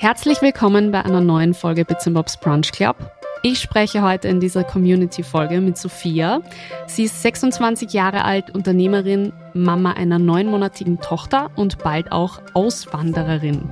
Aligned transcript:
Herzlich 0.00 0.40
willkommen 0.42 0.92
bei 0.92 1.04
einer 1.04 1.20
neuen 1.20 1.54
Folge 1.54 1.84
Bits 1.84 2.08
Bobs 2.08 2.36
Brunch 2.36 2.70
Club. 2.70 2.94
Ich 3.42 3.58
spreche 3.58 4.00
heute 4.00 4.28
in 4.28 4.38
dieser 4.38 4.62
Community-Folge 4.62 5.60
mit 5.60 5.76
Sophia. 5.76 6.40
Sie 6.86 7.02
ist 7.02 7.20
26 7.20 7.92
Jahre 7.92 8.24
alt, 8.24 8.54
Unternehmerin, 8.54 9.32
Mama 9.54 9.94
einer 9.94 10.20
neunmonatigen 10.20 11.00
Tochter 11.00 11.50
und 11.56 11.78
bald 11.78 12.12
auch 12.12 12.40
Auswandererin. 12.54 13.70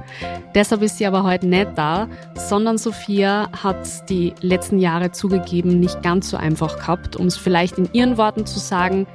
Deshalb 0.52 0.82
ist 0.82 0.98
sie 0.98 1.06
aber 1.06 1.22
heute 1.22 1.46
nicht 1.46 1.68
da, 1.76 2.08
sondern 2.34 2.76
Sophia 2.76 3.48
hat 3.62 4.10
die 4.10 4.34
letzten 4.40 4.80
Jahre 4.80 5.12
zugegeben 5.12 5.78
nicht 5.78 6.02
ganz 6.02 6.30
so 6.30 6.36
einfach 6.36 6.76
gehabt, 6.76 7.14
um 7.14 7.26
es 7.26 7.36
vielleicht 7.36 7.78
in 7.78 7.88
ihren 7.92 8.18
Worten 8.18 8.46
zu 8.46 8.58
sagen, 8.58 9.06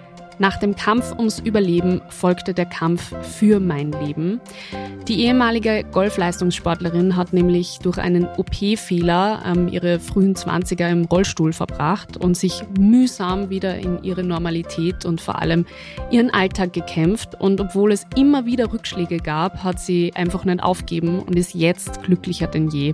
nach 0.42 0.58
dem 0.58 0.76
Kampf 0.76 1.12
ums 1.16 1.38
Überleben 1.38 2.02
folgte 2.10 2.56
der 2.56 2.66
Kampf 2.66 3.14
für 3.22 3.60
mein 3.60 3.92
Leben. 3.92 4.42
Die 5.08 5.22
ehemalige 5.22 5.84
Golfleistungssportlerin 5.92 7.16
hat 7.16 7.32
nämlich 7.32 7.78
durch 7.84 8.00
einen 8.00 8.26
OP-Fehler 8.26 9.44
ähm, 9.46 9.68
ihre 9.68 10.00
frühen 10.00 10.34
20er 10.34 10.90
im 10.90 11.06
Rollstuhl 11.06 11.54
verbracht 11.54 12.18
und 12.18 12.36
sich 12.36 12.64
mühsam 12.80 13.52
wieder 13.52 13.78
in 13.78 14.04
ihre 14.04 14.24
Normalität 14.24 15.06
und 15.06 15.22
vor 15.22 15.40
allem 15.40 15.68
ihren 16.10 16.32
Alltag 16.32 16.74
gekämpft. 16.74 17.40
Und 17.40 17.62
obwohl 17.62 17.92
es 17.92 18.08
immer 18.16 18.48
wieder 18.48 18.74
Rückschläge 18.74 19.18
gab, 19.18 19.64
hat 19.64 19.80
sie 19.80 20.12
einfach 20.16 20.44
nicht 20.44 20.64
aufgeben 20.64 21.20
und 21.20 21.36
ist 21.36 21.54
jetzt 21.54 22.02
glücklicher 22.02 22.48
denn 22.48 22.70
je. 22.70 22.94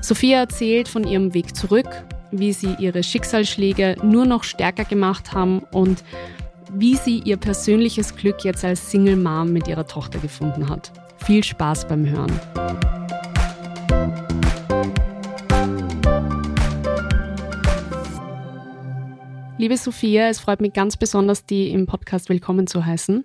Sophia 0.00 0.40
erzählt 0.40 0.88
von 0.88 1.06
ihrem 1.06 1.34
Weg 1.34 1.54
zurück, 1.54 2.04
wie 2.32 2.52
sie 2.52 2.74
ihre 2.80 3.04
Schicksalsschläge 3.04 3.96
nur 4.02 4.26
noch 4.26 4.42
stärker 4.42 4.84
gemacht 4.84 5.32
haben 5.32 5.60
und 5.72 6.02
wie 6.72 6.96
sie 6.96 7.18
ihr 7.18 7.36
persönliches 7.36 8.14
Glück 8.16 8.44
jetzt 8.44 8.64
als 8.64 8.90
Single 8.90 9.16
Mom 9.16 9.52
mit 9.52 9.66
ihrer 9.68 9.86
Tochter 9.86 10.18
gefunden 10.18 10.68
hat. 10.68 10.92
Viel 11.24 11.42
Spaß 11.42 11.88
beim 11.88 12.06
Hören. 12.06 12.32
Liebe 19.58 19.76
Sophia, 19.76 20.28
es 20.28 20.40
freut 20.40 20.62
mich 20.62 20.72
ganz 20.72 20.96
besonders, 20.96 21.44
die 21.44 21.70
im 21.70 21.86
Podcast 21.86 22.30
willkommen 22.30 22.66
zu 22.66 22.86
heißen. 22.86 23.24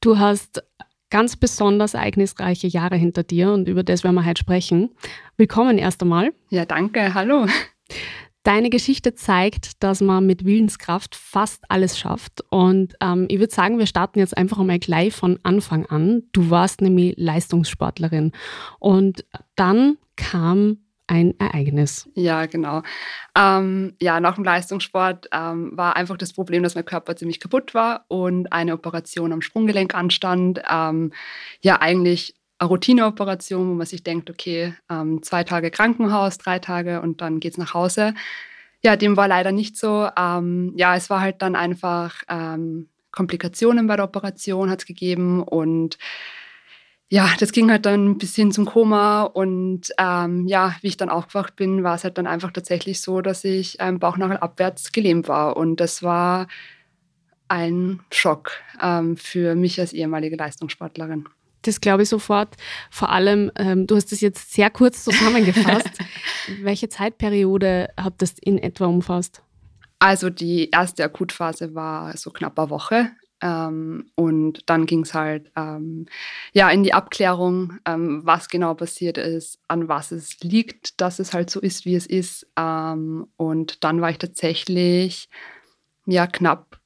Du 0.00 0.18
hast 0.18 0.62
ganz 1.10 1.36
besonders 1.36 1.94
ereignisreiche 1.94 2.68
Jahre 2.68 2.96
hinter 2.96 3.24
dir 3.24 3.52
und 3.52 3.68
über 3.68 3.82
das 3.82 4.04
werden 4.04 4.14
wir 4.14 4.24
heute 4.24 4.40
sprechen. 4.40 4.90
Willkommen 5.36 5.78
erst 5.78 6.02
einmal. 6.02 6.32
Ja, 6.50 6.64
danke. 6.64 7.14
Hallo. 7.14 7.46
Deine 8.42 8.70
Geschichte 8.70 9.14
zeigt, 9.14 9.82
dass 9.82 10.00
man 10.00 10.26
mit 10.26 10.44
Willenskraft 10.44 11.14
fast 11.14 11.64
alles 11.68 11.98
schafft. 11.98 12.42
Und 12.50 12.94
ähm, 13.00 13.26
ich 13.28 13.38
würde 13.38 13.54
sagen, 13.54 13.78
wir 13.78 13.86
starten 13.86 14.18
jetzt 14.18 14.36
einfach 14.36 14.58
einmal 14.58 14.80
gleich 14.80 15.14
von 15.14 15.38
Anfang 15.44 15.86
an. 15.86 16.24
Du 16.32 16.50
warst 16.50 16.80
nämlich 16.80 17.14
Leistungssportlerin. 17.16 18.32
Und 18.80 19.24
dann 19.54 19.96
kam 20.16 20.78
ein 21.06 21.38
Ereignis. 21.38 22.08
Ja, 22.14 22.46
genau. 22.46 22.82
Ähm, 23.36 23.94
ja, 24.00 24.18
nach 24.18 24.36
dem 24.36 24.44
Leistungssport 24.44 25.28
ähm, 25.32 25.72
war 25.76 25.94
einfach 25.96 26.16
das 26.16 26.32
Problem, 26.32 26.62
dass 26.62 26.74
mein 26.74 26.84
Körper 26.84 27.14
ziemlich 27.16 27.38
kaputt 27.38 27.74
war 27.74 28.06
und 28.08 28.52
eine 28.52 28.72
Operation 28.72 29.32
am 29.32 29.42
Sprunggelenk 29.42 29.94
anstand. 29.94 30.62
Ähm, 30.68 31.12
ja, 31.60 31.80
eigentlich 31.80 32.34
Routineoperation, 32.64 33.70
wo 33.70 33.74
man 33.74 33.86
sich 33.86 34.02
denkt, 34.02 34.30
okay, 34.30 34.74
ähm, 34.90 35.22
zwei 35.22 35.44
Tage 35.44 35.70
Krankenhaus, 35.70 36.38
drei 36.38 36.58
Tage 36.58 37.00
und 37.00 37.20
dann 37.20 37.40
geht's 37.40 37.58
nach 37.58 37.74
Hause. 37.74 38.14
Ja, 38.82 38.96
dem 38.96 39.16
war 39.16 39.28
leider 39.28 39.52
nicht 39.52 39.76
so. 39.76 40.08
Ähm, 40.18 40.72
ja, 40.76 40.96
es 40.96 41.10
war 41.10 41.20
halt 41.20 41.42
dann 41.42 41.56
einfach 41.56 42.22
ähm, 42.28 42.88
Komplikationen 43.12 43.86
bei 43.86 43.96
der 43.96 44.06
Operation 44.06 44.70
hat 44.70 44.80
es 44.80 44.86
gegeben 44.86 45.42
und 45.42 45.98
ja, 47.08 47.28
das 47.38 47.52
ging 47.52 47.70
halt 47.70 47.84
dann 47.84 48.16
bis 48.16 48.34
hin 48.34 48.52
zum 48.52 48.64
Koma 48.64 49.24
und 49.24 49.92
ähm, 49.98 50.46
ja, 50.48 50.74
wie 50.80 50.86
ich 50.88 50.96
dann 50.96 51.10
aufgewacht 51.10 51.56
bin, 51.56 51.84
war 51.84 51.94
es 51.94 52.04
halt 52.04 52.16
dann 52.16 52.26
einfach 52.26 52.52
tatsächlich 52.52 53.02
so, 53.02 53.20
dass 53.20 53.44
ich 53.44 53.76
ähm, 53.80 53.98
Bauchnabel 53.98 54.38
abwärts 54.38 54.92
gelähmt 54.92 55.28
war 55.28 55.58
und 55.58 55.76
das 55.76 56.02
war 56.02 56.48
ein 57.48 58.00
Schock 58.10 58.52
ähm, 58.80 59.18
für 59.18 59.54
mich 59.54 59.78
als 59.78 59.92
ehemalige 59.92 60.36
Leistungssportlerin. 60.36 61.28
Das 61.62 61.80
glaube 61.80 62.02
ich 62.02 62.08
sofort. 62.08 62.56
Vor 62.90 63.10
allem, 63.10 63.50
ähm, 63.56 63.86
du 63.86 63.96
hast 63.96 64.12
das 64.12 64.20
jetzt 64.20 64.52
sehr 64.52 64.70
kurz 64.70 65.04
zusammengefasst. 65.04 65.90
Welche 66.60 66.88
Zeitperiode 66.88 67.90
hat 67.96 68.14
das 68.18 68.34
in 68.40 68.58
etwa 68.58 68.86
umfasst? 68.86 69.42
Also 69.98 70.30
die 70.30 70.70
erste 70.70 71.04
Akutphase 71.04 71.74
war 71.74 72.16
so 72.16 72.30
knapp 72.30 72.58
eine 72.58 72.70
Woche. 72.70 73.12
Ähm, 73.42 74.06
und 74.14 74.68
dann 74.70 74.86
ging 74.86 75.00
es 75.00 75.14
halt 75.14 75.50
ähm, 75.56 76.06
ja, 76.52 76.70
in 76.70 76.84
die 76.84 76.94
Abklärung, 76.94 77.78
ähm, 77.84 78.22
was 78.24 78.48
genau 78.48 78.74
passiert 78.74 79.18
ist, 79.18 79.58
an 79.66 79.88
was 79.88 80.12
es 80.12 80.40
liegt, 80.40 81.00
dass 81.00 81.18
es 81.18 81.34
halt 81.34 81.50
so 81.50 81.60
ist, 81.60 81.84
wie 81.84 81.96
es 81.96 82.06
ist. 82.06 82.46
Ähm, 82.56 83.26
und 83.36 83.82
dann 83.82 84.00
war 84.00 84.10
ich 84.10 84.18
tatsächlich 84.18 85.28
ja, 86.06 86.26
knapp 86.26 86.81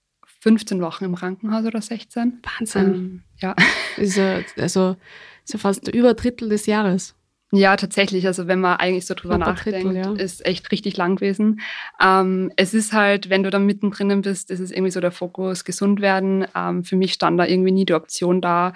15 0.47 0.81
Wochen 0.81 1.05
im 1.05 1.17
Krankenhaus 1.17 1.65
oder 1.65 1.83
16. 1.83 2.41
Wahnsinn. 2.45 2.95
Ähm, 2.95 3.23
ja. 3.39 3.57
Ist 3.97 4.17
ja, 4.17 4.41
also 4.59 4.97
ist 5.45 5.55
ja 5.55 5.59
fast 5.59 5.89
über 5.89 6.11
ein 6.11 6.17
Drittel 6.17 6.49
des 6.49 6.67
Jahres. 6.67 7.17
Ja, 7.51 7.77
tatsächlich. 7.77 8.27
Also 8.27 8.47
wenn 8.47 8.61
man 8.61 8.77
eigentlich 8.77 9.07
so 9.07 9.15
drüber 9.15 9.39
nachdenkt, 9.39 9.84
Drittel, 9.84 9.97
ja. 9.97 10.12
ist 10.12 10.45
echt 10.45 10.71
richtig 10.71 10.97
lang 10.97 11.17
gewesen. 11.17 11.61
Ähm, 12.01 12.53
es 12.57 12.75
ist 12.75 12.93
halt, 12.93 13.31
wenn 13.31 13.43
du 13.43 13.51
da 13.51 13.59
mittendrin 13.59 14.21
bist, 14.21 14.51
ist 14.51 14.61
es 14.61 14.71
irgendwie 14.71 14.91
so 14.91 15.01
der 15.01 15.12
Fokus 15.12 15.65
gesund 15.65 16.01
werden. 16.01 16.47
Ähm, 16.55 16.84
für 16.84 16.97
mich 16.97 17.13
stand 17.13 17.41
da 17.41 17.47
irgendwie 17.47 17.73
nie 17.73 17.87
die 17.87 17.95
Option 17.95 18.41
da, 18.41 18.73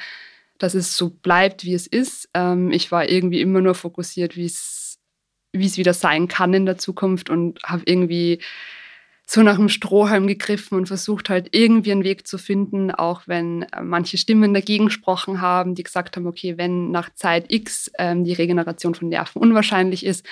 dass 0.58 0.74
es 0.74 0.96
so 0.96 1.10
bleibt, 1.10 1.64
wie 1.64 1.74
es 1.74 1.86
ist. 1.86 2.30
Ähm, 2.34 2.72
ich 2.72 2.90
war 2.90 3.08
irgendwie 3.08 3.42
immer 3.42 3.60
nur 3.60 3.74
fokussiert, 3.74 4.36
wie 4.36 4.46
es 4.46 4.98
wie 5.52 5.66
es 5.66 5.76
wieder 5.76 5.94
sein 5.94 6.28
kann 6.28 6.54
in 6.54 6.66
der 6.66 6.78
Zukunft 6.78 7.28
und 7.28 7.60
habe 7.64 7.82
irgendwie 7.84 8.40
so 9.32 9.44
nach 9.44 9.56
dem 9.56 9.68
Strohhalm 9.68 10.26
gegriffen 10.26 10.76
und 10.76 10.86
versucht 10.86 11.30
halt 11.30 11.50
irgendwie 11.52 11.92
einen 11.92 12.02
Weg 12.02 12.26
zu 12.26 12.36
finden, 12.36 12.90
auch 12.90 13.22
wenn 13.26 13.62
äh, 13.62 13.80
manche 13.80 14.18
Stimmen 14.18 14.52
dagegen 14.52 14.86
gesprochen 14.86 15.40
haben, 15.40 15.76
die 15.76 15.84
gesagt 15.84 16.16
haben, 16.16 16.26
okay, 16.26 16.58
wenn 16.58 16.90
nach 16.90 17.14
Zeit 17.14 17.44
X 17.46 17.92
ähm, 17.96 18.24
die 18.24 18.32
Regeneration 18.32 18.96
von 18.96 19.08
Nerven 19.08 19.40
unwahrscheinlich 19.40 20.04
ist, 20.04 20.26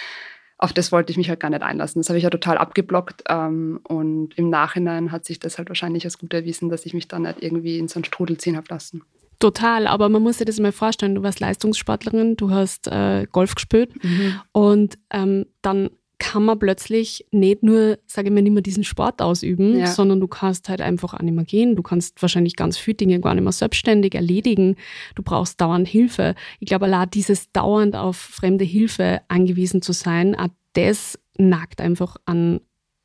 auf 0.56 0.72
das 0.72 0.90
wollte 0.90 1.12
ich 1.12 1.16
mich 1.16 1.28
halt 1.28 1.38
gar 1.38 1.50
nicht 1.50 1.62
einlassen. 1.62 2.00
Das 2.00 2.08
habe 2.08 2.18
ich 2.18 2.24
ja 2.24 2.30
total 2.30 2.58
abgeblockt 2.58 3.22
ähm, 3.28 3.78
und 3.84 4.36
im 4.36 4.50
Nachhinein 4.50 5.12
hat 5.12 5.24
sich 5.24 5.38
das 5.38 5.58
halt 5.58 5.68
wahrscheinlich 5.68 6.04
als 6.04 6.18
gut 6.18 6.34
erwiesen, 6.34 6.68
dass 6.68 6.84
ich 6.84 6.92
mich 6.92 7.06
dann 7.06 7.22
nicht 7.22 7.40
irgendwie 7.40 7.78
in 7.78 7.86
so 7.86 7.98
einen 7.98 8.04
Strudel 8.04 8.36
ziehen 8.38 8.56
habe 8.56 8.66
lassen. 8.68 9.02
Total, 9.38 9.86
aber 9.86 10.08
man 10.08 10.22
muss 10.22 10.38
sich 10.38 10.46
das 10.46 10.58
mal 10.58 10.72
vorstellen, 10.72 11.14
du 11.14 11.22
warst 11.22 11.38
Leistungssportlerin, 11.38 12.34
du 12.34 12.50
hast 12.50 12.88
äh, 12.88 13.28
Golf 13.30 13.54
gespielt 13.54 13.92
mhm. 14.02 14.40
und 14.50 14.98
ähm, 15.12 15.46
dann 15.62 15.90
kann 16.18 16.44
man 16.44 16.58
plötzlich 16.58 17.26
nicht 17.30 17.62
nur, 17.62 17.98
sage 18.06 18.28
ich 18.28 18.34
mal, 18.34 18.42
nicht 18.42 18.52
mehr 18.52 18.62
diesen 18.62 18.84
Sport 18.84 19.22
ausüben, 19.22 19.78
ja. 19.78 19.86
sondern 19.86 20.20
du 20.20 20.26
kannst 20.26 20.68
halt 20.68 20.80
einfach 20.80 21.14
auch 21.14 21.20
nicht 21.20 21.34
mehr 21.34 21.44
gehen. 21.44 21.76
Du 21.76 21.82
kannst 21.82 22.20
wahrscheinlich 22.20 22.56
ganz 22.56 22.76
viele 22.76 22.96
Dinge 22.96 23.20
gar 23.20 23.34
nicht 23.34 23.44
mehr 23.44 23.52
selbstständig 23.52 24.14
erledigen. 24.14 24.76
Du 25.14 25.22
brauchst 25.22 25.60
dauernd 25.60 25.86
Hilfe. 25.86 26.34
Ich 26.58 26.68
glaube, 26.68 26.86
allein 26.86 27.10
dieses 27.10 27.52
dauernd 27.52 27.94
auf 27.94 28.16
fremde 28.16 28.64
Hilfe 28.64 29.20
angewiesen 29.28 29.80
zu 29.80 29.92
sein, 29.92 30.34
auch 30.34 30.48
das 30.72 31.18
nagt 31.36 31.80
einfach 31.80 32.16
an 32.24 32.60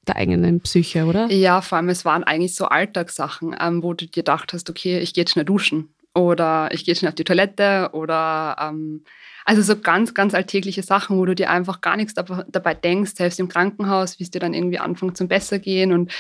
der 0.08 0.18
eigenen 0.18 0.60
Psyche, 0.62 1.06
oder? 1.06 1.32
Ja, 1.32 1.62
vor 1.62 1.78
allem, 1.78 1.90
es 1.90 2.06
waren 2.06 2.24
eigentlich 2.24 2.56
so 2.56 2.66
Alltagssachen, 2.66 3.56
ähm, 3.60 3.84
wo 3.84 3.94
du 3.94 4.06
dir 4.06 4.12
gedacht 4.12 4.54
hast, 4.54 4.70
okay, 4.70 5.00
ich 5.00 5.14
gehe 5.14 5.22
jetzt 5.22 5.32
schnell 5.32 5.46
duschen 5.46 5.94
oder 6.14 6.70
ich 6.72 6.84
gehe 6.84 6.96
schnell 6.96 7.10
auf 7.10 7.16
die 7.16 7.24
Toilette 7.24 7.92
oder 7.94 8.58
ähm, 8.60 9.04
also 9.46 9.62
so 9.62 9.80
ganz, 9.80 10.14
ganz 10.14 10.34
alltägliche 10.34 10.84
Sachen, 10.84 11.18
wo 11.18 11.26
du 11.26 11.36
dir 11.36 11.50
einfach 11.50 11.82
gar 11.82 11.98
nichts 11.98 12.14
dabei 12.14 12.74
denkst, 12.74 13.14
selbst 13.16 13.40
im 13.40 13.48
Krankenhaus, 13.48 14.20
wie 14.20 14.24
es 14.24 14.32
dir 14.32 14.40
dann 14.40 14.54
irgendwie 14.54 14.80
anfängt 14.80 15.18
zum 15.18 15.28
besser 15.28 15.60
gehen 15.60 15.92
und 15.92 16.12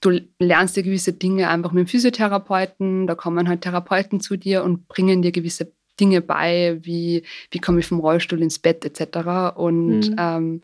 du 0.00 0.20
lernst 0.38 0.76
dir 0.76 0.82
gewisse 0.82 1.12
Dinge 1.12 1.48
einfach 1.48 1.72
mit 1.72 1.86
dem 1.86 1.88
Physiotherapeuten, 1.88 3.06
da 3.06 3.14
kommen 3.14 3.48
halt 3.48 3.62
Therapeuten 3.62 4.20
zu 4.20 4.36
dir 4.36 4.64
und 4.64 4.88
bringen 4.88 5.22
dir 5.22 5.32
gewisse 5.32 5.72
Dinge 5.98 6.22
bei, 6.22 6.78
wie 6.82 7.24
wie 7.50 7.58
komme 7.58 7.80
ich 7.80 7.86
vom 7.86 8.00
Rollstuhl 8.00 8.40
ins 8.42 8.58
Bett 8.58 8.84
etc. 8.84 9.56
Und 9.56 10.10
mhm. 10.10 10.16
ähm, 10.18 10.62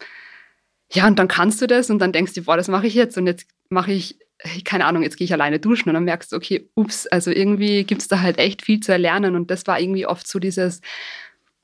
ja, 0.93 1.07
und 1.07 1.19
dann 1.19 1.29
kannst 1.29 1.61
du 1.61 1.67
das 1.67 1.91
und 1.91 1.99
dann 1.99 2.13
denkst 2.13 2.33
du, 2.33 2.43
boah, 2.43 2.57
das 2.57 2.69
mache 2.69 2.87
ich 2.87 2.95
jetzt 2.95 3.19
und 3.19 3.27
jetzt 3.27 3.47
mache 3.69 3.93
ich 3.93 4.19
keine 4.65 4.85
Ahnung, 4.85 5.03
jetzt 5.03 5.17
gehe 5.17 5.25
ich 5.25 5.33
alleine 5.33 5.59
duschen 5.59 5.89
und 5.89 5.95
dann 5.95 6.05
merkst 6.05 6.33
du, 6.33 6.37
okay, 6.37 6.69
ups, 6.75 7.07
also 7.07 7.31
irgendwie 7.31 7.85
gibt 7.85 8.03
es 8.03 8.09
da 8.09 8.21
halt 8.21 8.39
echt 8.39 8.63
viel 8.63 8.81
zu 8.81 8.93
erlernen 8.93 9.35
und 9.35 9.51
das 9.51 9.67
war 9.67 9.81
irgendwie 9.81 10.07
oft 10.07 10.29
so 10.29 10.39
dieses, 10.39 10.83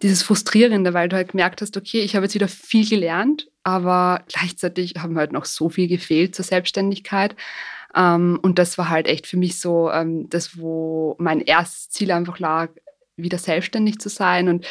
dieses 0.03 0.23
Frustrierende, 0.23 0.95
weil 0.95 1.09
du 1.09 1.17
halt 1.17 1.31
gemerkt 1.31 1.63
hast, 1.63 1.77
okay, 1.77 2.01
ich 2.01 2.15
habe 2.15 2.27
jetzt 2.27 2.35
wieder 2.35 2.49
viel 2.49 2.89
gelernt, 2.89 3.49
aber 3.63 4.23
gleichzeitig 4.29 4.95
haben 4.99 5.17
halt 5.17 5.33
noch 5.33 5.45
so 5.45 5.69
viel 5.69 5.89
gefehlt 5.89 6.35
zur 6.35 6.45
Selbstständigkeit. 6.45 7.37
Ähm, 7.95 8.39
und 8.43 8.59
das 8.59 8.79
war 8.79 8.89
halt 8.89 9.07
echt 9.07 9.27
für 9.27 9.37
mich 9.37 9.61
so 9.61 9.91
ähm, 9.91 10.29
das, 10.29 10.59
wo 10.59 11.15
mein 11.19 11.41
erstes 11.41 11.91
Ziel 11.91 12.11
einfach 12.11 12.39
lag, 12.39 12.71
wieder 13.17 13.39
selbstständig 13.39 13.99
zu 13.99 14.09
sein 14.09 14.49
und 14.49 14.67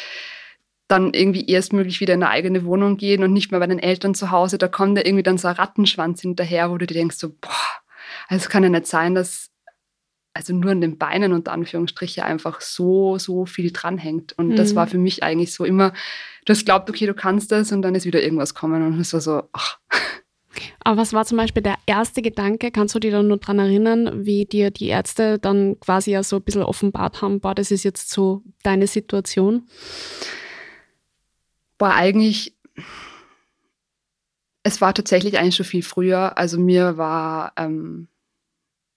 dann 0.88 1.14
irgendwie 1.14 1.46
erstmöglich 1.46 2.00
wieder 2.00 2.14
in 2.14 2.22
eine 2.22 2.30
eigene 2.30 2.64
Wohnung 2.64 2.98
gehen 2.98 3.22
und 3.24 3.32
nicht 3.32 3.50
mehr 3.50 3.60
bei 3.60 3.66
den 3.66 3.78
Eltern 3.78 4.14
zu 4.14 4.30
Hause. 4.30 4.58
Da 4.58 4.68
kommt 4.68 4.98
da 4.98 5.02
irgendwie 5.02 5.22
dann 5.22 5.38
so 5.38 5.48
ein 5.48 5.54
Rattenschwanz 5.54 6.20
hinterher, 6.20 6.70
wo 6.70 6.76
du 6.76 6.86
dir 6.86 6.94
denkst 6.94 7.16
so, 7.16 7.30
boah, 7.30 7.82
also 8.28 8.42
es 8.42 8.50
kann 8.50 8.62
ja 8.62 8.68
nicht 8.68 8.86
sein, 8.86 9.14
dass 9.14 9.51
also 10.34 10.54
nur 10.54 10.70
an 10.70 10.80
den 10.80 10.98
Beinen 10.98 11.32
unter 11.32 11.52
Anführungsstriche 11.52 12.24
einfach 12.24 12.60
so, 12.60 13.18
so 13.18 13.46
viel 13.46 13.70
dranhängt. 13.70 14.32
Und 14.38 14.48
mhm. 14.48 14.56
das 14.56 14.74
war 14.74 14.86
für 14.86 14.98
mich 14.98 15.22
eigentlich 15.22 15.52
so 15.52 15.64
immer, 15.64 15.92
du 16.44 16.52
hast 16.52 16.64
glaubt, 16.64 16.88
okay, 16.88 17.06
du 17.06 17.14
kannst 17.14 17.52
das 17.52 17.72
und 17.72 17.82
dann 17.82 17.94
ist 17.94 18.06
wieder 18.06 18.22
irgendwas 18.22 18.54
kommen 18.54 18.84
und 18.84 18.98
es 18.98 19.12
war 19.12 19.20
so, 19.20 19.42
ach. 19.52 19.78
Aber 20.84 20.96
was 20.96 21.12
war 21.12 21.24
zum 21.24 21.38
Beispiel 21.38 21.62
der 21.62 21.76
erste 21.86 22.22
Gedanke? 22.22 22.70
Kannst 22.70 22.94
du 22.94 22.98
dich 22.98 23.12
dann 23.12 23.28
nur 23.28 23.38
daran 23.38 23.58
erinnern, 23.58 24.26
wie 24.26 24.44
dir 24.44 24.70
die 24.70 24.88
Ärzte 24.88 25.38
dann 25.38 25.78
quasi 25.80 26.10
ja 26.10 26.22
so 26.22 26.36
ein 26.36 26.42
bisschen 26.42 26.62
offenbart 26.62 27.22
haben, 27.22 27.40
boah, 27.40 27.54
das 27.54 27.70
ist 27.70 27.84
jetzt 27.84 28.10
so 28.10 28.42
deine 28.62 28.86
Situation? 28.86 29.68
Boah, 31.78 31.94
eigentlich, 31.94 32.54
es 34.62 34.80
war 34.80 34.94
tatsächlich 34.94 35.38
eigentlich 35.38 35.56
schon 35.56 35.66
viel 35.66 35.82
früher. 35.82 36.36
Also 36.36 36.58
mir 36.58 36.96
war, 36.96 37.52
ähm, 37.56 38.08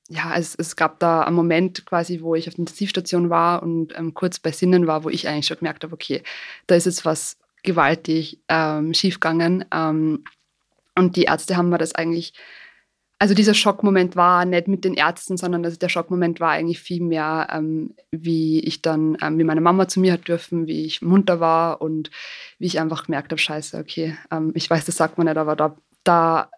ja, 0.09 0.35
es, 0.35 0.55
es 0.55 0.75
gab 0.75 0.99
da 0.99 1.21
einen 1.21 1.35
Moment 1.35 1.85
quasi, 1.85 2.21
wo 2.21 2.35
ich 2.35 2.47
auf 2.47 2.53
der 2.53 2.59
Intensivstation 2.59 3.29
war 3.29 3.63
und 3.63 3.97
ähm, 3.97 4.13
kurz 4.13 4.39
bei 4.39 4.51
Sinnen 4.51 4.85
war, 4.87 5.03
wo 5.03 5.09
ich 5.09 5.27
eigentlich 5.27 5.47
schon 5.47 5.57
gemerkt 5.57 5.83
habe, 5.83 5.93
okay, 5.93 6.21
da 6.67 6.75
ist 6.75 6.85
jetzt 6.85 7.05
was 7.05 7.37
gewaltig 7.63 8.39
ähm, 8.47 8.93
schiefgegangen. 8.93 9.65
Ähm, 9.73 10.23
und 10.95 11.15
die 11.15 11.23
Ärzte 11.23 11.57
haben 11.57 11.69
mir 11.69 11.79
das 11.79 11.95
eigentlich, 11.95 12.33
also 13.17 13.33
dieser 13.33 13.55
Schockmoment 13.55 14.15
war 14.15 14.45
nicht 14.45 14.67
mit 14.67 14.85
den 14.85 14.93
Ärzten, 14.93 15.37
sondern 15.37 15.63
das, 15.63 15.79
der 15.79 15.89
Schockmoment 15.89 16.39
war 16.39 16.51
eigentlich 16.51 16.79
viel 16.79 17.01
mehr, 17.01 17.47
ähm, 17.51 17.95
wie 18.11 18.59
ich 18.59 18.83
dann, 18.83 19.17
ähm, 19.21 19.39
wie 19.39 19.43
meine 19.43 19.61
Mama 19.61 19.87
zu 19.87 19.99
mir 19.99 20.13
hat 20.13 20.27
dürfen, 20.27 20.67
wie 20.67 20.85
ich 20.85 21.01
munter 21.01 21.39
war 21.39 21.81
und 21.81 22.11
wie 22.59 22.67
ich 22.67 22.79
einfach 22.79 23.05
gemerkt 23.05 23.31
habe, 23.31 23.39
scheiße, 23.39 23.79
okay, 23.79 24.15
ähm, 24.31 24.51
ich 24.53 24.69
weiß, 24.69 24.85
das 24.85 24.97
sagt 24.97 25.17
man 25.17 25.25
nicht, 25.25 25.37
aber 25.37 25.55
da, 25.55 25.75
da 26.03 26.51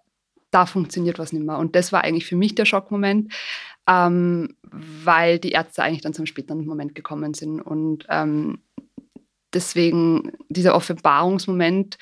da 0.57 0.65
funktioniert 0.65 1.19
was 1.19 1.33
nicht 1.33 1.45
mehr. 1.45 1.59
Und 1.59 1.75
das 1.75 1.91
war 1.91 2.03
eigentlich 2.03 2.25
für 2.25 2.35
mich 2.35 2.55
der 2.55 2.65
Schockmoment, 2.65 3.31
ähm, 3.87 4.55
weil 4.63 5.37
die 5.37 5.51
Ärzte 5.51 5.83
eigentlich 5.83 6.01
dann 6.01 6.15
zum 6.15 6.25
späteren 6.25 6.65
Moment 6.65 6.95
gekommen 6.95 7.35
sind. 7.35 7.61
Und 7.61 8.07
ähm, 8.09 8.63
deswegen 9.53 10.31
dieser 10.49 10.73
Offenbarungsmoment 10.73 11.99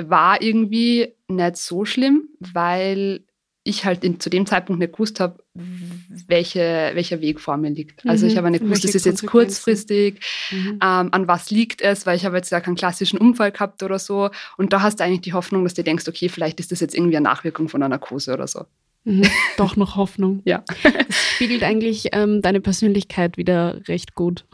war 0.00 0.40
irgendwie 0.40 1.16
nicht 1.26 1.56
so 1.56 1.84
schlimm, 1.84 2.28
weil 2.38 3.24
ich 3.64 3.84
halt 3.84 4.04
in, 4.04 4.20
zu 4.20 4.30
dem 4.30 4.46
Zeitpunkt 4.46 4.78
nicht 4.78 4.92
gewusst 4.92 5.18
habe, 5.18 5.41
welche, 5.54 6.92
welcher 6.94 7.20
Weg 7.20 7.38
vor 7.38 7.58
mir 7.58 7.70
liegt. 7.70 8.06
Also 8.08 8.26
ich 8.26 8.34
mhm. 8.34 8.38
habe 8.38 8.50
nicht 8.50 8.64
gewusst, 8.64 8.84
das 8.84 8.94
ist 8.94 9.04
jetzt 9.04 9.26
kurzfristig, 9.26 10.20
mhm. 10.50 10.78
ähm, 10.82 11.08
an 11.12 11.28
was 11.28 11.50
liegt 11.50 11.82
es, 11.82 12.06
weil 12.06 12.16
ich 12.16 12.24
habe 12.24 12.36
jetzt 12.36 12.50
ja 12.50 12.60
keinen 12.60 12.76
klassischen 12.76 13.18
Unfall 13.18 13.52
gehabt 13.52 13.82
oder 13.82 13.98
so. 13.98 14.30
Und 14.56 14.72
da 14.72 14.80
hast 14.80 15.00
du 15.00 15.04
eigentlich 15.04 15.20
die 15.20 15.34
Hoffnung, 15.34 15.64
dass 15.64 15.74
du 15.74 15.84
denkst, 15.84 16.08
okay, 16.08 16.28
vielleicht 16.28 16.58
ist 16.60 16.72
das 16.72 16.80
jetzt 16.80 16.94
irgendwie 16.94 17.16
eine 17.16 17.24
Nachwirkung 17.24 17.68
von 17.68 17.82
einer 17.82 17.90
Narkose 17.90 18.32
oder 18.32 18.46
so. 18.46 18.64
Mhm. 19.04 19.24
Doch 19.58 19.76
noch 19.76 19.96
Hoffnung. 19.96 20.40
ja. 20.44 20.64
Das 20.82 21.16
spiegelt 21.34 21.62
eigentlich 21.64 22.08
ähm, 22.12 22.40
deine 22.40 22.60
Persönlichkeit 22.60 23.36
wieder 23.36 23.80
recht 23.88 24.14
gut, 24.14 24.46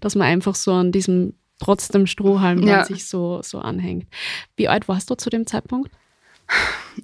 dass 0.00 0.16
man 0.16 0.26
einfach 0.26 0.54
so 0.54 0.72
an 0.72 0.92
diesem 0.92 1.34
trotzdem 1.60 2.06
Strohhalm 2.06 2.66
ja. 2.66 2.84
sich 2.84 3.06
so, 3.06 3.40
so 3.42 3.60
anhängt. 3.60 4.06
Wie 4.56 4.68
alt 4.68 4.88
warst 4.88 5.08
du 5.08 5.14
zu 5.14 5.30
dem 5.30 5.46
Zeitpunkt? 5.46 5.90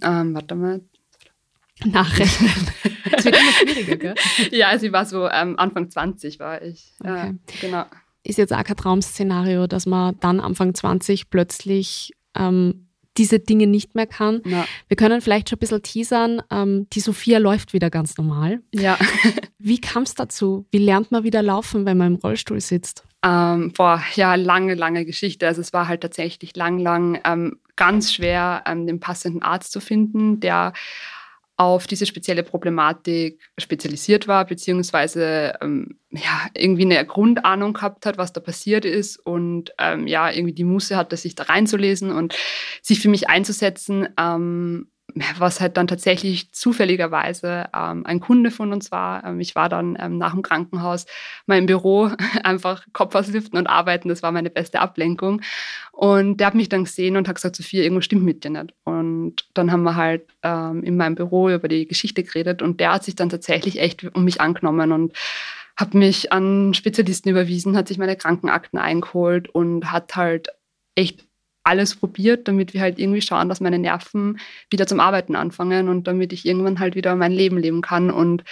Ähm, 0.03 0.35
warte 0.35 0.55
mal, 0.55 0.81
Nachrechnen. 1.85 2.51
Es 3.11 3.25
wird 3.25 3.37
immer 3.37 3.53
schwieriger, 3.53 3.97
gell? 3.97 4.15
Ja, 4.53 4.79
sie 4.79 4.93
war 4.93 5.05
so 5.07 5.29
ähm, 5.29 5.59
Anfang 5.59 5.91
20 5.91 6.39
war 6.39 6.63
ich. 6.63 6.93
Okay. 7.01 7.31
Äh, 7.31 7.35
genau. 7.61 7.85
Ist 8.23 8.39
jetzt 8.39 8.53
auch 8.53 8.63
kein 8.63 8.77
Traum-Szenario, 8.77 9.67
dass 9.67 9.87
man 9.87 10.17
dann 10.21 10.41
Anfang 10.41 10.75
20 10.75 11.31
plötzlich 11.31 12.13
ähm, 12.37 12.89
diese 13.17 13.41
Dinge 13.41 13.67
nicht 13.67 13.95
mehr 13.95 14.07
kann. 14.07 14.43
Ja. 14.45 14.67
Wir 14.87 14.97
können 14.97 15.21
vielleicht 15.21 15.49
schon 15.49 15.57
ein 15.57 15.61
bisschen 15.61 15.83
teasern. 15.83 16.43
Ähm, 16.51 16.87
die 16.93 17.01
Sophia 17.01 17.39
läuft 17.39 17.73
wieder 17.73 17.91
ganz 17.91 18.17
normal. 18.17 18.61
Ja. 18.73 18.97
Wie 19.59 19.81
kam 19.81 20.05
es 20.05 20.15
dazu? 20.15 20.67
Wie 20.71 20.79
lernt 20.79 21.11
man 21.11 21.25
wieder 21.25 21.43
laufen, 21.43 21.85
wenn 21.85 21.97
man 21.97 22.15
im 22.15 22.21
Rollstuhl 22.21 22.61
sitzt? 22.61 23.05
Ähm, 23.25 23.73
boah, 23.77 24.01
ja, 24.15 24.37
lange, 24.37 24.75
lange 24.75 25.05
Geschichte. 25.05 25.47
Also 25.47 25.61
es 25.61 25.73
war 25.73 25.89
halt 25.89 26.03
tatsächlich 26.03 26.55
lang, 26.55 26.79
lang 26.79 27.21
ähm, 27.25 27.59
ganz 27.75 28.13
schwer, 28.13 28.63
ähm, 28.67 28.87
den 28.87 29.01
passenden 29.01 29.43
Arzt 29.43 29.73
zu 29.73 29.81
finden, 29.81 30.39
der 30.39 30.73
auf 31.59 31.89
diese 31.89 32.07
spezielle 32.07 32.45
Problematik 32.45 33.41
spezialisiert 33.59 34.29
war, 34.29 34.47
beziehungsweise 34.47 35.55
ähm, 35.61 35.99
ja, 36.11 36.49
irgendwie 36.55 36.85
eine 36.85 37.05
Grundahnung 37.05 37.73
gehabt 37.73 38.07
hat, 38.07 38.17
was 38.17 38.33
da 38.33 38.41
passiert 38.41 38.85
ist 38.85 39.19
und 39.19 39.73
ähm, 39.79 40.07
ja, 40.07 40.31
irgendwie 40.31 40.55
die 40.55 40.65
Muße 40.65 40.97
hatte, 40.97 41.17
sich 41.17 41.35
da 41.35 41.43
reinzulesen 41.43 42.13
und 42.13 42.37
sich 42.81 43.01
für 43.01 43.09
mich 43.09 43.29
einzusetzen. 43.29 44.09
Ähm, 44.17 44.89
was 45.39 45.61
halt 45.61 45.77
dann 45.77 45.87
tatsächlich 45.87 46.53
zufälligerweise 46.53 47.67
ähm, 47.75 48.05
ein 48.05 48.21
Kunde 48.21 48.51
von 48.51 48.73
uns 48.73 48.93
war. 48.93 49.25
Ähm, 49.25 49.41
ich 49.41 49.55
war 49.55 49.69
dann 49.69 49.97
ähm, 49.99 50.19
nach 50.19 50.33
dem 50.33 50.43
Krankenhaus 50.43 51.07
im 51.47 51.67
Büro, 51.67 52.11
einfach 52.45 52.85
Kopf 52.93 53.15
auslüften 53.15 53.59
und 53.59 53.67
arbeiten. 53.67 54.09
Das 54.09 54.23
war 54.23 54.33
meine 54.33 54.51
beste 54.51 54.81
Ablenkung. 54.81 55.41
Und 55.93 56.39
der 56.39 56.49
hat 56.49 56.55
mich 56.55 56.69
dann 56.69 56.85
gesehen 56.85 57.17
und 57.17 57.27
hat 57.27 57.37
gesagt, 57.37 57.57
Sophia, 57.57 57.83
irgendwas 57.83 58.05
stimmt 58.05 58.25
mit 58.25 58.45
dir 58.45 58.51
nicht. 58.51 58.75
Und 58.85 59.49
dann 59.55 59.73
haben 59.73 59.83
wir 59.83 59.97
halt 59.97 60.29
ähm, 60.43 60.83
in 60.85 60.97
meinem 60.97 61.15
Büro 61.15 61.49
über 61.49 61.69
die 61.69 61.87
Geschichte 61.87 62.23
geredet 62.23 62.63
und 62.63 62.79
der 62.79 62.93
hat 62.93 63.05
sich 63.05 63.17
dann 63.17 63.31
tatsächlich 63.31 63.81
echt 63.81 64.05
um 64.15 64.25
mich 64.25 64.41
angenommen 64.41 64.93
und 64.93 65.15
hat 65.77 65.95
mich 65.95 66.33
an 66.33 66.75
Spezialisten 66.75 67.31
überwiesen, 67.31 67.77
hat 67.77 67.89
sich 67.89 67.99
meine 67.99 68.17
Krankenakten 68.17 68.79
eingeholt 68.79 69.49
und 69.49 69.91
hat 69.93 70.17
halt 70.17 70.49
echt 70.97 71.28
alles 71.65 71.97
probiert, 71.97 72.49
damit 72.49 72.73
wir 72.73 72.81
halt 72.81 72.99
irgendwie 72.99 73.21
schauen, 73.21 73.49
dass 73.49 73.61
meine 73.61 73.79
Nerven 73.79 74.39
wieder 74.71 74.87
zum 74.87 75.01
Arbeiten 75.01 75.37
anfangen 75.37 75.89
und 75.89 76.07
damit 76.07 76.33
ich 76.33 76.47
irgendwann 76.47 76.81
halt 76.81 76.95
wieder 76.95 77.15
mein 77.15 77.33
Leben 77.33 77.59
leben 77.59 77.83
kann 77.83 78.11
und 78.11 78.45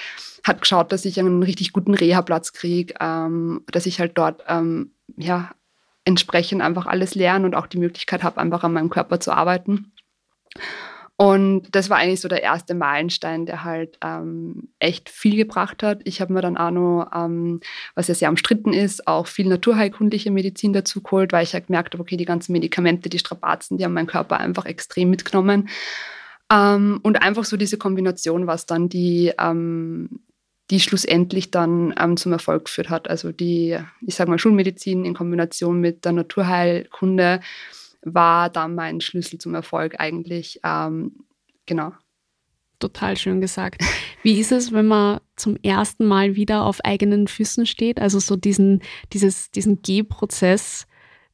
hat 0.45 0.61
geschaut, 0.61 0.93
dass 0.93 1.05
ich 1.05 1.19
einen 1.19 1.43
richtig 1.43 1.73
guten 1.73 1.95
Reha-Platz 1.95 2.53
kriege, 2.53 2.95
ähm, 3.01 3.65
dass 3.73 3.87
ich 3.87 4.01
halt 4.01 4.19
dort 4.19 4.45
ähm, 4.49 4.93
ja, 5.17 5.51
entsprechend 6.05 6.63
einfach 6.63 6.87
alles 6.87 7.15
lerne 7.15 7.47
und 7.47 7.55
auch 7.55 7.67
die 7.67 7.79
Möglichkeit 7.79 8.23
habe, 8.23 8.41
einfach 8.41 8.63
an 8.65 8.73
meinem 8.73 8.91
Körper 8.91 9.19
zu 9.19 9.33
arbeiten. 9.33 9.93
Und 11.19 11.75
das 11.75 11.89
war 11.89 11.97
eigentlich 11.97 12.21
so 12.21 12.29
der 12.29 12.43
erste 12.43 12.75
Meilenstein, 12.75 13.47
der 13.47 13.65
halt 13.65 13.99
ähm, 14.05 14.69
echt 14.79 15.09
viel 15.09 15.37
gebracht 15.37 15.83
hat. 15.83 16.03
Ich 16.05 16.21
habe 16.21 16.35
mir 16.35 16.43
dann 16.43 16.59
auch 16.59 16.71
noch, 16.71 17.11
ähm, 17.15 17.61
was 17.95 18.09
ja 18.09 18.15
sehr 18.15 18.29
umstritten 18.29 18.75
ist, 18.75 19.07
auch 19.07 19.27
viel 19.27 19.47
naturheilkundliche 19.47 20.31
Medizin 20.31 20.75
dazu 20.75 21.03
geholt, 21.03 21.33
weil 21.33 21.43
ich 21.43 21.55
halt 21.55 21.69
gemerkt 21.69 21.95
habe, 21.95 22.03
okay, 22.03 22.19
die 22.19 22.27
ganzen 22.27 22.53
Medikamente, 22.53 23.09
die 23.09 23.19
Strapazen, 23.19 23.79
die 23.79 23.85
haben 23.85 23.95
meinen 23.95 24.07
Körper 24.07 24.39
einfach 24.39 24.67
extrem 24.67 25.09
mitgenommen. 25.09 25.71
Ähm, 26.53 27.01
und 27.03 27.23
einfach 27.23 27.45
so 27.45 27.57
diese 27.57 27.79
Kombination, 27.79 28.47
was 28.47 28.67
dann 28.67 28.91
die, 28.91 29.33
ähm, 29.39 30.21
die 30.71 30.81
schlussendlich 30.81 31.51
dann 31.51 31.95
ähm, 31.99 32.19
zum 32.19 32.33
Erfolg 32.33 32.67
geführt 32.67 32.91
hat. 32.91 33.09
Also 33.09 33.33
die, 33.33 33.79
ich 34.07 34.15
sage 34.15 34.31
mal, 34.31 34.39
Schulmedizin 34.39 35.07
in 35.07 35.15
Kombination 35.15 35.81
mit 35.81 36.05
der 36.05 36.13
Naturheilkunde 36.13 37.41
war 38.07 38.49
dann 38.51 38.75
mein 38.75 39.01
Schlüssel 39.01 39.39
zum 39.39 39.55
Erfolg 39.55 39.99
eigentlich. 39.99 40.61
Ähm, 40.65 41.25
genau. 41.67 41.93
Total 42.79 43.17
schön 43.17 43.41
gesagt. 43.41 43.83
Wie 44.23 44.39
ist 44.39 44.53
es, 44.53 44.73
wenn 44.73 44.87
man 44.87 45.21
zum 45.35 45.57
ersten 45.57 46.07
Mal 46.07 46.37
wieder 46.37 46.65
auf 46.65 46.85
eigenen 46.85 47.27
Füßen 47.27 47.67
steht? 47.67 48.01
Also 48.01 48.19
so 48.19 48.37
diesen, 48.37 48.83
dieses, 49.13 49.51
diesen 49.51 49.83
Gehprozess 49.83 50.87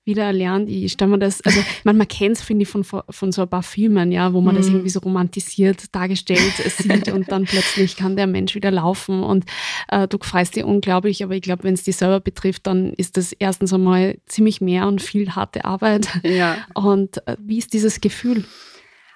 wieder 0.04 0.24
erlernt. 0.24 0.68
Ich 0.68 0.92
stelle 0.92 1.12
mir 1.12 1.18
das, 1.18 1.40
also 1.42 1.60
man, 1.84 1.96
man 1.96 2.08
kennt 2.08 2.36
es, 2.36 2.42
finde 2.42 2.64
ich, 2.64 2.68
von, 2.68 2.84
von 2.84 3.32
so 3.32 3.42
ein 3.42 3.48
paar 3.48 3.62
Filmen, 3.62 4.12
ja, 4.12 4.32
wo 4.32 4.40
man 4.40 4.54
mhm. 4.54 4.58
das 4.58 4.68
irgendwie 4.68 4.88
so 4.90 5.00
romantisiert 5.00 5.94
dargestellt 5.94 6.54
sieht 6.78 7.08
und 7.08 7.30
dann 7.30 7.44
plötzlich 7.44 7.96
kann 7.96 8.16
der 8.16 8.26
Mensch 8.26 8.54
wieder 8.54 8.70
laufen 8.70 9.22
und 9.22 9.44
äh, 9.88 10.08
du 10.08 10.18
freust 10.20 10.56
dich 10.56 10.64
unglaublich, 10.64 11.22
aber 11.22 11.34
ich 11.34 11.42
glaube, 11.42 11.64
wenn 11.64 11.74
es 11.74 11.84
dich 11.84 11.96
selber 11.96 12.20
betrifft, 12.20 12.66
dann 12.66 12.92
ist 12.94 13.16
das 13.16 13.32
erstens 13.32 13.72
einmal 13.72 14.18
ziemlich 14.26 14.60
mehr 14.60 14.86
und 14.86 15.02
viel 15.02 15.30
harte 15.30 15.64
Arbeit. 15.64 16.08
Ja. 16.22 16.56
Und 16.74 17.26
äh, 17.26 17.36
wie 17.40 17.58
ist 17.58 17.72
dieses 17.72 18.00
Gefühl? 18.00 18.44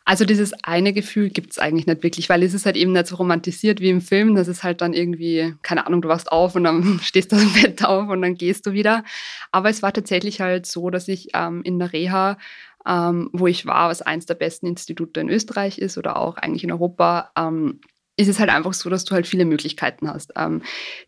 Also 0.09 0.25
dieses 0.25 0.53
eine 0.63 0.93
Gefühl 0.93 1.31
gibt 1.31 1.51
es 1.51 1.59
eigentlich 1.59 1.89
nicht 1.89 2.05
wirklich, 2.05 2.29
weil 2.29 2.45
es 2.45 2.55
ist 2.55 2.65
halt 2.65 2.77
eben 2.77 2.93
nicht 2.93 3.09
so 3.09 3.17
romantisiert 3.17 3.81
wie 3.81 3.91
im 3.91 4.01
Film. 4.01 4.37
Das 4.37 4.47
ist 4.47 4.63
halt 4.63 4.81
dann 4.81 4.93
irgendwie, 4.93 5.57
keine 5.63 5.85
Ahnung, 5.85 6.01
du 6.01 6.09
wachst 6.09 6.31
auf 6.31 6.55
und 6.55 6.63
dann 6.63 7.01
stehst 7.03 7.33
du 7.33 7.37
aus 7.37 7.43
dem 7.43 7.61
Bett 7.61 7.85
auf 7.85 8.09
und 8.09 8.23
dann 8.23 8.37
gehst 8.37 8.67
du 8.67 8.73
wieder. 8.73 9.03
Aber 9.51 9.69
es 9.69 9.83
war 9.83 9.93
tatsächlich 9.93 10.41
halt 10.41 10.65
so, 10.65 10.91
dass 10.91 11.09
ich 11.09 11.31
ähm, 11.35 11.61
in 11.65 11.81
der 11.81 11.93
Reha, 11.93 12.39
ähm, 12.87 13.31
wo 13.33 13.49
ich 13.49 13.67
war, 13.67 13.89
was 13.89 14.01
eins 14.01 14.27
der 14.27 14.35
besten 14.35 14.69
Institute 14.69 15.19
in 15.19 15.29
Österreich 15.29 15.79
ist 15.79 15.99
oder 15.99 16.19
auch 16.19 16.37
eigentlich 16.37 16.63
in 16.63 16.71
Europa, 16.71 17.33
ähm, 17.37 17.81
ist 18.17 18.29
es 18.29 18.39
halt 18.39 18.51
einfach 18.51 18.73
so, 18.73 18.89
dass 18.89 19.05
du 19.05 19.15
halt 19.15 19.27
viele 19.27 19.45
Möglichkeiten 19.45 20.09
hast. 20.09 20.33
Ähm, 20.37 20.63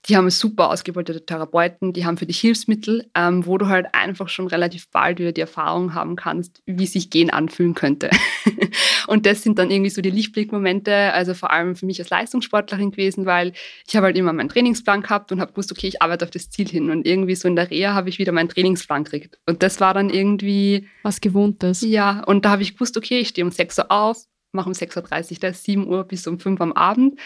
die 0.07 0.17
haben 0.17 0.29
super 0.29 0.71
ausgebildete 0.71 1.25
Therapeuten, 1.25 1.95
die 1.95 2.05
haben 2.05 2.19
für 2.19 2.27
dich 2.27 2.39
Hilfsmittel, 2.39 3.11
ähm, 3.15 3.47
wo 3.47 3.57
du 3.57 3.67
halt 3.67 3.87
einfach 3.95 4.29
schon 4.29 4.47
relativ 4.47 4.91
bald 4.91 5.19
wieder 5.19 5.33
die 5.33 5.41
Erfahrung 5.41 5.95
haben 5.95 6.17
kannst, 6.17 6.63
wie 6.67 6.87
sich 6.87 7.09
Gehen 7.09 7.31
anfühlen 7.31 7.75
könnte. 7.75 8.11
und 9.07 9.25
das 9.25 9.43
sind 9.43 9.59
dann 9.59 9.71
irgendwie 9.71 9.91
so 9.91 10.03
die 10.03 10.11
Lichtblickmomente, 10.11 11.13
also 11.15 11.33
vor 11.33 11.51
allem 11.51 11.77
für 11.77 11.87
mich 11.87 11.99
als 11.99 12.11
Leistungssportlerin 12.11 12.91
gewesen, 12.91 13.25
weil 13.25 13.53
ich 13.87 13.97
habe 13.97 14.07
halt 14.07 14.17
immer 14.19 14.35
meinen 14.35 14.51
Trainingsplan 14.51 15.01
gehabt 15.01 15.33
und 15.33 15.41
habe 15.41 15.53
gewusst, 15.53 15.73
okay, 15.73 15.89
ich 15.89 16.03
arbeite 16.03 16.27
auf 16.27 16.31
das 16.31 16.51
Ziel 16.51 16.69
hin. 16.69 16.91
Und 16.91 17.07
irgendwie 17.07 17.35
so 17.35 17.49
in 17.49 17.57
der 17.57 17.71
Reha 17.71 17.95
habe 17.95 18.11
ich 18.11 18.19
wieder 18.19 18.33
meinen 18.33 18.51
Trainingsplan 18.51 19.05
gekriegt. 19.05 19.39
Und 19.47 19.63
das 19.63 19.81
war 19.81 19.95
dann 19.95 20.11
irgendwie... 20.11 20.89
Was 21.03 21.23
Gewohntes. 21.23 21.81
Ja, 21.81 22.23
und 22.25 22.45
da 22.45 22.51
habe 22.51 22.63
ich 22.63 22.75
gewusst, 22.75 22.99
okay, 22.99 23.21
ich 23.21 23.29
stehe 23.29 23.47
um 23.47 23.51
6 23.51 23.79
Uhr 23.79 23.91
auf, 23.91 24.25
mache 24.59 24.69
um 24.69 24.75
6.30 24.75 25.33
Uhr, 25.33 25.39
da 25.41 25.49
ist 25.49 25.65
7 25.65 25.87
Uhr 25.87 26.05
bis 26.05 26.27
um 26.27 26.39
5 26.39 26.61
Uhr 26.61 26.67
am 26.67 26.73
Abend. 26.73 27.19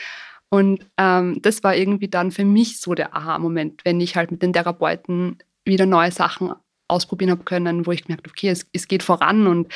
Und 0.51 0.87
ähm, 0.99 1.41
das 1.41 1.65
war 1.65 1.75
irgendwie 1.75 2.09
dann 2.09 2.31
für 2.31 2.45
mich 2.45 2.79
so 2.79 2.95
der 2.95 3.17
Aha-Moment, 3.17 3.85
wenn 3.85 4.01
ich 4.01 4.17
halt 4.17 4.31
mit 4.31 4.43
den 4.43 4.53
Therapeuten 4.53 5.39
wieder 5.65 5.87
neue 5.87 6.13
Sachen 6.13 6.53
ausprobieren 6.89 7.31
habe 7.31 7.45
können, 7.45 7.87
wo 7.87 7.93
ich 7.93 8.05
gemerkt 8.05 8.25
habe, 8.27 8.31
okay, 8.31 8.51
es, 8.51 8.67
es 8.73 8.87
geht 8.87 9.03
voran 9.03 9.47
und 9.47 9.73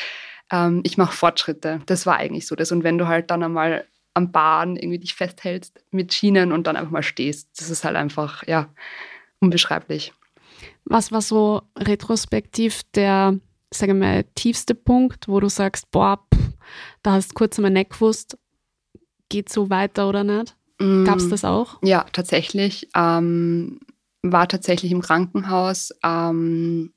ähm, 0.53 0.83
ich 0.85 0.99
mache 0.99 1.17
Fortschritte. 1.17 1.81
Das 1.87 2.05
war 2.05 2.17
eigentlich 2.17 2.47
so 2.47 2.55
das. 2.57 2.73
Und 2.73 2.85
wenn 2.85 2.99
du 2.99 3.09
halt 3.09 3.31
dann 3.31 3.43
einmal 3.43 3.87
am 4.13 4.33
Bahn 4.33 4.77
irgendwie 4.77 4.99
dich 4.99 5.15
festhältst 5.15 5.83
mit 5.91 6.13
Schienen 6.13 6.53
und 6.53 6.67
dann 6.67 6.77
einfach 6.77 6.91
mal 6.91 7.03
stehst, 7.03 7.59
das 7.59 7.71
ist 7.71 7.85
halt 7.85 7.97
einfach, 7.97 8.47
ja, 8.47 8.69
unbeschreiblich. 9.41 10.13
Was 10.85 11.13
war 11.13 11.23
so 11.23 11.63
retrospektiv 11.79 12.83
der, 12.95 13.39
sage 13.73 13.93
ich 13.93 13.99
mal, 13.99 14.25
tiefste 14.35 14.75
Punkt, 14.75 15.29
wo 15.29 15.41
du 15.41 15.49
sagst, 15.49 15.91
boah, 15.91 16.27
pff, 16.35 16.53
da 17.03 17.13
hast 17.13 17.31
du 17.31 17.35
kurz 17.35 17.59
einmal 17.59 17.73
nicht 17.73 17.91
gewusst, 17.91 18.39
geht 19.29 19.49
so 19.49 19.71
weiter 19.71 20.09
oder 20.09 20.25
nicht? 20.25 20.57
Gab 20.79 21.17
es 21.17 21.27
mm. 21.27 21.31
das 21.31 21.45
auch? 21.45 21.79
Ja, 21.83 22.05
tatsächlich. 22.13 22.89
Ähm, 22.95 23.81
war 24.23 24.49
tatsächlich 24.49 24.93
im 24.93 25.01
Krankenhaus, 25.01 25.93
ähm, 26.03 26.93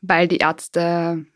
weil 0.00 0.28
die 0.28 0.38
Ärzte, 0.38 1.26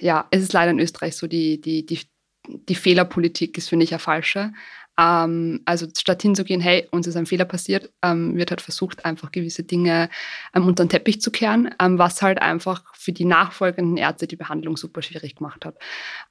ja, 0.00 0.28
es 0.30 0.42
ist 0.42 0.52
leider 0.52 0.70
in 0.70 0.78
Österreich 0.78 1.16
so, 1.16 1.26
die, 1.26 1.60
die, 1.60 1.84
die, 1.86 2.00
die 2.46 2.74
Fehlerpolitik 2.74 3.58
ist, 3.58 3.68
finde 3.68 3.84
ich, 3.84 3.92
eine 3.92 3.98
falsche. 3.98 4.52
Ähm, 4.98 5.60
also 5.64 5.86
statt 5.96 6.22
hinzugehen, 6.22 6.60
hey, 6.60 6.88
uns 6.90 7.06
ist 7.06 7.16
ein 7.16 7.26
Fehler 7.26 7.44
passiert, 7.44 7.92
ähm, 8.02 8.36
wird 8.36 8.50
halt 8.50 8.60
versucht, 8.60 9.04
einfach 9.04 9.30
gewisse 9.30 9.62
Dinge 9.62 10.08
ähm, 10.54 10.66
unter 10.66 10.84
den 10.84 10.88
Teppich 10.88 11.20
zu 11.20 11.30
kehren, 11.30 11.74
ähm, 11.80 11.98
was 11.98 12.22
halt 12.22 12.40
einfach 12.40 12.84
für 12.94 13.12
die 13.12 13.24
nachfolgenden 13.24 13.96
Ärzte 13.96 14.26
die 14.26 14.36
Behandlung 14.36 14.76
super 14.76 15.02
schwierig 15.02 15.36
gemacht 15.36 15.64
hat. 15.64 15.76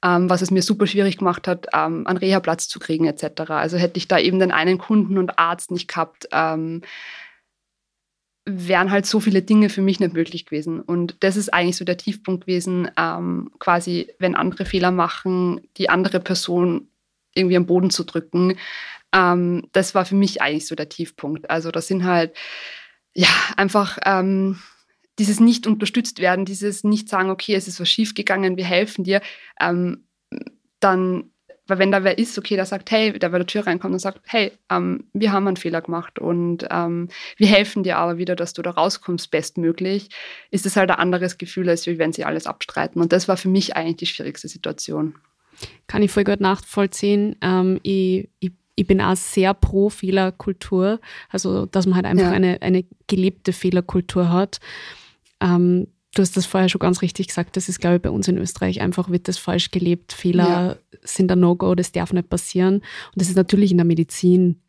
Ähm, 0.04 0.28
was 0.28 0.42
es 0.42 0.50
mir 0.50 0.62
super 0.62 0.86
schwierig 0.86 1.18
gemacht 1.18 1.46
hat, 1.46 1.66
ähm, 1.72 2.06
einen 2.06 2.18
Reha-Platz 2.18 2.68
zu 2.68 2.78
kriegen 2.78 3.06
etc. 3.06 3.50
Also 3.50 3.76
hätte 3.76 3.98
ich 3.98 4.08
da 4.08 4.18
eben 4.18 4.40
den 4.40 4.52
einen 4.52 4.78
Kunden 4.78 5.18
und 5.18 5.38
Arzt 5.38 5.70
nicht 5.70 5.88
gehabt, 5.88 6.28
wären 8.46 8.92
halt 8.92 9.06
so 9.06 9.18
viele 9.18 9.42
Dinge 9.42 9.68
für 9.68 9.82
mich 9.82 9.98
nicht 9.98 10.14
möglich 10.14 10.46
gewesen. 10.46 10.80
Und 10.80 11.16
das 11.20 11.36
ist 11.36 11.52
eigentlich 11.52 11.76
so 11.76 11.84
der 11.84 11.96
Tiefpunkt 11.96 12.46
gewesen, 12.46 12.88
ähm, 12.96 13.50
quasi, 13.58 14.08
wenn 14.20 14.36
andere 14.36 14.64
Fehler 14.64 14.92
machen, 14.92 15.60
die 15.76 15.90
andere 15.90 16.20
Person 16.20 16.88
irgendwie 17.36 17.56
am 17.56 17.66
Boden 17.66 17.90
zu 17.90 18.04
drücken. 18.04 18.56
Ähm, 19.12 19.68
das 19.72 19.94
war 19.94 20.04
für 20.04 20.14
mich 20.14 20.42
eigentlich 20.42 20.66
so 20.66 20.74
der 20.74 20.88
Tiefpunkt. 20.88 21.50
Also 21.50 21.70
das 21.70 21.88
sind 21.88 22.04
halt, 22.04 22.36
ja, 23.14 23.28
einfach 23.56 23.98
ähm, 24.04 24.58
dieses 25.18 25.40
nicht 25.40 25.66
unterstützt 25.66 26.20
werden, 26.20 26.44
dieses 26.44 26.84
nicht 26.84 27.08
sagen, 27.08 27.30
okay, 27.30 27.54
es 27.54 27.68
ist 27.68 27.80
was 27.80 27.88
schiefgegangen, 27.88 28.56
wir 28.56 28.64
helfen 28.64 29.04
dir, 29.04 29.22
ähm, 29.60 30.04
dann 30.80 31.30
weil 31.66 31.78
wenn 31.78 31.90
da 31.90 32.04
wer 32.04 32.18
ist, 32.18 32.38
okay, 32.38 32.56
der 32.56 32.66
sagt, 32.66 32.90
hey, 32.90 33.18
der 33.18 33.30
bei 33.30 33.38
der 33.38 33.46
Tür 33.46 33.66
reinkommt 33.66 33.92
und 33.92 33.98
sagt, 33.98 34.20
hey, 34.26 34.52
ähm, 34.70 35.04
wir 35.12 35.32
haben 35.32 35.48
einen 35.48 35.56
Fehler 35.56 35.82
gemacht 35.82 36.18
und 36.18 36.66
ähm, 36.70 37.08
wir 37.36 37.48
helfen 37.48 37.82
dir 37.82 37.98
aber 37.98 38.18
wieder, 38.18 38.36
dass 38.36 38.52
du 38.52 38.62
da 38.62 38.70
rauskommst 38.70 39.30
bestmöglich, 39.30 40.10
ist 40.50 40.66
es 40.66 40.76
halt 40.76 40.90
ein 40.90 40.98
anderes 40.98 41.38
Gefühl, 41.38 41.68
als 41.68 41.86
wenn 41.86 42.12
sie 42.12 42.24
alles 42.24 42.46
abstreiten. 42.46 43.00
Und 43.00 43.12
das 43.12 43.26
war 43.26 43.36
für 43.36 43.48
mich 43.48 43.74
eigentlich 43.76 43.96
die 43.96 44.06
schwierigste 44.06 44.48
Situation. 44.48 45.16
Kann 45.86 46.02
ich 46.02 46.10
voll 46.10 46.24
gut 46.24 46.40
nachvollziehen. 46.40 47.36
Ähm, 47.40 47.78
ich, 47.82 48.28
ich, 48.40 48.52
ich, 48.74 48.86
bin 48.86 49.00
auch 49.00 49.16
sehr 49.16 49.54
pro 49.54 49.88
Fehlerkultur, 49.88 51.00
also 51.30 51.66
dass 51.66 51.86
man 51.86 51.96
halt 51.96 52.06
einfach 52.06 52.26
ja. 52.26 52.32
eine, 52.32 52.60
eine 52.62 52.84
gelebte 53.06 53.52
Fehlerkultur 53.52 54.30
hat. 54.30 54.58
Ähm, 55.40 55.86
du 56.14 56.22
hast 56.22 56.36
das 56.36 56.46
vorher 56.46 56.68
schon 56.68 56.78
ganz 56.78 57.02
richtig 57.02 57.28
gesagt, 57.28 57.56
das 57.56 57.68
ist, 57.68 57.80
glaube 57.80 57.96
ich, 57.96 58.02
bei 58.02 58.10
uns 58.10 58.28
in 58.28 58.38
Österreich 58.38 58.80
einfach 58.80 59.10
wird 59.10 59.28
das 59.28 59.38
falsch 59.38 59.70
gelebt. 59.70 60.12
Fehler 60.12 60.78
ja. 60.92 60.98
sind 61.02 61.30
ein 61.30 61.40
No-Go, 61.40 61.74
das 61.74 61.92
darf 61.92 62.12
nicht 62.12 62.28
passieren. 62.28 62.76
Und 62.76 62.84
das 63.16 63.28
ist 63.28 63.36
natürlich 63.36 63.70
in 63.70 63.78
der 63.78 63.86
Medizin 63.86 64.60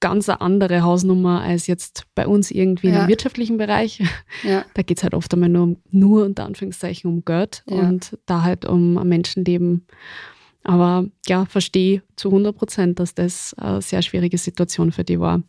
ganz 0.00 0.28
eine 0.28 0.40
andere 0.40 0.82
Hausnummer 0.82 1.42
als 1.42 1.66
jetzt 1.66 2.04
bei 2.14 2.26
uns 2.26 2.50
irgendwie 2.50 2.88
ja. 2.88 3.02
im 3.02 3.08
wirtschaftlichen 3.08 3.58
Bereich. 3.58 4.02
Ja. 4.42 4.64
Da 4.74 4.82
geht 4.82 4.98
es 4.98 5.02
halt 5.02 5.14
oft 5.14 5.32
einmal 5.34 5.48
nur, 5.48 5.62
um, 5.62 5.76
nur 5.90 6.24
unter 6.24 6.44
Anführungszeichen 6.44 7.10
um 7.10 7.24
Geld 7.24 7.62
ja. 7.68 7.80
und 7.80 8.18
da 8.26 8.42
halt 8.42 8.64
um 8.64 8.96
ein 8.96 9.08
Menschenleben. 9.08 9.86
Aber 10.62 11.06
ja, 11.26 11.44
verstehe 11.46 12.02
zu 12.16 12.28
100 12.28 12.56
Prozent, 12.56 12.98
dass 12.98 13.14
das 13.14 13.54
eine 13.54 13.82
sehr 13.82 14.02
schwierige 14.02 14.38
Situation 14.38 14.92
für 14.92 15.04
die 15.04 15.20
war. 15.20 15.42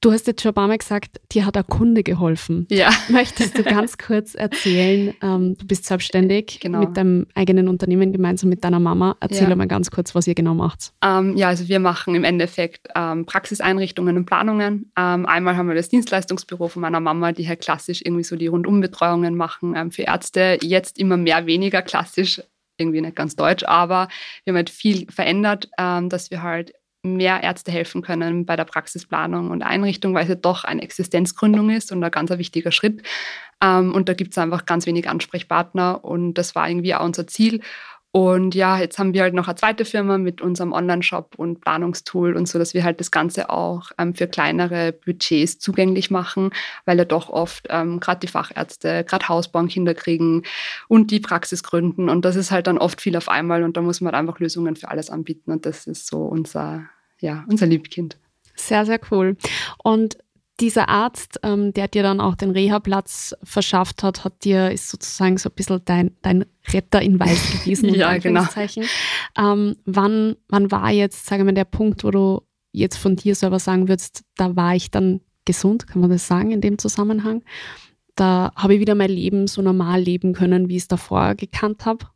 Du 0.00 0.12
hast 0.12 0.26
jetzt 0.26 0.42
schon 0.42 0.50
ein 0.50 0.54
paar 0.54 0.68
Mal 0.68 0.78
gesagt, 0.78 1.20
dir 1.32 1.44
hat 1.44 1.56
ein 1.56 1.66
Kunde 1.66 2.02
geholfen. 2.02 2.66
Ja. 2.70 2.90
Möchtest 3.08 3.58
du 3.58 3.64
ganz 3.64 3.98
kurz 3.98 4.34
erzählen, 4.34 5.14
ähm, 5.22 5.56
du 5.56 5.66
bist 5.66 5.86
selbstständig 5.86 6.60
genau. 6.60 6.80
mit 6.80 6.96
deinem 6.96 7.26
eigenen 7.34 7.68
Unternehmen 7.68 8.12
gemeinsam 8.12 8.48
mit 8.48 8.62
deiner 8.64 8.80
Mama. 8.80 9.16
Erzähl 9.20 9.48
ja. 9.48 9.56
mal 9.56 9.66
ganz 9.66 9.90
kurz, 9.90 10.14
was 10.14 10.26
ihr 10.26 10.34
genau 10.34 10.54
macht. 10.54 10.92
Ähm, 11.02 11.36
ja, 11.36 11.48
also 11.48 11.68
wir 11.68 11.80
machen 11.80 12.14
im 12.14 12.24
Endeffekt 12.24 12.88
ähm, 12.94 13.26
Praxiseinrichtungen 13.26 14.16
und 14.16 14.26
Planungen. 14.26 14.92
Ähm, 14.96 15.26
einmal 15.26 15.56
haben 15.56 15.68
wir 15.68 15.74
das 15.74 15.88
Dienstleistungsbüro 15.88 16.68
von 16.68 16.82
meiner 16.82 17.00
Mama, 17.00 17.32
die 17.32 17.48
halt 17.48 17.60
klassisch 17.60 18.02
irgendwie 18.04 18.24
so 18.24 18.36
die 18.36 18.46
Rundumbetreuungen 18.46 19.34
machen 19.34 19.74
ähm, 19.76 19.90
für 19.90 20.02
Ärzte. 20.02 20.58
Jetzt 20.62 20.98
immer 20.98 21.16
mehr 21.16 21.46
weniger 21.46 21.82
klassisch 21.82 22.40
irgendwie 22.78 23.00
nicht 23.00 23.16
ganz 23.16 23.36
deutsch, 23.36 23.64
aber 23.64 24.08
wir 24.44 24.52
haben 24.52 24.56
halt 24.56 24.70
viel 24.70 25.10
verändert, 25.10 25.68
ähm, 25.78 26.08
dass 26.08 26.30
wir 26.30 26.42
halt 26.42 26.72
mehr 27.02 27.42
Ärzte 27.42 27.70
helfen 27.70 28.02
können 28.02 28.44
bei 28.44 28.56
der 28.56 28.64
Praxisplanung 28.64 29.50
und 29.50 29.62
Einrichtung, 29.62 30.14
weil 30.14 30.24
es 30.24 30.28
ja 30.28 30.34
doch 30.34 30.64
eine 30.64 30.82
Existenzgründung 30.82 31.70
ist 31.70 31.92
und 31.92 32.02
ein 32.02 32.10
ganz 32.10 32.30
wichtiger 32.30 32.72
Schritt. 32.72 33.02
Ähm, 33.62 33.94
und 33.94 34.08
da 34.08 34.14
gibt 34.14 34.32
es 34.32 34.38
einfach 34.38 34.66
ganz 34.66 34.86
wenig 34.86 35.08
Ansprechpartner 35.08 36.04
und 36.04 36.34
das 36.34 36.54
war 36.54 36.68
irgendwie 36.68 36.94
auch 36.94 37.04
unser 37.04 37.26
Ziel. 37.26 37.60
Und 38.10 38.54
ja, 38.54 38.78
jetzt 38.78 38.98
haben 38.98 39.12
wir 39.12 39.22
halt 39.22 39.34
noch 39.34 39.48
eine 39.48 39.56
zweite 39.56 39.84
Firma 39.84 40.16
mit 40.16 40.40
unserem 40.40 40.72
Online-Shop 40.72 41.34
und 41.36 41.60
Planungstool 41.60 42.36
und 42.36 42.48
so, 42.48 42.58
dass 42.58 42.72
wir 42.72 42.82
halt 42.82 43.00
das 43.00 43.10
Ganze 43.10 43.50
auch 43.50 43.90
ähm, 43.98 44.14
für 44.14 44.26
kleinere 44.26 44.92
Budgets 44.92 45.58
zugänglich 45.58 46.10
machen, 46.10 46.50
weil 46.86 46.96
ja 46.98 47.04
doch 47.04 47.28
oft 47.28 47.66
ähm, 47.68 48.00
gerade 48.00 48.20
die 48.20 48.28
Fachärzte, 48.28 49.04
gerade 49.04 49.28
Hausbauen 49.28 49.68
Kinder 49.68 49.94
kriegen 49.94 50.44
und 50.88 51.10
die 51.10 51.20
Praxis 51.20 51.62
gründen. 51.62 52.08
Und 52.08 52.24
das 52.24 52.36
ist 52.36 52.50
halt 52.50 52.66
dann 52.66 52.78
oft 52.78 53.00
viel 53.00 53.16
auf 53.16 53.28
einmal 53.28 53.62
und 53.62 53.76
da 53.76 53.82
muss 53.82 54.00
man 54.00 54.14
halt 54.14 54.20
einfach 54.20 54.40
Lösungen 54.40 54.76
für 54.76 54.88
alles 54.88 55.10
anbieten. 55.10 55.52
Und 55.52 55.66
das 55.66 55.86
ist 55.86 56.06
so 56.06 56.22
unser, 56.22 56.88
ja, 57.20 57.44
unser 57.48 57.66
Liebkind. 57.66 58.16
Sehr, 58.56 58.86
sehr 58.86 59.00
cool. 59.10 59.36
Und 59.82 60.18
dieser 60.60 60.88
Arzt, 60.88 61.38
ähm, 61.42 61.72
der 61.72 61.88
dir 61.88 62.02
dann 62.02 62.20
auch 62.20 62.34
den 62.34 62.50
Reha-Platz 62.50 63.34
verschafft 63.42 64.02
hat, 64.02 64.24
hat 64.24 64.44
dir, 64.44 64.70
ist 64.70 64.88
sozusagen 64.88 65.38
so 65.38 65.48
ein 65.48 65.54
bisschen 65.54 65.80
dein, 65.84 66.16
dein 66.22 66.44
Retter 66.72 67.00
in 67.00 67.20
Weiß 67.20 67.60
gewesen. 67.60 67.88
ja, 67.94 68.18
genau. 68.18 68.44
Ähm, 69.36 69.76
wann, 69.84 70.36
wann 70.48 70.70
war 70.70 70.90
jetzt, 70.90 71.26
sagen 71.26 71.46
wir, 71.46 71.52
der 71.52 71.64
Punkt, 71.64 72.04
wo 72.04 72.10
du 72.10 72.42
jetzt 72.72 72.96
von 72.96 73.16
dir 73.16 73.34
selber 73.34 73.58
sagen 73.58 73.88
würdest, 73.88 74.24
da 74.36 74.56
war 74.56 74.74
ich 74.74 74.90
dann 74.90 75.20
gesund, 75.44 75.86
kann 75.86 76.00
man 76.00 76.10
das 76.10 76.26
sagen 76.26 76.50
in 76.50 76.60
dem 76.60 76.78
Zusammenhang? 76.78 77.42
Da 78.16 78.52
habe 78.56 78.74
ich 78.74 78.80
wieder 78.80 78.96
mein 78.96 79.10
Leben 79.10 79.46
so 79.46 79.62
normal 79.62 80.00
leben 80.00 80.32
können, 80.32 80.68
wie 80.68 80.76
ich 80.76 80.82
es 80.82 80.88
davor 80.88 81.34
gekannt 81.36 81.86
habe? 81.86 82.06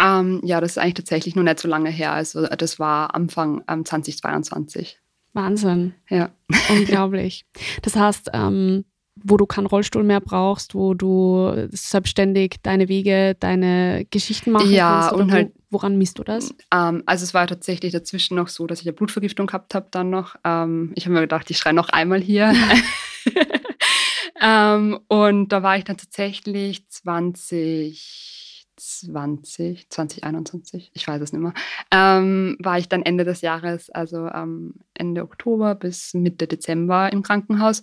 Ähm, 0.00 0.40
ja, 0.42 0.60
das 0.60 0.72
ist 0.72 0.78
eigentlich 0.78 0.94
tatsächlich 0.94 1.36
noch 1.36 1.42
nicht 1.42 1.60
so 1.60 1.68
lange 1.68 1.90
her. 1.90 2.12
Also 2.12 2.46
das 2.46 2.78
war 2.78 3.14
Anfang 3.14 3.62
ähm, 3.68 3.84
2022. 3.84 4.98
Wahnsinn. 5.34 5.94
Ja. 6.08 6.30
Unglaublich. 6.70 7.44
Das 7.82 7.96
heißt, 7.96 8.30
ähm, 8.32 8.84
wo 9.16 9.36
du 9.36 9.46
keinen 9.46 9.66
Rollstuhl 9.66 10.02
mehr 10.02 10.20
brauchst, 10.20 10.74
wo 10.74 10.94
du 10.94 11.68
selbstständig 11.70 12.56
deine 12.62 12.88
Wege, 12.88 13.36
deine 13.38 14.06
Geschichten 14.10 14.50
machen 14.50 14.72
ja, 14.72 15.08
kannst? 15.08 15.14
und 15.14 15.32
halt, 15.32 15.52
woran 15.70 15.98
misst 15.98 16.18
du 16.18 16.24
das? 16.24 16.54
Ähm, 16.72 17.02
also 17.06 17.24
es 17.24 17.34
war 17.34 17.46
tatsächlich 17.46 17.92
dazwischen 17.92 18.36
noch 18.36 18.48
so, 18.48 18.66
dass 18.66 18.80
ich 18.80 18.86
eine 18.86 18.94
Blutvergiftung 18.94 19.46
gehabt 19.46 19.74
habe 19.74 19.88
dann 19.90 20.10
noch. 20.10 20.36
Ähm, 20.44 20.92
ich 20.94 21.04
habe 21.04 21.14
mir 21.14 21.20
gedacht, 21.20 21.50
ich 21.50 21.58
schreie 21.58 21.74
noch 21.74 21.90
einmal 21.90 22.20
hier. 22.20 22.52
ähm, 24.40 24.98
und 25.08 25.48
da 25.48 25.62
war 25.62 25.76
ich 25.78 25.84
dann 25.84 25.96
tatsächlich 25.96 26.88
20 26.88 28.53
20, 28.76 29.88
2021, 29.88 30.90
ich 30.94 31.06
weiß 31.06 31.20
es 31.22 31.32
nicht 31.32 31.42
mehr, 31.42 31.54
ähm, 31.90 32.56
war 32.58 32.78
ich 32.78 32.88
dann 32.88 33.02
Ende 33.02 33.24
des 33.24 33.40
Jahres, 33.40 33.90
also 33.90 34.28
ähm, 34.28 34.74
Ende 34.94 35.22
Oktober 35.22 35.74
bis 35.74 36.14
Mitte 36.14 36.46
Dezember 36.46 37.12
im 37.12 37.22
Krankenhaus 37.22 37.82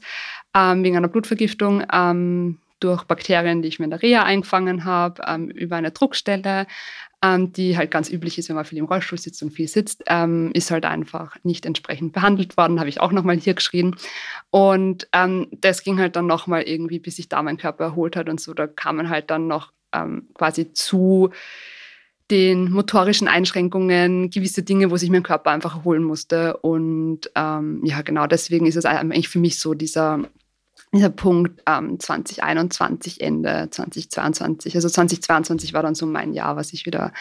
ähm, 0.55 0.83
wegen 0.83 0.98
einer 0.98 1.07
Blutvergiftung 1.07 1.83
ähm, 1.91 2.60
durch 2.79 3.03
Bakterien, 3.03 3.62
die 3.62 3.67
ich 3.67 3.79
mir 3.79 3.86
in 3.86 3.91
der 3.91 4.01
Reha 4.01 4.24
eingefangen 4.24 4.86
habe, 4.86 5.21
ähm, 5.27 5.50
über 5.50 5.75
eine 5.75 5.91
Druckstelle, 5.91 6.67
ähm, 7.24 7.53
die 7.53 7.77
halt 7.77 7.91
ganz 7.91 8.10
üblich 8.10 8.38
ist, 8.39 8.50
wenn 8.50 8.55
man 8.55 8.65
viel 8.65 8.79
im 8.79 8.86
Rollstuhl 8.86 9.19
sitzt 9.19 9.43
und 9.43 9.51
viel 9.51 9.67
sitzt, 9.67 10.03
ist 10.53 10.71
halt 10.71 10.86
einfach 10.86 11.38
nicht 11.43 11.67
entsprechend 11.67 12.13
behandelt 12.13 12.57
worden, 12.57 12.79
habe 12.79 12.89
ich 12.89 13.00
auch 13.00 13.12
nochmal 13.12 13.38
hier 13.38 13.53
geschrien. 13.53 13.95
Und 14.50 15.07
das 15.12 15.83
ging 15.83 16.00
halt 16.00 16.15
dann 16.15 16.25
nochmal 16.25 16.63
irgendwie, 16.63 16.98
bis 16.98 17.17
sich 17.17 17.29
da 17.29 17.43
mein 17.43 17.57
Körper 17.57 17.83
erholt 17.83 18.15
hat 18.15 18.27
und 18.27 18.41
so, 18.41 18.55
da 18.55 18.65
kamen 18.65 19.10
halt 19.10 19.29
dann 19.29 19.45
noch 19.45 19.71
ähm, 19.93 20.27
quasi 20.33 20.74
zu 20.74 21.31
den 22.31 22.71
motorischen 22.71 23.27
Einschränkungen, 23.27 24.29
gewisse 24.29 24.63
Dinge, 24.63 24.89
wo 24.89 24.98
sich 24.98 25.10
mein 25.10 25.21
Körper 25.21 25.51
einfach 25.51 25.75
erholen 25.75 26.03
musste. 26.03 26.57
Und 26.57 27.29
ähm, 27.36 27.81
ja, 27.83 28.01
genau 28.01 28.25
deswegen 28.25 28.65
ist 28.65 28.77
es 28.77 28.86
eigentlich 28.86 29.27
für 29.27 29.39
mich 29.39 29.60
so 29.60 29.74
dieser, 29.74 30.21
dieser 30.93 31.10
Punkt 31.10 31.62
ähm, 31.67 32.00
2021, 32.00 33.19
Ende 33.19 33.67
2022. 33.69 34.75
Also 34.75 34.88
2022 34.88 35.74
war 35.74 35.83
dann 35.83 35.93
so 35.93 36.05
mein 36.05 36.33
Jahr, 36.33 36.55
was 36.55 36.71
ich 36.71 36.86
wieder 36.86 37.12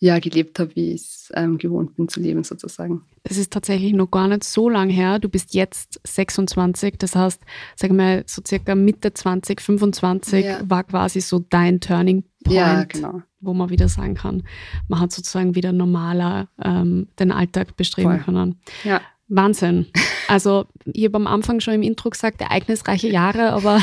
ja, 0.00 0.18
gelebt 0.20 0.60
habe, 0.60 0.76
wie 0.76 0.92
ich 0.92 1.00
es 1.00 1.32
ähm, 1.34 1.58
gewohnt 1.58 1.96
bin 1.96 2.08
zu 2.08 2.20
leben, 2.20 2.44
sozusagen. 2.44 3.02
Das 3.24 3.36
ist 3.36 3.52
tatsächlich 3.52 3.92
noch 3.92 4.10
gar 4.10 4.28
nicht 4.28 4.44
so 4.44 4.68
lang 4.68 4.90
her. 4.90 5.18
Du 5.18 5.28
bist 5.28 5.54
jetzt 5.54 6.00
26, 6.04 6.94
das 6.98 7.16
heißt, 7.16 7.42
sag 7.74 7.92
mal, 7.92 8.22
so 8.26 8.40
circa 8.46 8.76
Mitte 8.76 9.12
20, 9.12 9.60
25 9.60 10.44
ja. 10.44 10.60
war 10.62 10.84
quasi 10.84 11.20
so 11.20 11.40
dein 11.50 11.80
Turning 11.80 12.22
Point, 12.44 12.56
ja, 12.56 12.84
genau. 12.84 13.22
wo 13.40 13.52
man 13.52 13.70
wieder 13.70 13.88
sagen 13.88 14.14
kann, 14.14 14.44
man 14.86 15.00
hat 15.00 15.10
sozusagen 15.10 15.56
wieder 15.56 15.72
normaler 15.72 16.48
ähm, 16.62 17.08
den 17.18 17.32
Alltag 17.32 17.76
bestreben 17.76 18.12
Voll. 18.12 18.20
können. 18.20 18.60
Ja. 18.84 19.00
Wahnsinn. 19.26 19.86
Also, 20.28 20.66
ich 20.84 21.04
habe 21.04 21.16
am 21.16 21.26
Anfang 21.26 21.60
schon 21.60 21.74
im 21.74 21.82
Intro 21.82 22.10
gesagt, 22.10 22.40
ereignisreiche 22.40 23.08
Jahre, 23.08 23.52
aber 23.52 23.80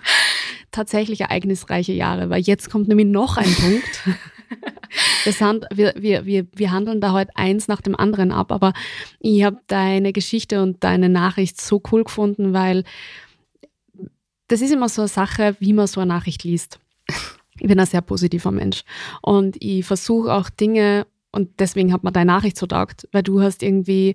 tatsächlich 0.70 1.22
ereignisreiche 1.22 1.92
Jahre, 1.92 2.30
weil 2.30 2.42
jetzt 2.42 2.68
kommt 2.68 2.88
nämlich 2.88 3.06
noch 3.06 3.36
ein 3.36 3.54
Punkt. 3.54 4.02
Das 5.24 5.38
sind, 5.38 5.66
wir, 5.74 5.94
wir, 5.96 6.24
wir, 6.24 6.46
wir 6.54 6.70
handeln 6.70 7.00
da 7.00 7.12
heute 7.12 7.36
eins 7.36 7.68
nach 7.68 7.80
dem 7.80 7.96
anderen 7.96 8.32
ab, 8.32 8.52
aber 8.52 8.72
ich 9.18 9.42
habe 9.42 9.58
deine 9.66 10.12
Geschichte 10.12 10.62
und 10.62 10.84
deine 10.84 11.08
Nachricht 11.08 11.60
so 11.60 11.82
cool 11.90 12.04
gefunden, 12.04 12.52
weil 12.52 12.84
das 14.48 14.60
ist 14.60 14.72
immer 14.72 14.88
so 14.88 15.02
eine 15.02 15.08
Sache, 15.08 15.56
wie 15.58 15.72
man 15.72 15.86
so 15.86 16.00
eine 16.00 16.08
Nachricht 16.08 16.44
liest. 16.44 16.78
Ich 17.58 17.66
bin 17.66 17.80
ein 17.80 17.86
sehr 17.86 18.02
positiver 18.02 18.50
Mensch 18.50 18.84
und 19.22 19.56
ich 19.60 19.84
versuche 19.84 20.32
auch 20.32 20.50
Dinge 20.50 21.06
und 21.32 21.58
deswegen 21.58 21.92
hat 21.92 22.04
mir 22.04 22.12
deine 22.12 22.32
Nachricht 22.32 22.58
so 22.58 22.66
taugt, 22.66 23.08
weil 23.12 23.22
du 23.22 23.40
hast 23.40 23.62
irgendwie 23.62 24.14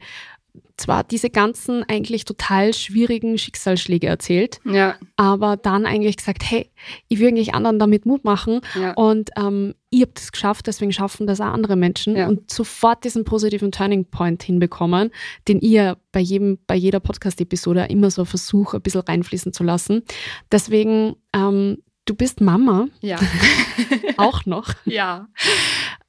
zwar 0.78 1.04
diese 1.04 1.30
ganzen 1.30 1.84
eigentlich 1.88 2.26
total 2.26 2.74
schwierigen 2.74 3.38
Schicksalsschläge 3.38 4.08
erzählt, 4.08 4.60
ja. 4.66 4.96
aber 5.16 5.58
dann 5.58 5.86
eigentlich 5.86 6.18
gesagt, 6.18 6.44
hey, 6.50 6.70
ich 7.08 7.20
will 7.20 7.28
eigentlich 7.28 7.54
anderen 7.54 7.80
damit 7.80 8.06
Mut 8.06 8.24
machen 8.24 8.62
ja. 8.80 8.94
und 8.94 9.30
ähm, 9.38 9.76
ich 9.92 10.02
habe 10.02 10.12
das 10.14 10.32
geschafft, 10.32 10.68
deswegen 10.68 10.92
schaffen 10.92 11.28
das 11.28 11.42
auch 11.42 11.46
andere 11.46 11.76
Menschen 11.76 12.16
ja. 12.16 12.28
und 12.28 12.50
sofort 12.50 13.04
diesen 13.04 13.26
positiven 13.26 13.72
Turning 13.72 14.06
Point 14.06 14.42
hinbekommen, 14.42 15.12
den 15.48 15.60
ihr 15.60 15.98
bei 16.12 16.22
jedem, 16.22 16.58
bei 16.66 16.76
jeder 16.76 17.00
Podcast-Episode 17.00 17.86
immer 17.90 18.10
so 18.10 18.26
versucht, 18.26 18.74
ein 18.74 18.82
bisschen 18.82 19.02
reinfließen 19.02 19.54
zu 19.54 19.64
lassen. 19.64 20.04
Deswegen, 20.52 21.16
ähm, 21.34 21.80
du 22.06 22.16
bist 22.16 22.42
Mama. 22.42 22.88
Ja. 23.02 23.20
auch 24.18 24.46
noch. 24.46 24.74
Ja. 24.86 25.28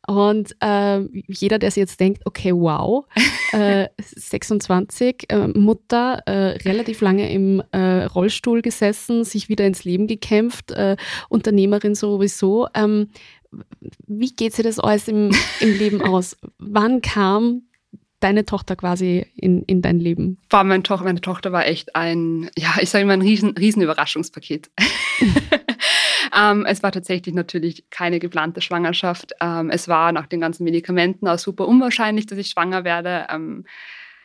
Und 0.07 0.57
äh, 0.61 1.01
jeder, 1.29 1.59
der 1.59 1.71
sich 1.71 1.81
jetzt 1.81 2.01
denkt, 2.01 2.23
okay, 2.25 2.53
wow, 2.53 3.05
äh, 3.53 3.89
26, 3.99 5.27
äh, 5.29 5.49
Mutter, 5.49 6.23
äh, 6.27 6.59
relativ 6.69 7.01
lange 7.01 7.33
im 7.33 7.63
äh, 7.73 8.05
Rollstuhl 8.05 8.63
gesessen, 8.63 9.25
sich 9.25 9.49
wieder 9.49 9.67
ins 9.67 9.85
Leben 9.85 10.07
gekämpft, 10.07 10.73
äh, 10.73 10.97
Unternehmerin 11.29 11.95
sowieso. 11.95 12.67
Ähm, 12.75 13.09
wie 14.07 14.35
geht 14.35 14.55
sich 14.55 14.65
das 14.65 14.79
alles 14.79 15.09
im, 15.09 15.31
im 15.61 15.73
Leben 15.79 16.03
aus? 16.03 16.37
Wann 16.59 17.01
kam 17.01 17.63
deine 18.23 18.45
Tochter 18.45 18.77
quasi 18.77 19.27
in, 19.37 19.63
in 19.65 19.83
dein 19.83 19.99
Leben? 19.99 20.39
War 20.51 20.65
meine, 20.65 20.83
Tochter, 20.83 21.05
meine 21.05 21.21
Tochter 21.21 21.53
war 21.53 21.67
echt 21.67 21.95
ein, 21.97 22.51
ja, 22.57 22.75
ich 22.81 22.91
sage 22.91 23.03
immer 23.03 23.15
ein 23.15 23.23
riesen, 23.23 23.51
riesen 23.57 23.83
Überraschungspaket. 23.83 24.71
Ähm, 26.35 26.65
es 26.67 26.83
war 26.83 26.91
tatsächlich 26.93 27.35
natürlich 27.35 27.89
keine 27.91 28.19
geplante 28.19 28.61
Schwangerschaft. 28.61 29.33
Ähm, 29.41 29.71
es 29.71 29.89
war 29.89 30.13
nach 30.13 30.27
den 30.27 30.41
ganzen 30.41 30.65
Medikamenten 30.65 31.29
auch 31.29 31.39
super 31.39 31.69
unwahrscheinlich, 31.69 32.27
dass 32.27 32.39
ich 32.39 32.49
schwanger 32.49 32.85
werde. 32.85 33.27
Ähm, 33.31 33.65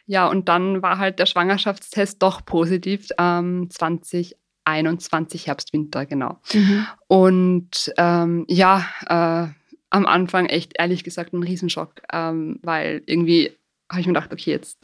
ja, 0.05 0.27
und 0.27 0.47
dann 0.47 0.81
war 0.81 0.99
halt 0.99 1.19
der 1.19 1.25
Schwangerschaftstest 1.25 2.23
doch 2.23 2.45
positiv. 2.45 3.07
2021 3.07 5.47
Herbst, 5.47 5.73
Winter, 5.73 6.05
genau. 6.05 6.39
Mhm. 6.53 6.87
Und 7.07 7.93
ähm, 7.97 8.45
ja, 8.47 8.85
äh, 9.05 9.47
am 9.89 10.05
Anfang 10.05 10.45
echt 10.45 10.73
ehrlich 10.77 11.03
gesagt 11.03 11.33
ein 11.33 11.43
Riesenschock, 11.43 12.01
ähm, 12.11 12.59
weil 12.61 13.01
irgendwie 13.05 13.51
habe 13.89 14.01
ich 14.01 14.07
mir 14.07 14.13
gedacht, 14.13 14.33
okay, 14.33 14.51
jetzt 14.51 14.77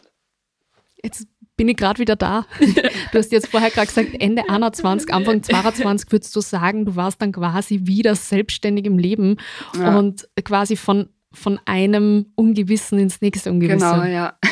jetzt 1.03 1.27
bin 1.55 1.69
ich 1.69 1.77
gerade 1.77 1.99
wieder 1.99 2.15
da. 2.15 2.45
Du 3.11 3.19
hast 3.19 3.31
jetzt 3.31 3.49
vorher 3.49 3.69
gerade 3.69 3.87
gesagt, 3.87 4.09
Ende 4.19 4.49
21, 4.49 5.13
Anfang 5.13 5.43
22 5.43 6.11
würdest 6.11 6.35
du 6.35 6.41
sagen, 6.41 6.85
du 6.85 6.95
warst 6.95 7.21
dann 7.21 7.31
quasi 7.31 7.81
wieder 7.83 8.15
selbstständig 8.15 8.85
im 8.85 8.97
Leben 8.97 9.37
ja. 9.77 9.97
und 9.97 10.27
quasi 10.43 10.75
von, 10.75 11.09
von 11.31 11.59
einem 11.65 12.31
Ungewissen 12.35 12.97
ins 12.97 13.21
nächste 13.21 13.51
Ungewisse. 13.51 13.77
Genau, 13.77 14.03
ja. 14.03 14.37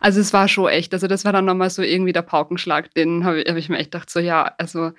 Also 0.00 0.20
es 0.20 0.32
war 0.32 0.48
schon 0.48 0.68
echt, 0.68 0.94
also 0.94 1.06
das 1.06 1.26
war 1.26 1.32
dann 1.34 1.44
nochmal 1.44 1.68
so 1.68 1.82
irgendwie 1.82 2.14
der 2.14 2.22
Paukenschlag, 2.22 2.94
den 2.94 3.24
habe 3.24 3.44
hab 3.46 3.56
ich 3.56 3.68
mir 3.68 3.76
echt 3.76 3.90
gedacht, 3.90 4.08
so 4.08 4.18
ja, 4.18 4.54
also 4.56 4.92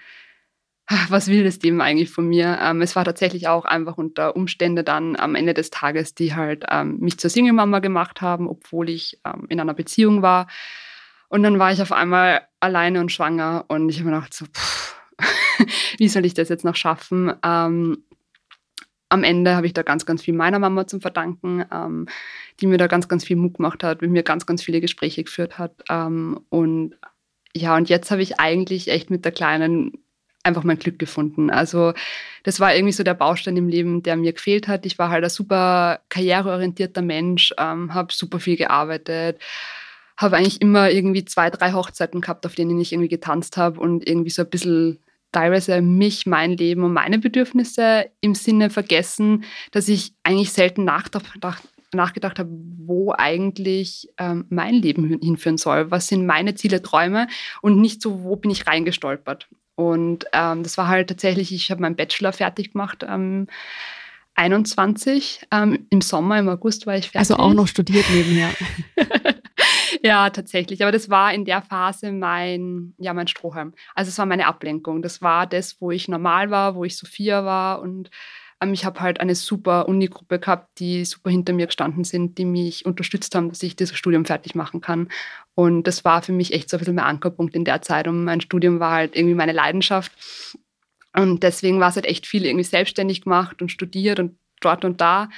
was 1.10 1.27
will 1.27 1.43
das 1.43 1.60
Leben 1.62 1.81
eigentlich 1.81 2.12
von 2.12 2.27
mir? 2.27 2.60
Ähm, 2.62 2.81
es 2.81 2.95
war 2.95 3.05
tatsächlich 3.05 3.47
auch 3.47 3.65
einfach 3.65 3.97
unter 3.97 4.36
Umstände 4.36 4.84
dann 4.84 5.15
am 5.15 5.36
Ende 5.36 5.53
des 5.53 5.69
Tages, 5.69 6.13
die 6.13 6.36
halt 6.36 6.65
ähm, 6.69 6.99
mich 6.99 7.17
zur 7.17 7.29
Single-Mama 7.29 7.79
gemacht 7.79 8.21
haben, 8.21 8.47
obwohl 8.47 8.89
ich 8.89 9.19
ähm, 9.25 9.45
in 9.49 9.60
einer 9.60 9.73
Beziehung 9.73 10.21
war. 10.21 10.47
Und 11.31 11.43
dann 11.43 11.59
war 11.59 11.71
ich 11.71 11.81
auf 11.81 11.93
einmal 11.93 12.41
alleine 12.59 12.99
und 12.99 13.09
schwanger 13.09 13.63
und 13.69 13.87
ich 13.87 13.99
habe 13.99 14.09
mir 14.09 14.15
gedacht, 14.15 14.33
so, 14.33 14.45
pff, 14.45 14.95
wie 15.97 16.09
soll 16.09 16.25
ich 16.25 16.33
das 16.33 16.49
jetzt 16.49 16.65
noch 16.65 16.75
schaffen? 16.75 17.31
Ähm, 17.41 18.03
am 19.07 19.23
Ende 19.23 19.55
habe 19.55 19.65
ich 19.65 19.71
da 19.71 19.81
ganz, 19.81 20.05
ganz 20.05 20.23
viel 20.23 20.33
meiner 20.33 20.59
Mama 20.59 20.87
zum 20.87 20.99
Verdanken, 20.99 21.63
ähm, 21.71 22.09
die 22.59 22.67
mir 22.67 22.77
da 22.77 22.87
ganz, 22.87 23.07
ganz 23.07 23.23
viel 23.23 23.37
Mut 23.37 23.53
gemacht 23.53 23.81
hat, 23.81 24.01
mit 24.01 24.11
mir 24.11 24.23
ganz, 24.23 24.45
ganz 24.45 24.61
viele 24.61 24.81
Gespräche 24.81 25.23
geführt 25.23 25.57
hat. 25.57 25.71
Ähm, 25.89 26.41
und 26.49 26.97
ja, 27.55 27.77
und 27.77 27.87
jetzt 27.87 28.11
habe 28.11 28.21
ich 28.21 28.41
eigentlich 28.41 28.89
echt 28.89 29.09
mit 29.09 29.23
der 29.23 29.31
Kleinen 29.31 29.93
einfach 30.43 30.65
mein 30.65 30.79
Glück 30.79 30.99
gefunden. 30.99 31.49
Also 31.49 31.93
das 32.43 32.59
war 32.59 32.75
irgendwie 32.75 32.91
so 32.91 33.03
der 33.03 33.13
Baustein 33.13 33.55
im 33.55 33.69
Leben, 33.69 34.03
der 34.03 34.17
mir 34.17 34.33
gefehlt 34.33 34.67
hat. 34.67 34.85
Ich 34.85 34.99
war 34.99 35.09
halt 35.09 35.23
ein 35.23 35.29
super 35.29 36.01
karriereorientierter 36.09 37.01
Mensch, 37.01 37.53
ähm, 37.57 37.93
habe 37.93 38.11
super 38.11 38.41
viel 38.41 38.57
gearbeitet, 38.57 39.39
habe 40.21 40.38
eigentlich 40.38 40.62
immer 40.62 40.89
irgendwie 40.91 41.25
zwei, 41.25 41.49
drei 41.49 41.73
Hochzeiten 41.73 42.21
gehabt, 42.21 42.45
auf 42.45 42.55
denen 42.55 42.79
ich 42.79 42.93
irgendwie 42.93 43.10
getanzt 43.10 43.57
habe 43.57 43.79
und 43.79 44.07
irgendwie 44.07 44.29
so 44.29 44.43
ein 44.43 44.49
bisschen 44.49 44.99
teilweise 45.31 45.81
mich, 45.81 46.25
mein 46.25 46.51
Leben 46.51 46.84
und 46.84 46.93
meine 46.93 47.19
Bedürfnisse 47.19 48.10
im 48.19 48.36
Sinne 48.36 48.69
vergessen, 48.69 49.45
dass 49.71 49.88
ich 49.88 50.13
eigentlich 50.23 50.51
selten 50.51 50.84
nachgedacht, 50.84 51.67
nachgedacht 51.93 52.39
habe, 52.39 52.49
wo 52.51 53.13
eigentlich 53.17 54.10
ähm, 54.17 54.45
mein 54.49 54.75
Leben 54.75 55.19
hinführen 55.21 55.57
soll. 55.57 55.91
Was 55.91 56.07
sind 56.07 56.25
meine 56.25 56.55
Ziele, 56.55 56.81
Träume 56.81 57.27
und 57.62 57.79
nicht 57.79 58.01
so, 58.01 58.23
wo 58.23 58.36
bin 58.36 58.51
ich 58.51 58.67
reingestolpert. 58.67 59.47
Und 59.75 60.25
ähm, 60.34 60.63
das 60.63 60.77
war 60.77 60.88
halt 60.88 61.10
tatsächlich, 61.10 61.53
ich 61.53 61.71
habe 61.71 61.81
meinen 61.81 61.95
Bachelor 61.95 62.34
fertig 62.34 62.73
gemacht. 62.73 63.05
Ähm, 63.07 63.47
21 64.36 65.47
ähm, 65.51 65.88
im 65.89 66.01
Sommer, 66.01 66.39
im 66.39 66.49
August 66.49 66.88
war 66.88 66.95
ich 66.95 67.10
fertig. 67.10 67.19
Also 67.19 67.36
auch 67.36 67.53
noch 67.53 67.67
studiert 67.67 68.05
nebenher. 68.13 68.49
ja, 70.03 70.29
tatsächlich. 70.29 70.81
Aber 70.81 70.91
das 70.91 71.09
war 71.09 71.33
in 71.33 71.45
der 71.45 71.61
Phase 71.61 72.11
mein, 72.11 72.93
ja, 72.97 73.13
mein 73.13 73.27
Strohhalm. 73.27 73.73
Also 73.95 74.09
es 74.09 74.17
war 74.17 74.25
meine 74.25 74.47
Ablenkung. 74.47 75.01
Das 75.01 75.21
war 75.21 75.47
das, 75.47 75.79
wo 75.79 75.91
ich 75.91 76.07
normal 76.07 76.49
war, 76.49 76.75
wo 76.75 76.83
ich 76.83 76.97
Sophia 76.97 77.45
war 77.45 77.81
und 77.81 78.09
ähm, 78.61 78.73
ich 78.73 78.85
habe 78.85 78.99
halt 79.01 79.19
eine 79.19 79.35
super 79.35 79.87
Uni-Gruppe 79.87 80.39
gehabt, 80.39 80.79
die 80.79 81.03
super 81.03 81.29
hinter 81.29 81.53
mir 81.53 81.65
gestanden 81.65 82.03
sind, 82.03 82.37
die 82.37 82.45
mich 82.45 82.85
unterstützt 82.85 83.35
haben, 83.35 83.49
dass 83.49 83.63
ich 83.63 83.75
dieses 83.75 83.97
Studium 83.97 84.25
fertig 84.25 84.55
machen 84.55 84.81
kann. 84.81 85.09
Und 85.55 85.83
das 85.83 86.05
war 86.05 86.21
für 86.21 86.31
mich 86.31 86.53
echt 86.53 86.69
so 86.69 86.77
ein 86.77 86.79
bisschen 86.79 86.95
mein 86.95 87.05
Ankerpunkt 87.05 87.55
in 87.55 87.65
der 87.65 87.81
Zeit. 87.81 88.07
Und 88.07 88.23
mein 88.23 88.41
Studium 88.41 88.79
war 88.79 88.91
halt 88.93 89.15
irgendwie 89.15 89.35
meine 89.35 89.51
Leidenschaft. 89.51 90.11
Und 91.13 91.43
deswegen 91.43 91.79
war 91.79 91.89
es 91.89 91.95
halt 91.95 92.05
echt 92.05 92.25
viel 92.25 92.45
irgendwie 92.45 92.63
selbstständig 92.63 93.23
gemacht 93.23 93.61
und 93.61 93.69
studiert 93.69 94.19
und 94.19 94.37
dort 94.61 94.85
und 94.85 95.01
da. 95.01 95.29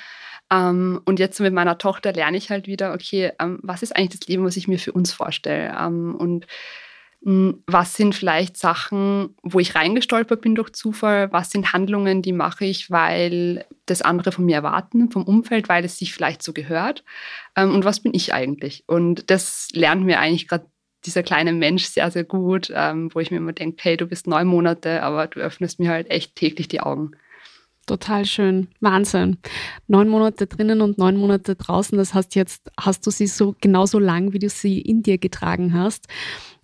Ähm, 0.51 1.01
und 1.05 1.19
jetzt 1.19 1.39
mit 1.39 1.53
meiner 1.53 1.77
Tochter 1.77 2.13
lerne 2.13 2.37
ich 2.37 2.49
halt 2.49 2.67
wieder, 2.67 2.93
okay, 2.93 3.31
ähm, 3.39 3.59
was 3.63 3.83
ist 3.83 3.95
eigentlich 3.95 4.19
das 4.19 4.27
Leben, 4.27 4.45
was 4.45 4.57
ich 4.57 4.67
mir 4.67 4.79
für 4.79 4.91
uns 4.91 5.11
vorstelle? 5.11 5.75
Ähm, 5.79 6.15
und 6.15 6.47
hm, 7.23 7.63
was 7.67 7.95
sind 7.95 8.15
vielleicht 8.15 8.57
Sachen, 8.57 9.35
wo 9.41 9.59
ich 9.59 9.75
reingestolpert 9.75 10.41
bin 10.41 10.55
durch 10.55 10.73
Zufall? 10.73 11.31
Was 11.31 11.51
sind 11.51 11.71
Handlungen, 11.73 12.21
die 12.21 12.33
mache 12.33 12.65
ich, 12.65 12.91
weil 12.91 13.65
das 13.85 14.01
andere 14.01 14.31
von 14.31 14.45
mir 14.45 14.55
erwarten, 14.55 15.09
vom 15.09 15.23
Umfeld, 15.23 15.69
weil 15.69 15.85
es 15.85 15.97
sich 15.97 16.13
vielleicht 16.13 16.43
so 16.43 16.53
gehört? 16.53 17.03
Und 17.55 17.85
was 17.85 18.01
bin 18.01 18.13
ich 18.13 18.33
eigentlich? 18.33 18.83
Und 18.87 19.29
das 19.31 19.69
lernt 19.73 20.03
mir 20.03 20.19
eigentlich 20.19 20.47
gerade 20.49 20.65
dieser 21.05 21.23
kleine 21.23 21.53
Mensch 21.53 21.85
sehr, 21.85 22.11
sehr 22.11 22.23
gut, 22.25 22.69
wo 22.69 23.19
ich 23.19 23.31
mir 23.31 23.37
immer 23.37 23.53
denke, 23.53 23.77
hey, 23.83 23.97
du 23.97 24.05
bist 24.05 24.27
neun 24.27 24.47
Monate, 24.47 25.03
aber 25.03 25.27
du 25.27 25.39
öffnest 25.39 25.79
mir 25.79 25.91
halt 25.91 26.09
echt 26.09 26.35
täglich 26.35 26.67
die 26.67 26.81
Augen. 26.81 27.11
Total 27.85 28.25
schön. 28.25 28.69
Wahnsinn. 28.79 29.37
Neun 29.87 30.07
Monate 30.07 30.47
drinnen 30.47 30.81
und 30.81 30.97
neun 30.97 31.17
Monate 31.17 31.55
draußen. 31.55 31.97
Das 31.97 32.13
heißt, 32.13 32.33
jetzt 32.35 32.71
hast 32.79 33.05
du 33.05 33.11
sie 33.11 33.27
so 33.27 33.55
genauso 33.59 33.99
lang, 33.99 34.31
wie 34.31 34.39
du 34.39 34.49
sie 34.49 34.79
in 34.79 35.03
dir 35.03 35.17
getragen 35.17 35.73
hast. 35.73 36.07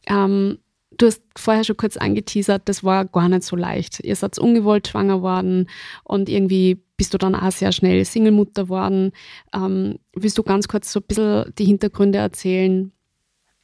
Ähm, 0.08 0.60
du 0.97 1.08
hast 1.08 1.21
vorher 1.38 1.63
schon 1.65 1.77
kurz 1.77 1.97
angeteasert, 1.97 2.63
das 2.69 2.84
war 2.84 3.05
gar 3.05 3.27
nicht 3.29 3.43
so 3.43 3.55
leicht. 3.58 3.99
Ihr 4.01 4.15
seid 4.15 4.39
ungewollt 4.39 4.88
schwanger 4.88 5.21
worden 5.21 5.69
und 6.05 6.29
irgendwie 6.29 6.82
bist 6.97 7.13
du 7.13 7.17
dann 7.17 7.36
auch 7.36 7.51
sehr 7.51 7.71
schnell 7.73 8.03
Singlemutter 8.05 8.69
worden. 8.69 9.12
Ähm, 9.53 9.99
willst 10.15 10.38
du 10.38 10.43
ganz 10.43 10.67
kurz 10.69 10.91
so 10.91 10.99
ein 11.01 11.05
bisschen 11.08 11.53
die 11.58 11.65
Hintergründe 11.65 12.19
erzählen, 12.19 12.93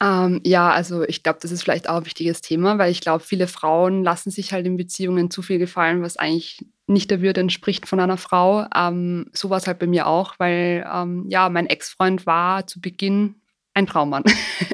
Ähm, 0.01 0.41
ja, 0.43 0.71
also 0.71 1.03
ich 1.03 1.23
glaube, 1.23 1.39
das 1.41 1.51
ist 1.51 1.63
vielleicht 1.63 1.87
auch 1.89 1.97
ein 1.97 2.05
wichtiges 2.05 2.41
Thema, 2.41 2.77
weil 2.77 2.91
ich 2.91 2.99
glaube, 3.01 3.23
viele 3.23 3.47
Frauen 3.47 4.03
lassen 4.03 4.29
sich 4.29 4.51
halt 4.51 4.65
in 4.65 4.75
Beziehungen 4.77 5.31
zu 5.31 5.41
viel 5.41 5.57
gefallen, 5.57 6.01
was 6.01 6.17
eigentlich 6.17 6.65
nicht 6.87 7.11
der 7.11 7.21
Würde 7.21 7.41
entspricht 7.41 7.87
von 7.87 7.99
einer 7.99 8.17
Frau. 8.17 8.65
Ähm, 8.75 9.27
so 9.33 9.49
war 9.49 9.57
es 9.57 9.67
halt 9.67 9.79
bei 9.79 9.87
mir 9.87 10.07
auch, 10.07 10.35
weil 10.37 10.87
ähm, 10.91 11.25
ja, 11.29 11.49
mein 11.49 11.67
Ex-Freund 11.67 12.25
war 12.25 12.67
zu 12.67 12.79
Beginn 12.79 13.35
ein 13.73 13.87
Traummann 13.87 14.23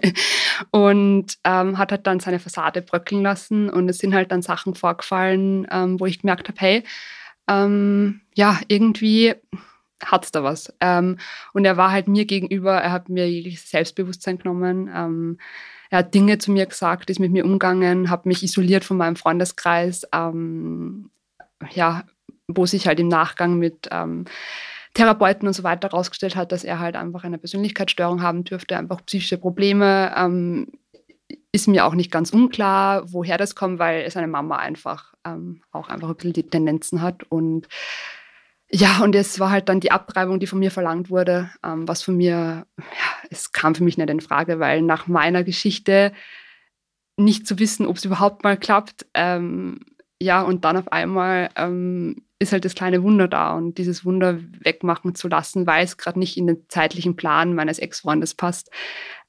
und 0.72 1.38
ähm, 1.44 1.78
hat 1.78 1.92
halt 1.92 2.06
dann 2.06 2.20
seine 2.20 2.40
Fassade 2.40 2.82
bröckeln 2.82 3.24
lassen 3.24 3.70
und 3.70 3.90
es 3.90 3.98
sind 3.98 4.14
halt 4.14 4.32
dann 4.32 4.44
Sachen 4.44 4.76
vorgefallen, 4.76 5.68
ähm, 5.72 6.00
wo 6.00 6.06
ich 6.06 6.20
gemerkt 6.20 6.48
habe, 6.50 6.60
hey, 6.60 6.84
ähm, 7.48 8.22
ja, 8.36 8.60
irgendwie 8.68 9.34
hat 10.04 10.26
es 10.26 10.32
da 10.32 10.44
was. 10.44 10.74
Ähm, 10.80 11.18
und 11.54 11.66
er 11.66 11.78
war 11.78 11.92
halt 11.92 12.08
mir 12.08 12.26
gegenüber, 12.26 12.74
er 12.74 12.92
hat 12.92 13.10
mir 13.10 13.30
jegliches 13.30 13.70
Selbstbewusstsein 13.70 14.38
genommen. 14.38 15.38
Er 15.90 16.00
hat 16.00 16.14
Dinge 16.14 16.38
zu 16.38 16.52
mir 16.52 16.66
gesagt, 16.66 17.10
ist 17.10 17.20
mit 17.20 17.32
mir 17.32 17.46
umgegangen, 17.46 18.10
hat 18.10 18.26
mich 18.26 18.44
isoliert 18.44 18.84
von 18.84 18.98
meinem 18.98 19.16
Freundeskreis, 19.16 20.08
ja, 21.70 22.04
wo 22.48 22.66
sich 22.66 22.88
halt 22.88 23.00
im 23.00 23.08
Nachgang 23.08 23.58
mit 23.58 23.88
ähm, 23.92 24.26
Therapeuten 24.94 25.48
und 25.48 25.54
so 25.54 25.64
weiter 25.64 25.90
herausgestellt 25.90 26.36
hat, 26.36 26.52
dass 26.52 26.64
er 26.64 26.80
halt 26.80 26.96
einfach 26.96 27.24
eine 27.24 27.38
Persönlichkeitsstörung 27.38 28.22
haben 28.22 28.44
dürfte, 28.44 28.78
einfach 28.78 29.06
psychische 29.06 29.38
Probleme. 29.38 30.14
Ähm, 30.18 30.68
ist 31.54 31.68
mir 31.68 31.86
auch 31.86 31.94
nicht 31.94 32.12
ganz 32.12 32.32
unklar, 32.32 33.12
woher 33.12 33.38
das 33.38 33.56
kommt, 33.56 33.80
weil 33.80 34.10
seine 34.10 34.28
Mama 34.28 34.58
einfach 34.58 35.14
ähm, 35.26 35.62
auch 35.72 35.90
einfach 35.90 36.10
ein 36.10 36.16
bisschen 36.16 36.34
die 36.34 36.48
Tendenzen 36.48 37.02
hat 37.02 37.24
und 37.24 37.68
ja, 38.74 39.02
und 39.04 39.16
es 39.16 39.38
war 39.40 39.52
halt 39.52 39.68
dann 39.68 39.82
die 39.82 39.92
Abtreibung, 39.92 40.40
die 40.40 40.48
von 40.48 40.60
mir 40.60 40.72
verlangt 40.72 41.10
wurde, 41.10 41.50
ähm, 41.62 41.88
was 41.90 42.04
von 42.04 42.16
mir, 42.16 42.66
ja, 42.78 43.28
es 43.30 43.52
kam 43.52 43.76
für 43.76 43.84
mich 43.84 43.98
nicht 43.98 44.10
in 44.10 44.22
Frage, 44.22 44.60
weil 44.60 44.82
nach 44.82 45.08
meiner 45.08 45.44
Geschichte 45.44 46.14
nicht 47.18 47.46
zu 47.46 47.60
wissen, 47.60 47.86
ob 47.86 47.98
es 47.98 48.06
überhaupt 48.06 48.46
mal 48.46 48.58
klappt, 48.58 49.06
ähm, 49.14 49.82
ja, 50.22 50.42
und 50.44 50.64
dann 50.66 50.78
auf 50.78 50.92
einmal 50.92 51.50
ähm, 51.56 52.24
ist 52.38 52.52
halt 52.52 52.64
das 52.64 52.76
kleine 52.76 53.02
Wunder 53.02 53.28
da 53.28 53.56
und 53.56 53.78
dieses 53.78 54.06
Wunder 54.06 54.40
wegmachen 54.60 55.16
zu 55.16 55.28
lassen, 55.28 55.66
weil 55.66 55.84
es 55.84 55.98
gerade 55.98 56.20
nicht 56.20 56.38
in 56.38 56.48
den 56.48 56.66
zeitlichen 56.70 57.16
Plan 57.16 57.56
meines 57.56 57.80
Ex-Freundes 57.80 58.36
passt, 58.36 58.70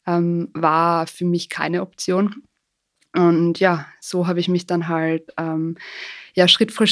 ähm, 0.06 0.50
war 0.52 1.06
für 1.06 1.24
mich 1.24 1.48
keine 1.48 1.80
Option. 1.80 2.42
Und 3.14 3.58
ja, 3.58 3.86
so 4.00 4.26
habe 4.26 4.40
ich 4.40 4.48
mich 4.48 4.66
dann 4.66 4.88
halt 4.88 5.32
ähm, 5.38 5.76
ja, 6.34 6.46
Schritt, 6.48 6.72
für, 6.72 6.86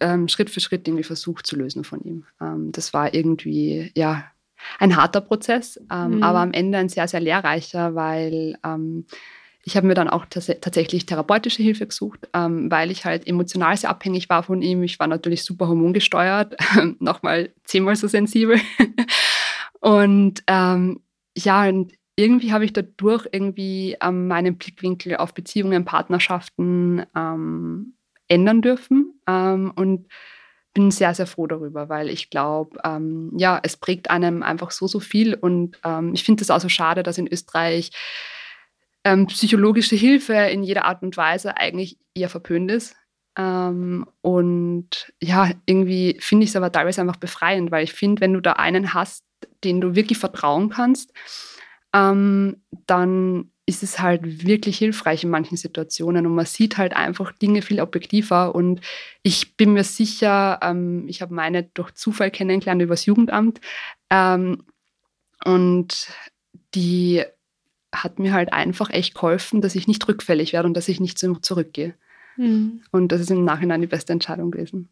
ähm, 0.00 0.28
Schritt 0.28 0.50
für 0.50 0.60
Schritt 0.60 0.88
irgendwie 0.88 1.04
versucht 1.04 1.46
zu 1.46 1.56
lösen 1.56 1.84
von 1.84 2.00
ihm. 2.02 2.24
Ähm, 2.40 2.72
das 2.72 2.94
war 2.94 3.12
irgendwie, 3.14 3.90
ja, 3.94 4.24
ein 4.78 4.96
harter 4.96 5.20
Prozess, 5.20 5.78
ähm, 5.90 6.16
mhm. 6.16 6.22
aber 6.22 6.38
am 6.38 6.52
Ende 6.52 6.78
ein 6.78 6.88
sehr, 6.88 7.08
sehr 7.08 7.20
lehrreicher, 7.20 7.94
weil 7.94 8.56
ich 9.64 9.76
habe 9.76 9.86
mir 9.86 9.94
dann 9.94 10.08
auch 10.08 10.26
tatsächlich 10.26 11.06
therapeutische 11.06 11.62
Hilfe 11.62 11.86
gesucht, 11.86 12.28
ähm, 12.34 12.70
weil 12.70 12.90
ich 12.90 13.04
halt 13.04 13.26
emotional 13.26 13.76
sehr 13.76 13.90
abhängig 13.90 14.28
war 14.28 14.42
von 14.42 14.60
ihm. 14.60 14.82
Ich 14.82 14.98
war 14.98 15.06
natürlich 15.06 15.44
super 15.44 15.68
hormongesteuert, 15.68 16.56
nochmal 16.98 17.50
zehnmal 17.64 17.94
so 17.94 18.08
sensibel. 18.08 18.58
und 19.80 20.42
ähm, 20.48 21.00
ja, 21.36 21.68
und 21.68 21.92
irgendwie 22.16 22.52
habe 22.52 22.64
ich 22.64 22.72
dadurch 22.72 23.26
irgendwie 23.30 23.96
ähm, 24.02 24.26
meinen 24.26 24.58
Blickwinkel 24.58 25.16
auf 25.16 25.32
Beziehungen, 25.32 25.84
Partnerschaften 25.84 27.06
ähm, 27.16 27.94
ändern 28.28 28.62
dürfen 28.62 29.20
ähm, 29.28 29.72
und 29.76 30.08
bin 30.74 30.90
sehr, 30.90 31.14
sehr 31.14 31.26
froh 31.26 31.46
darüber, 31.46 31.88
weil 31.88 32.08
ich 32.08 32.30
glaube, 32.30 32.78
ähm, 32.84 33.30
ja, 33.36 33.60
es 33.62 33.76
prägt 33.76 34.10
einem 34.10 34.42
einfach 34.42 34.70
so, 34.70 34.86
so 34.86 35.00
viel 35.00 35.34
und 35.34 35.78
ähm, 35.84 36.14
ich 36.14 36.24
finde 36.24 36.42
es 36.42 36.50
auch 36.50 36.60
so 36.60 36.68
schade, 36.68 37.02
dass 37.02 37.18
in 37.18 37.30
Österreich 37.30 37.90
ähm, 39.04 39.26
psychologische 39.26 39.96
Hilfe 39.96 40.34
in 40.34 40.62
jeder 40.62 40.84
Art 40.84 41.02
und 41.02 41.16
Weise 41.16 41.56
eigentlich 41.56 41.98
eher 42.14 42.28
verpönt 42.28 42.70
ist. 42.70 42.96
Ähm, 43.36 44.06
und 44.20 45.12
ja, 45.20 45.50
irgendwie 45.66 46.18
finde 46.20 46.44
ich 46.44 46.50
es 46.50 46.56
aber 46.56 46.70
teilweise 46.70 47.00
einfach 47.00 47.16
befreiend, 47.16 47.70
weil 47.70 47.84
ich 47.84 47.92
finde, 47.92 48.20
wenn 48.20 48.34
du 48.34 48.40
da 48.40 48.52
einen 48.54 48.94
hast, 48.94 49.24
den 49.64 49.80
du 49.80 49.94
wirklich 49.94 50.18
vertrauen 50.18 50.68
kannst, 50.68 51.12
ähm, 51.94 52.62
dann 52.86 53.50
ist 53.64 53.82
es 53.82 54.00
halt 54.00 54.46
wirklich 54.46 54.78
hilfreich 54.78 55.24
in 55.24 55.30
manchen 55.30 55.56
Situationen. 55.56 56.26
Und 56.26 56.34
man 56.34 56.46
sieht 56.46 56.78
halt 56.78 56.94
einfach 56.94 57.32
Dinge 57.32 57.62
viel 57.62 57.80
objektiver. 57.80 58.54
Und 58.54 58.80
ich 59.22 59.56
bin 59.56 59.72
mir 59.72 59.84
sicher, 59.84 60.58
ähm, 60.62 61.06
ich 61.08 61.22
habe 61.22 61.32
meine 61.34 61.62
durch 61.62 61.92
Zufall 61.92 62.30
kennengelernt 62.30 62.82
übers 62.82 63.06
Jugendamt. 63.06 63.60
Ähm, 64.10 64.64
und 65.44 66.08
die 66.74 67.24
hat 67.92 68.18
mir 68.18 68.32
halt 68.32 68.52
einfach 68.52 68.90
echt 68.90 69.14
geholfen, 69.14 69.60
dass 69.60 69.74
ich 69.74 69.86
nicht 69.86 70.06
rückfällig 70.08 70.52
werde 70.52 70.68
und 70.68 70.74
dass 70.74 70.88
ich 70.88 71.00
nicht 71.00 71.18
zurückgehe. 71.18 71.94
Mhm. 72.36 72.82
Und 72.90 73.12
das 73.12 73.20
ist 73.20 73.30
im 73.30 73.44
Nachhinein 73.44 73.80
die 73.80 73.86
beste 73.86 74.12
Entscheidung 74.12 74.50
gewesen. 74.50 74.88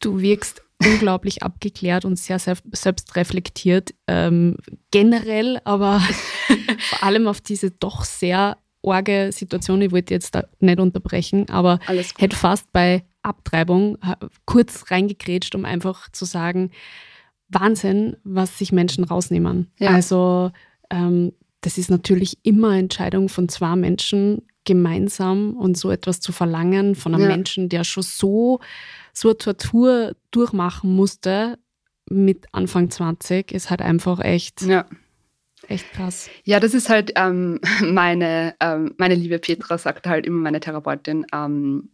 Du 0.00 0.20
wirkst 0.20 0.62
unglaublich 0.84 1.42
abgeklärt 1.42 2.04
und 2.04 2.18
sehr, 2.18 2.38
selbstreflektiert 2.38 3.94
ähm, 4.06 4.56
generell, 4.90 5.60
aber 5.64 6.00
vor 6.78 7.02
allem 7.02 7.26
auf 7.26 7.40
diese 7.40 7.70
doch 7.70 8.04
sehr 8.04 8.58
orge 8.82 9.30
Situation. 9.32 9.80
Ich 9.80 9.92
wollte 9.92 10.12
jetzt 10.12 10.34
da 10.34 10.44
nicht 10.58 10.80
unterbrechen, 10.80 11.48
aber 11.48 11.78
hätte 12.18 12.36
fast 12.36 12.72
bei 12.72 13.04
Abtreibung 13.22 13.96
kurz 14.44 14.90
reingekrätscht, 14.90 15.54
um 15.54 15.64
einfach 15.64 16.10
zu 16.10 16.24
sagen, 16.24 16.72
Wahnsinn, 17.48 18.16
was 18.24 18.58
sich 18.58 18.72
Menschen 18.72 19.04
rausnehmen. 19.04 19.70
Ja. 19.78 19.90
Also 19.90 20.50
ähm, 20.90 21.32
das 21.62 21.78
ist 21.78 21.90
natürlich 21.90 22.38
immer 22.42 22.76
Entscheidung 22.76 23.28
von 23.28 23.48
zwei 23.48 23.74
Menschen 23.76 24.42
gemeinsam 24.64 25.56
und 25.56 25.76
so 25.76 25.90
etwas 25.90 26.20
zu 26.20 26.32
verlangen 26.32 26.94
von 26.94 27.14
einem 27.14 27.24
ja. 27.24 27.28
Menschen, 27.30 27.68
der 27.68 27.84
schon 27.84 28.02
so 28.02 28.60
so 29.12 29.28
eine 29.28 29.38
Tortur 29.38 30.14
durchmachen 30.30 30.94
musste 30.94 31.58
mit 32.08 32.46
Anfang 32.52 32.90
20, 32.90 33.52
ist 33.52 33.70
halt 33.70 33.82
einfach 33.82 34.20
echt, 34.20 34.62
ja. 34.62 34.86
echt 35.68 35.92
krass. 35.92 36.28
Ja, 36.44 36.60
das 36.60 36.74
ist 36.74 36.88
halt 36.88 37.12
ähm, 37.16 37.60
meine, 37.80 38.54
ähm, 38.60 38.94
meine 38.98 39.14
liebe 39.14 39.38
Petra, 39.38 39.78
sagt 39.78 40.06
halt 40.06 40.26
immer 40.26 40.40
meine 40.40 40.60
Therapeutin 40.60 41.26
ähm, 41.32 41.90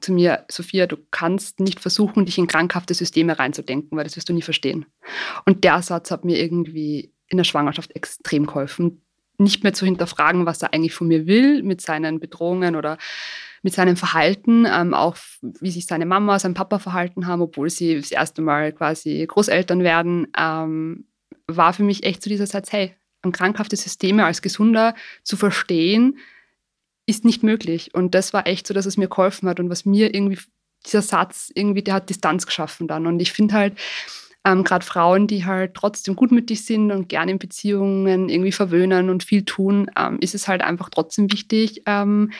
zu 0.00 0.12
mir, 0.12 0.44
Sophia, 0.50 0.86
du 0.86 0.98
kannst 1.10 1.58
nicht 1.58 1.80
versuchen, 1.80 2.26
dich 2.26 2.36
in 2.36 2.46
krankhafte 2.46 2.92
Systeme 2.92 3.38
reinzudenken, 3.38 3.96
weil 3.96 4.04
das 4.04 4.16
wirst 4.16 4.28
du 4.28 4.34
nie 4.34 4.42
verstehen. 4.42 4.84
Und 5.46 5.64
der 5.64 5.80
Satz 5.80 6.10
hat 6.10 6.24
mir 6.26 6.38
irgendwie 6.38 7.14
in 7.28 7.36
der 7.36 7.44
Schwangerschaft 7.44 7.94
extrem 7.94 8.46
geholfen, 8.46 9.02
nicht 9.38 9.62
mehr 9.62 9.74
zu 9.74 9.84
hinterfragen, 9.84 10.46
was 10.46 10.62
er 10.62 10.72
eigentlich 10.72 10.94
von 10.94 11.08
mir 11.08 11.26
will 11.26 11.62
mit 11.62 11.80
seinen 11.80 12.20
Bedrohungen 12.20 12.76
oder 12.76 12.98
mit 13.62 13.74
seinem 13.74 13.96
Verhalten, 13.96 14.66
ähm, 14.66 14.94
auch 14.94 15.16
wie 15.40 15.70
sich 15.70 15.86
seine 15.86 16.06
Mama, 16.06 16.38
sein 16.38 16.54
Papa 16.54 16.78
verhalten 16.78 17.26
haben, 17.26 17.42
obwohl 17.42 17.68
sie 17.68 17.96
das 17.96 18.12
erste 18.12 18.42
Mal 18.42 18.72
quasi 18.72 19.24
Großeltern 19.26 19.82
werden, 19.82 20.28
ähm, 20.38 21.06
war 21.46 21.72
für 21.72 21.82
mich 21.82 22.04
echt 22.04 22.22
so 22.22 22.30
dieser 22.30 22.46
Satz, 22.46 22.72
hey, 22.72 22.94
an 23.22 23.32
krankhafte 23.32 23.76
Systeme 23.76 24.24
als 24.24 24.40
Gesunder 24.42 24.94
zu 25.22 25.36
verstehen, 25.36 26.18
ist 27.06 27.24
nicht 27.24 27.42
möglich. 27.42 27.94
Und 27.94 28.14
das 28.14 28.32
war 28.32 28.46
echt 28.46 28.66
so, 28.66 28.74
dass 28.74 28.86
es 28.86 28.96
mir 28.96 29.08
geholfen 29.08 29.48
hat 29.48 29.60
und 29.60 29.70
was 29.70 29.84
mir 29.84 30.14
irgendwie, 30.14 30.38
dieser 30.84 31.02
Satz 31.02 31.50
irgendwie, 31.54 31.82
der 31.82 31.94
hat 31.94 32.10
Distanz 32.10 32.46
geschaffen 32.46 32.86
dann. 32.88 33.06
Und 33.06 33.20
ich 33.20 33.32
finde 33.32 33.54
halt, 33.54 33.78
ähm, 34.46 34.62
gerade 34.62 34.86
Frauen, 34.86 35.26
die 35.26 35.44
halt 35.44 35.74
trotzdem 35.74 36.14
gutmütig 36.14 36.64
sind 36.64 36.92
und 36.92 37.08
gerne 37.08 37.32
in 37.32 37.38
Beziehungen 37.40 38.28
irgendwie 38.28 38.52
verwöhnen 38.52 39.10
und 39.10 39.24
viel 39.24 39.44
tun, 39.44 39.90
ähm, 39.98 40.18
ist 40.20 40.36
es 40.36 40.46
halt 40.46 40.62
einfach 40.62 40.88
trotzdem 40.88 41.32
wichtig, 41.32 41.82
ähm, 41.86 42.30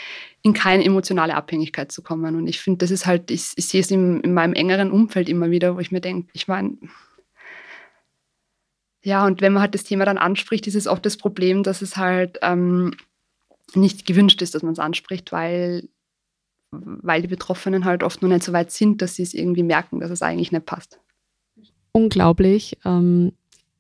in 0.43 0.53
keine 0.53 0.85
emotionale 0.85 1.35
Abhängigkeit 1.35 1.91
zu 1.91 2.03
kommen. 2.03 2.37
Und 2.37 2.47
ich 2.47 2.61
finde, 2.61 2.79
das 2.79 2.93
ist 2.93 3.07
halt, 3.07 3.33
ich, 3.33 3.51
ich 3.57 3.67
sehe 3.67 3.81
es 3.81 3.91
in, 3.91 4.21
in 4.21 4.35
meinem 4.35 4.53
engeren 4.53 4.93
Umfeld 4.93 5.29
immer 5.29 5.51
wieder, 5.51 5.75
wo 5.75 5.81
ich 5.81 5.91
mir 5.91 6.01
denke, 6.01 6.31
ich 6.33 6.47
meine, 6.47 6.77
ja, 9.03 9.27
und 9.27 9.41
wenn 9.41 9.53
man 9.53 9.63
halt 9.63 9.75
das 9.75 9.83
Thema 9.83 10.05
dann 10.05 10.19
anspricht, 10.19 10.69
ist 10.69 10.77
es 10.77 10.87
oft 10.87 11.05
das 11.05 11.17
Problem, 11.17 11.65
dass 11.65 11.83
es 11.83 11.97
halt 11.97 12.39
ähm, 12.43 12.95
nicht 13.75 14.07
gewünscht 14.07 14.41
ist, 14.43 14.55
dass 14.55 14.63
man 14.63 14.75
es 14.75 14.79
anspricht, 14.79 15.33
weil, 15.33 15.89
weil 16.71 17.23
die 17.23 17.29
Betroffenen 17.29 17.85
halt 17.85 18.05
oft 18.05 18.23
noch 18.23 18.29
nicht 18.29 18.45
so 18.45 18.53
weit 18.53 18.71
sind, 18.71 19.03
dass 19.03 19.17
sie 19.17 19.25
es 19.25 19.35
irgendwie 19.35 19.65
merken, 19.65 19.99
dass 19.99 20.13
es 20.13 20.23
eigentlich 20.23 20.53
nicht 20.53 20.67
passt 20.67 21.01
unglaublich. 21.97 22.77
Ähm, 22.85 23.33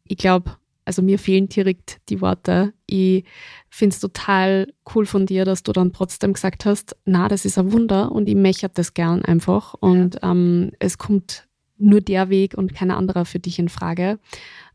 ich 0.04 0.16
glaube, 0.16 0.56
also 0.86 1.02
mir 1.02 1.18
fehlen 1.18 1.48
direkt 1.48 1.98
die 2.08 2.20
Worte. 2.20 2.72
Ich 2.86 3.24
finde 3.68 3.94
es 3.94 4.00
total 4.00 4.72
cool 4.94 5.04
von 5.04 5.26
dir, 5.26 5.44
dass 5.44 5.62
du 5.62 5.72
dann 5.72 5.92
trotzdem 5.92 6.32
gesagt 6.32 6.64
hast, 6.64 6.96
na, 7.04 7.28
das 7.28 7.44
ist 7.44 7.58
ein 7.58 7.72
Wunder 7.72 8.12
und 8.12 8.28
ich 8.28 8.36
möchte 8.36 8.70
das 8.70 8.94
gern 8.94 9.22
einfach. 9.22 9.74
Und 9.74 10.18
ähm, 10.22 10.72
es 10.78 10.96
kommt 10.96 11.46
nur 11.76 12.00
der 12.00 12.30
Weg 12.30 12.54
und 12.56 12.72
kein 12.72 12.90
anderer 12.90 13.26
für 13.26 13.38
dich 13.38 13.58
in 13.58 13.68
Frage. 13.68 14.18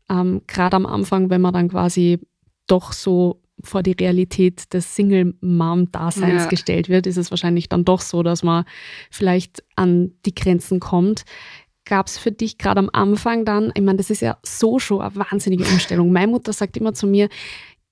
Ähm, 0.08 0.42
Gerade 0.46 0.76
am 0.76 0.86
Anfang, 0.86 1.30
wenn 1.30 1.40
man 1.40 1.54
dann 1.54 1.68
quasi 1.68 2.20
doch 2.68 2.92
so 2.92 3.40
vor 3.64 3.82
die 3.82 3.92
Realität 3.92 4.72
des 4.72 4.94
Single-Mom-Daseins 4.94 6.44
ja. 6.44 6.48
gestellt 6.48 6.88
wird, 6.88 7.06
ist 7.06 7.16
es 7.16 7.30
wahrscheinlich 7.30 7.68
dann 7.68 7.84
doch 7.84 8.00
so, 8.00 8.22
dass 8.22 8.42
man 8.42 8.64
vielleicht 9.10 9.62
an 9.76 10.12
die 10.26 10.34
Grenzen 10.34 10.80
kommt 10.80 11.24
gab 11.84 12.06
es 12.06 12.18
für 12.18 12.32
dich 12.32 12.58
gerade 12.58 12.78
am 12.78 12.90
Anfang 12.92 13.44
dann, 13.44 13.72
ich 13.74 13.82
meine, 13.82 13.98
das 13.98 14.10
ist 14.10 14.20
ja 14.20 14.38
so 14.44 14.78
schon 14.78 15.00
eine 15.00 15.16
wahnsinnige 15.16 15.64
Umstellung. 15.64 16.12
Meine 16.12 16.30
Mutter 16.30 16.52
sagt 16.52 16.76
immer 16.76 16.94
zu 16.94 17.06
mir, 17.06 17.28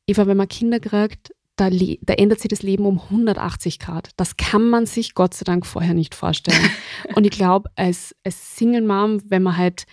Eva, 0.06 0.26
wenn 0.26 0.36
man 0.36 0.48
Kinder 0.48 0.80
kriegt, 0.80 1.32
da, 1.56 1.68
da, 1.68 2.14
ändert 2.14 2.40
sich 2.40 2.48
das 2.48 2.62
Leben 2.62 2.86
um 2.86 2.98
180 2.98 3.78
Grad. 3.78 4.10
Das 4.16 4.36
kann 4.36 4.70
man 4.70 4.86
sich 4.86 5.14
Gott 5.14 5.34
sei 5.34 5.44
Dank 5.44 5.66
vorher 5.66 5.92
nicht 5.92 6.14
vorstellen. 6.14 6.70
und 7.14 7.24
ich 7.24 7.32
glaube, 7.32 7.70
als, 7.76 8.16
als 8.24 8.56
Single 8.56 8.82
Mom, 8.82 9.20
wenn 9.26 9.42
man 9.42 9.56
halt 9.56 9.84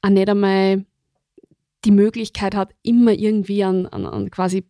auch 0.00 0.10
nicht 0.10 0.28
einmal 0.28 0.84
die 1.84 1.90
Möglichkeit 1.90 2.54
hat, 2.54 2.72
immer 2.82 3.12
irgendwie 3.12 3.64
an, 3.64 3.86
an, 3.86 4.06
an 4.06 4.30
quasi 4.30 4.64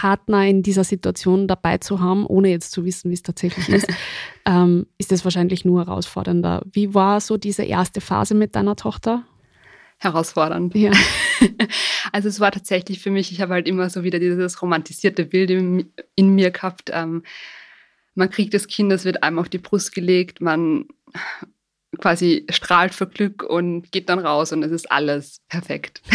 Partner 0.00 0.46
in 0.46 0.62
dieser 0.62 0.82
Situation 0.82 1.46
dabei 1.46 1.76
zu 1.76 2.00
haben, 2.00 2.24
ohne 2.24 2.48
jetzt 2.48 2.72
zu 2.72 2.86
wissen, 2.86 3.10
wie 3.10 3.14
es 3.14 3.22
tatsächlich 3.22 3.68
ist, 3.68 3.86
ähm, 4.46 4.86
ist 4.96 5.12
das 5.12 5.24
wahrscheinlich 5.24 5.66
nur 5.66 5.84
herausfordernder. 5.84 6.62
Wie 6.72 6.94
war 6.94 7.20
so 7.20 7.36
diese 7.36 7.64
erste 7.64 8.00
Phase 8.00 8.34
mit 8.34 8.56
deiner 8.56 8.76
Tochter? 8.76 9.24
Herausfordernd. 9.98 10.74
Ja. 10.74 10.92
Also 12.12 12.28
es 12.28 12.40
war 12.40 12.50
tatsächlich 12.50 13.00
für 13.00 13.10
mich, 13.10 13.30
ich 13.30 13.40
habe 13.40 13.52
halt 13.54 13.68
immer 13.68 13.88
so 13.88 14.02
wieder 14.02 14.18
dieses 14.18 14.60
romantisierte 14.60 15.24
Bild 15.26 15.50
in, 15.50 15.92
in 16.16 16.34
mir 16.34 16.50
gehabt. 16.50 16.90
Ähm, 16.92 17.22
man 18.14 18.30
kriegt 18.30 18.52
das 18.52 18.66
Kind, 18.66 18.90
das 18.90 19.04
wird 19.04 19.22
einem 19.22 19.38
auf 19.38 19.48
die 19.48 19.58
Brust 19.58 19.94
gelegt, 19.94 20.40
man 20.40 20.86
quasi 21.98 22.46
strahlt 22.50 22.94
vor 22.94 23.06
Glück 23.06 23.42
und 23.42 23.92
geht 23.92 24.08
dann 24.08 24.18
raus 24.18 24.52
und 24.52 24.62
es 24.64 24.72
ist 24.72 24.90
alles 24.90 25.40
perfekt. 25.48 26.02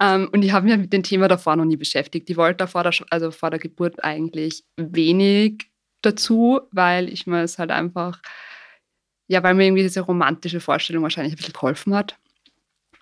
ähm, 0.00 0.28
und 0.32 0.42
ich 0.42 0.52
habe 0.52 0.66
mich 0.66 0.76
mit 0.76 0.92
dem 0.92 1.02
Thema 1.02 1.28
davor 1.28 1.56
noch 1.56 1.64
nie 1.64 1.76
beschäftigt. 1.76 2.28
Ich 2.30 2.36
wollte 2.36 2.66
vor 2.66 2.82
der, 2.82 2.92
also 3.10 3.30
vor 3.30 3.50
der 3.50 3.58
Geburt 3.58 4.02
eigentlich 4.02 4.64
wenig 4.76 5.70
dazu, 6.02 6.60
weil 6.72 7.08
ich 7.08 7.26
mir 7.26 7.42
es 7.42 7.58
halt 7.58 7.70
einfach, 7.70 8.20
ja, 9.28 9.42
weil 9.42 9.54
mir 9.54 9.64
irgendwie 9.64 9.82
diese 9.82 10.00
romantische 10.00 10.60
Vorstellung 10.60 11.02
wahrscheinlich 11.02 11.34
ein 11.34 11.36
bisschen 11.36 11.54
geholfen 11.54 11.94
hat. 11.94 12.16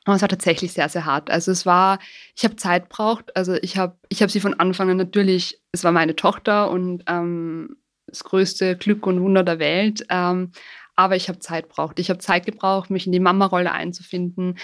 Aber 0.04 0.16
es 0.16 0.22
war 0.22 0.28
tatsächlich 0.28 0.72
sehr, 0.72 0.88
sehr 0.88 1.04
hart. 1.04 1.30
Also 1.30 1.52
es 1.52 1.64
war, 1.64 1.98
ich 2.36 2.44
habe 2.44 2.56
Zeit 2.56 2.88
braucht. 2.88 3.36
Also 3.36 3.54
ich 3.54 3.76
habe 3.76 3.96
ich 4.08 4.22
hab 4.22 4.30
sie 4.30 4.40
von 4.40 4.54
Anfang 4.54 4.90
an 4.90 4.96
natürlich, 4.96 5.60
es 5.70 5.84
war 5.84 5.92
meine 5.92 6.16
Tochter 6.16 6.70
und 6.70 7.04
ähm, 7.06 7.76
das 8.06 8.24
größte 8.24 8.76
Glück 8.76 9.06
und 9.06 9.20
Wunder 9.20 9.44
der 9.44 9.58
Welt. 9.58 10.04
Ähm, 10.08 10.50
aber 10.96 11.16
ich 11.16 11.28
habe 11.28 11.38
Zeit 11.38 11.68
braucht. 11.68 11.98
Ich 11.98 12.10
habe 12.10 12.18
Zeit 12.18 12.46
gebraucht, 12.46 12.90
mich 12.90 13.06
in 13.06 13.12
die 13.12 13.20
Mama-Rolle 13.20 13.72
einzufinden. 13.72 14.58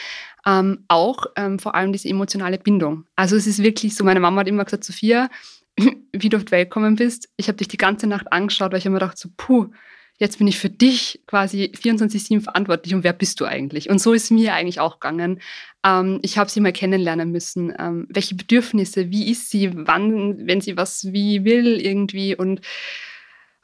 Ähm, 0.47 0.85
auch 0.89 1.25
ähm, 1.37 1.59
vor 1.59 1.75
allem 1.75 1.93
diese 1.93 2.09
emotionale 2.09 2.59
Bindung. 2.59 3.05
Also 3.17 3.37
es 3.37 3.47
ist 3.47 3.63
wirklich 3.63 3.95
so, 3.95 4.05
meine 4.05 4.21
Mama 4.21 4.41
hat 4.41 4.49
immer 4.49 4.65
gesagt, 4.65 4.85
Sophia, 4.85 5.31
wie 6.13 6.29
du 6.29 6.37
auf 6.37 6.45
die 6.45 6.53
Welt 6.53 6.71
gekommen 6.71 6.97
bist, 6.97 7.29
ich 7.37 7.49
habe 7.49 7.59
dich 7.59 7.69
die 7.69 7.77
ganze 7.77 8.07
Nacht 8.07 8.33
angeschaut, 8.33 8.73
weil 8.73 8.79
ich 8.79 8.87
immer 8.87 8.99
dachte 8.99 9.19
so, 9.19 9.29
puh, 9.37 9.69
jetzt 10.19 10.39
bin 10.39 10.49
ich 10.49 10.59
für 10.59 10.71
dich 10.71 11.23
quasi 11.27 11.73
24-7 11.75 12.43
verantwortlich 12.43 12.95
und 12.95 13.05
wer 13.05 13.13
bist 13.13 13.41
du 13.41 13.45
eigentlich? 13.45 13.89
Und 13.89 14.01
so 14.01 14.13
ist 14.13 14.31
mir 14.31 14.53
eigentlich 14.55 14.81
auch 14.81 15.01
gegangen. 15.01 15.41
Ähm, 15.85 16.19
ich 16.23 16.39
habe 16.39 16.51
sie 16.51 16.61
mal 16.61 16.73
kennenlernen 16.73 17.31
müssen. 17.31 17.73
Ähm, 17.79 18.07
welche 18.11 18.35
Bedürfnisse, 18.35 19.11
wie 19.11 19.31
ist 19.31 19.51
sie, 19.51 19.71
wann, 19.73 20.47
wenn 20.47 20.61
sie 20.61 20.77
was 20.77 21.13
wie 21.13 21.45
will 21.45 21.81
irgendwie 21.81 22.35
und 22.35 22.61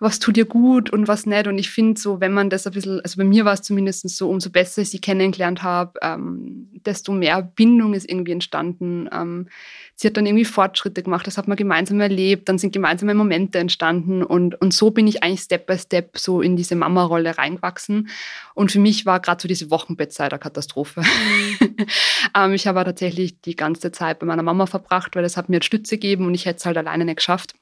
was 0.05 0.19
tut 0.19 0.37
ihr 0.37 0.45
gut 0.45 0.91
und 0.91 1.09
was 1.09 1.25
nicht. 1.25 1.47
Und 1.47 1.59
ich 1.59 1.71
finde 1.71 1.99
so, 1.99 2.21
wenn 2.21 2.33
man 2.33 2.51
das 2.51 2.67
ein 2.67 2.75
bisschen, 2.75 3.01
also 3.01 3.17
bei 3.17 3.25
mir 3.25 3.47
war 3.47 3.55
es 3.55 3.63
zumindest 3.63 4.07
so, 4.11 4.29
umso 4.29 4.51
besser 4.51 4.83
ich 4.83 4.91
sie 4.91 5.01
kennengelernt 5.01 5.63
habe, 5.63 5.99
ähm, 6.03 6.69
desto 6.85 7.11
mehr 7.13 7.41
Bindung 7.41 7.95
ist 7.95 8.09
irgendwie 8.09 8.33
entstanden. 8.33 9.09
Ähm, 9.11 9.49
sie 9.95 10.07
hat 10.07 10.19
dann 10.19 10.27
irgendwie 10.27 10.45
Fortschritte 10.45 11.03
gemacht, 11.03 11.27
das 11.27 11.39
hat 11.39 11.49
man 11.49 11.57
gemeinsam 11.57 12.01
erlebt, 12.01 12.51
dann 12.51 12.59
sind 12.59 12.73
gemeinsame 12.73 13.15
Momente 13.15 13.59
entstanden 13.59 14.23
und, 14.23 14.61
und 14.61 14.75
so 14.75 14.91
bin 14.91 15.07
ich 15.07 15.23
eigentlich 15.23 15.41
Step 15.41 15.67
by 15.67 15.79
Step 15.79 16.19
so 16.19 16.43
in 16.43 16.55
diese 16.57 16.77
Mama-Rolle 16.77 17.39
reingewachsen. 17.39 18.11
Und 18.53 18.71
für 18.71 18.81
mich 18.81 19.07
war 19.07 19.21
gerade 19.21 19.41
so 19.41 19.49
diese 19.49 19.71
Wochenbettzeit 19.71 20.33
eine 20.33 20.39
Katastrophe. 20.39 21.01
Mhm. 21.01 21.77
ähm, 22.37 22.53
ich 22.53 22.67
habe 22.67 22.85
tatsächlich 22.85 23.41
die 23.41 23.57
ganze 23.57 23.91
Zeit 23.91 24.19
bei 24.19 24.27
meiner 24.27 24.43
Mama 24.43 24.67
verbracht, 24.67 25.17
weil 25.17 25.23
das 25.23 25.39
hat 25.39 25.49
mir 25.49 25.63
Stütze 25.63 25.97
gegeben 25.97 26.27
und 26.27 26.35
ich 26.35 26.45
hätte 26.45 26.59
es 26.59 26.67
halt 26.67 26.77
alleine 26.77 27.07
nicht 27.07 27.17
geschafft. 27.17 27.55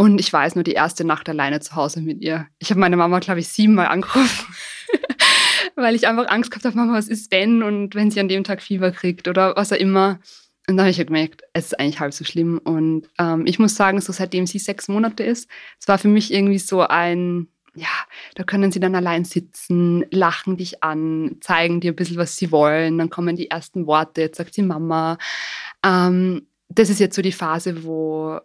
Und 0.00 0.18
ich 0.18 0.32
weiß 0.32 0.54
nur 0.54 0.64
die 0.64 0.72
erste 0.72 1.04
Nacht 1.04 1.28
alleine 1.28 1.60
zu 1.60 1.76
Hause 1.76 2.00
mit 2.00 2.22
ihr. 2.22 2.46
Ich 2.58 2.70
habe 2.70 2.80
meine 2.80 2.96
Mama, 2.96 3.18
glaube 3.18 3.40
ich, 3.40 3.48
siebenmal 3.48 3.88
angerufen, 3.88 4.54
weil 5.76 5.94
ich 5.94 6.08
einfach 6.08 6.26
Angst 6.30 6.50
gehabt 6.50 6.64
habe, 6.64 6.74
Mama, 6.74 6.94
was 6.94 7.06
ist 7.06 7.30
wenn 7.30 7.62
und 7.62 7.94
wenn 7.94 8.10
sie 8.10 8.18
an 8.18 8.28
dem 8.28 8.42
Tag 8.42 8.62
Fieber 8.62 8.92
kriegt 8.92 9.28
oder 9.28 9.54
was 9.56 9.74
auch 9.74 9.76
immer. 9.76 10.18
Und 10.66 10.78
da 10.78 10.84
habe 10.84 10.90
ich 10.90 10.96
ja 10.96 11.04
gemerkt, 11.04 11.42
es 11.52 11.66
ist 11.66 11.78
eigentlich 11.78 12.00
halb 12.00 12.14
so 12.14 12.24
schlimm. 12.24 12.56
Und 12.64 13.10
ähm, 13.18 13.44
ich 13.44 13.58
muss 13.58 13.74
sagen, 13.74 14.00
so 14.00 14.10
seitdem 14.10 14.46
sie 14.46 14.58
sechs 14.58 14.88
Monate 14.88 15.22
ist, 15.22 15.50
es 15.78 15.86
war 15.86 15.98
für 15.98 16.08
mich 16.08 16.32
irgendwie 16.32 16.60
so 16.60 16.80
ein, 16.80 17.48
ja, 17.74 17.92
da 18.36 18.44
können 18.44 18.72
sie 18.72 18.80
dann 18.80 18.94
allein 18.94 19.26
sitzen, 19.26 20.06
lachen 20.10 20.56
dich 20.56 20.82
an, 20.82 21.36
zeigen 21.42 21.82
dir 21.82 21.92
ein 21.92 21.96
bisschen, 21.96 22.16
was 22.16 22.38
sie 22.38 22.50
wollen. 22.50 22.96
Dann 22.96 23.10
kommen 23.10 23.36
die 23.36 23.50
ersten 23.50 23.86
Worte, 23.86 24.22
jetzt 24.22 24.38
sagt 24.38 24.54
sie 24.54 24.62
Mama. 24.62 25.18
Ähm, 25.84 26.46
das 26.70 26.88
ist 26.88 27.00
jetzt 27.00 27.16
so 27.16 27.20
die 27.20 27.32
Phase, 27.32 27.84
wo, 27.84 28.40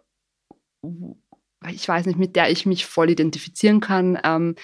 ich 1.70 1.88
weiß 1.88 2.06
nicht, 2.06 2.18
mit 2.18 2.36
der 2.36 2.50
ich 2.50 2.66
mich 2.66 2.86
voll 2.86 3.10
identifizieren 3.10 3.80
kann, 3.80 4.18
ähm, 4.24 4.54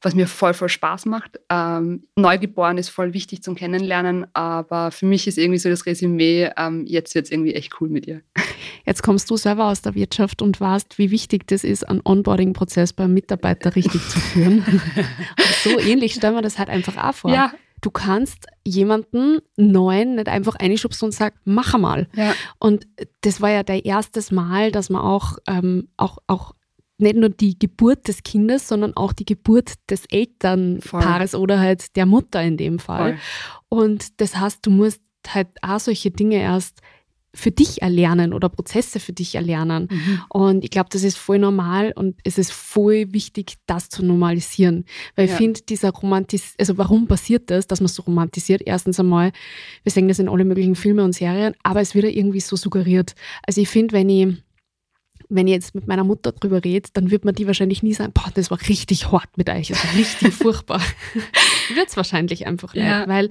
was 0.00 0.14
mir 0.14 0.28
voll, 0.28 0.54
voll 0.54 0.68
Spaß 0.68 1.06
macht. 1.06 1.40
Ähm, 1.50 2.04
Neugeboren 2.14 2.78
ist 2.78 2.88
voll 2.88 3.14
wichtig 3.14 3.42
zum 3.42 3.56
Kennenlernen, 3.56 4.26
aber 4.32 4.92
für 4.92 5.06
mich 5.06 5.26
ist 5.26 5.38
irgendwie 5.38 5.58
so 5.58 5.68
das 5.68 5.86
Resümee, 5.86 6.50
ähm, 6.56 6.86
jetzt 6.86 7.14
wird 7.14 7.24
es 7.24 7.32
irgendwie 7.32 7.54
echt 7.54 7.80
cool 7.80 7.88
mit 7.88 8.06
ihr. 8.06 8.22
Jetzt 8.86 9.02
kommst 9.02 9.28
du 9.30 9.36
selber 9.36 9.66
aus 9.66 9.82
der 9.82 9.94
Wirtschaft 9.94 10.40
und 10.40 10.60
weißt, 10.60 10.98
wie 10.98 11.10
wichtig 11.10 11.46
das 11.48 11.64
ist, 11.64 11.86
einen 11.86 12.00
Onboarding-Prozess 12.04 12.92
beim 12.92 13.12
Mitarbeiter 13.12 13.74
richtig 13.74 14.00
zu 14.08 14.20
führen. 14.20 14.64
so 15.64 15.78
ähnlich 15.78 16.14
stellen 16.14 16.34
wir 16.34 16.42
das 16.42 16.58
halt 16.58 16.70
einfach 16.70 16.96
auch 16.96 17.14
vor. 17.14 17.32
Ja, 17.32 17.52
du 17.80 17.90
kannst 17.90 18.46
jemanden 18.64 19.38
neuen 19.56 20.16
nicht 20.16 20.28
einfach 20.28 20.56
einschubsen 20.56 21.06
und 21.06 21.12
sagen, 21.12 21.36
mach 21.44 21.78
mal. 21.78 22.08
Ja. 22.14 22.34
Und 22.58 22.86
das 23.22 23.40
war 23.40 23.50
ja 23.50 23.62
der 23.62 23.84
erstes 23.84 24.30
Mal, 24.30 24.72
dass 24.72 24.90
man 24.90 25.02
auch, 25.02 25.38
ähm, 25.46 25.88
auch, 25.96 26.18
auch 26.26 26.54
nicht 26.98 27.16
nur 27.16 27.28
die 27.28 27.58
Geburt 27.58 28.08
des 28.08 28.22
Kindes, 28.22 28.68
sondern 28.68 28.96
auch 28.96 29.12
die 29.12 29.24
Geburt 29.24 29.74
des 29.88 30.04
Elternpaares 30.06 31.30
Voll. 31.32 31.40
oder 31.40 31.60
halt 31.60 31.96
der 31.96 32.06
Mutter 32.06 32.42
in 32.42 32.56
dem 32.56 32.78
Fall. 32.78 33.18
Voll. 33.68 33.78
Und 33.80 34.20
das 34.20 34.36
heißt, 34.36 34.66
du 34.66 34.70
musst 34.70 35.00
halt 35.28 35.48
auch 35.62 35.78
solche 35.78 36.10
Dinge 36.10 36.36
erst 36.36 36.80
für 37.34 37.50
dich 37.50 37.82
erlernen 37.82 38.32
oder 38.32 38.48
Prozesse 38.48 39.00
für 39.00 39.12
dich 39.12 39.34
erlernen. 39.34 39.88
Mhm. 39.90 40.20
Und 40.28 40.64
ich 40.64 40.70
glaube, 40.70 40.88
das 40.90 41.02
ist 41.02 41.18
voll 41.18 41.38
normal 41.38 41.92
und 41.94 42.16
es 42.24 42.38
ist 42.38 42.52
voll 42.52 43.12
wichtig, 43.12 43.54
das 43.66 43.90
zu 43.90 44.04
normalisieren. 44.04 44.84
Weil 45.14 45.26
ja. 45.26 45.32
ich 45.32 45.36
finde, 45.36 45.60
dieser 45.62 45.90
Romantis, 45.90 46.54
also 46.58 46.78
warum 46.78 47.06
passiert 47.06 47.50
das, 47.50 47.66
dass 47.66 47.80
man 47.80 47.88
so 47.88 48.02
romantisiert? 48.02 48.62
Erstens 48.64 48.98
einmal, 48.98 49.32
wir 49.82 49.92
sehen 49.92 50.08
das 50.08 50.18
in 50.18 50.28
alle 50.28 50.44
möglichen 50.44 50.74
Filme 50.74 51.04
und 51.04 51.12
Serien, 51.12 51.54
aber 51.62 51.80
es 51.80 51.94
wird 51.94 52.06
ja 52.06 52.10
irgendwie 52.10 52.40
so 52.40 52.56
suggeriert. 52.56 53.14
Also 53.46 53.60
ich 53.60 53.68
finde, 53.68 53.92
wenn 53.92 54.08
ich 54.08 54.42
wenn 55.30 55.46
ich 55.46 55.52
jetzt 55.52 55.74
mit 55.74 55.86
meiner 55.86 56.04
Mutter 56.04 56.32
drüber 56.32 56.64
rede, 56.64 56.88
dann 56.94 57.10
wird 57.10 57.24
man 57.24 57.34
die 57.34 57.46
wahrscheinlich 57.46 57.82
nie 57.82 57.92
sagen, 57.92 58.12
boah, 58.12 58.30
das 58.32 58.50
war 58.50 58.58
richtig 58.68 59.12
hart 59.12 59.36
mit 59.36 59.50
euch, 59.50 59.68
das 59.68 59.84
war 59.84 59.94
richtig 59.94 60.32
furchtbar. 60.34 60.80
wird 61.74 61.88
es 61.88 61.96
wahrscheinlich 61.96 62.46
einfach 62.46 62.74
ja. 62.74 63.00
nicht, 63.00 63.08
weil 63.08 63.28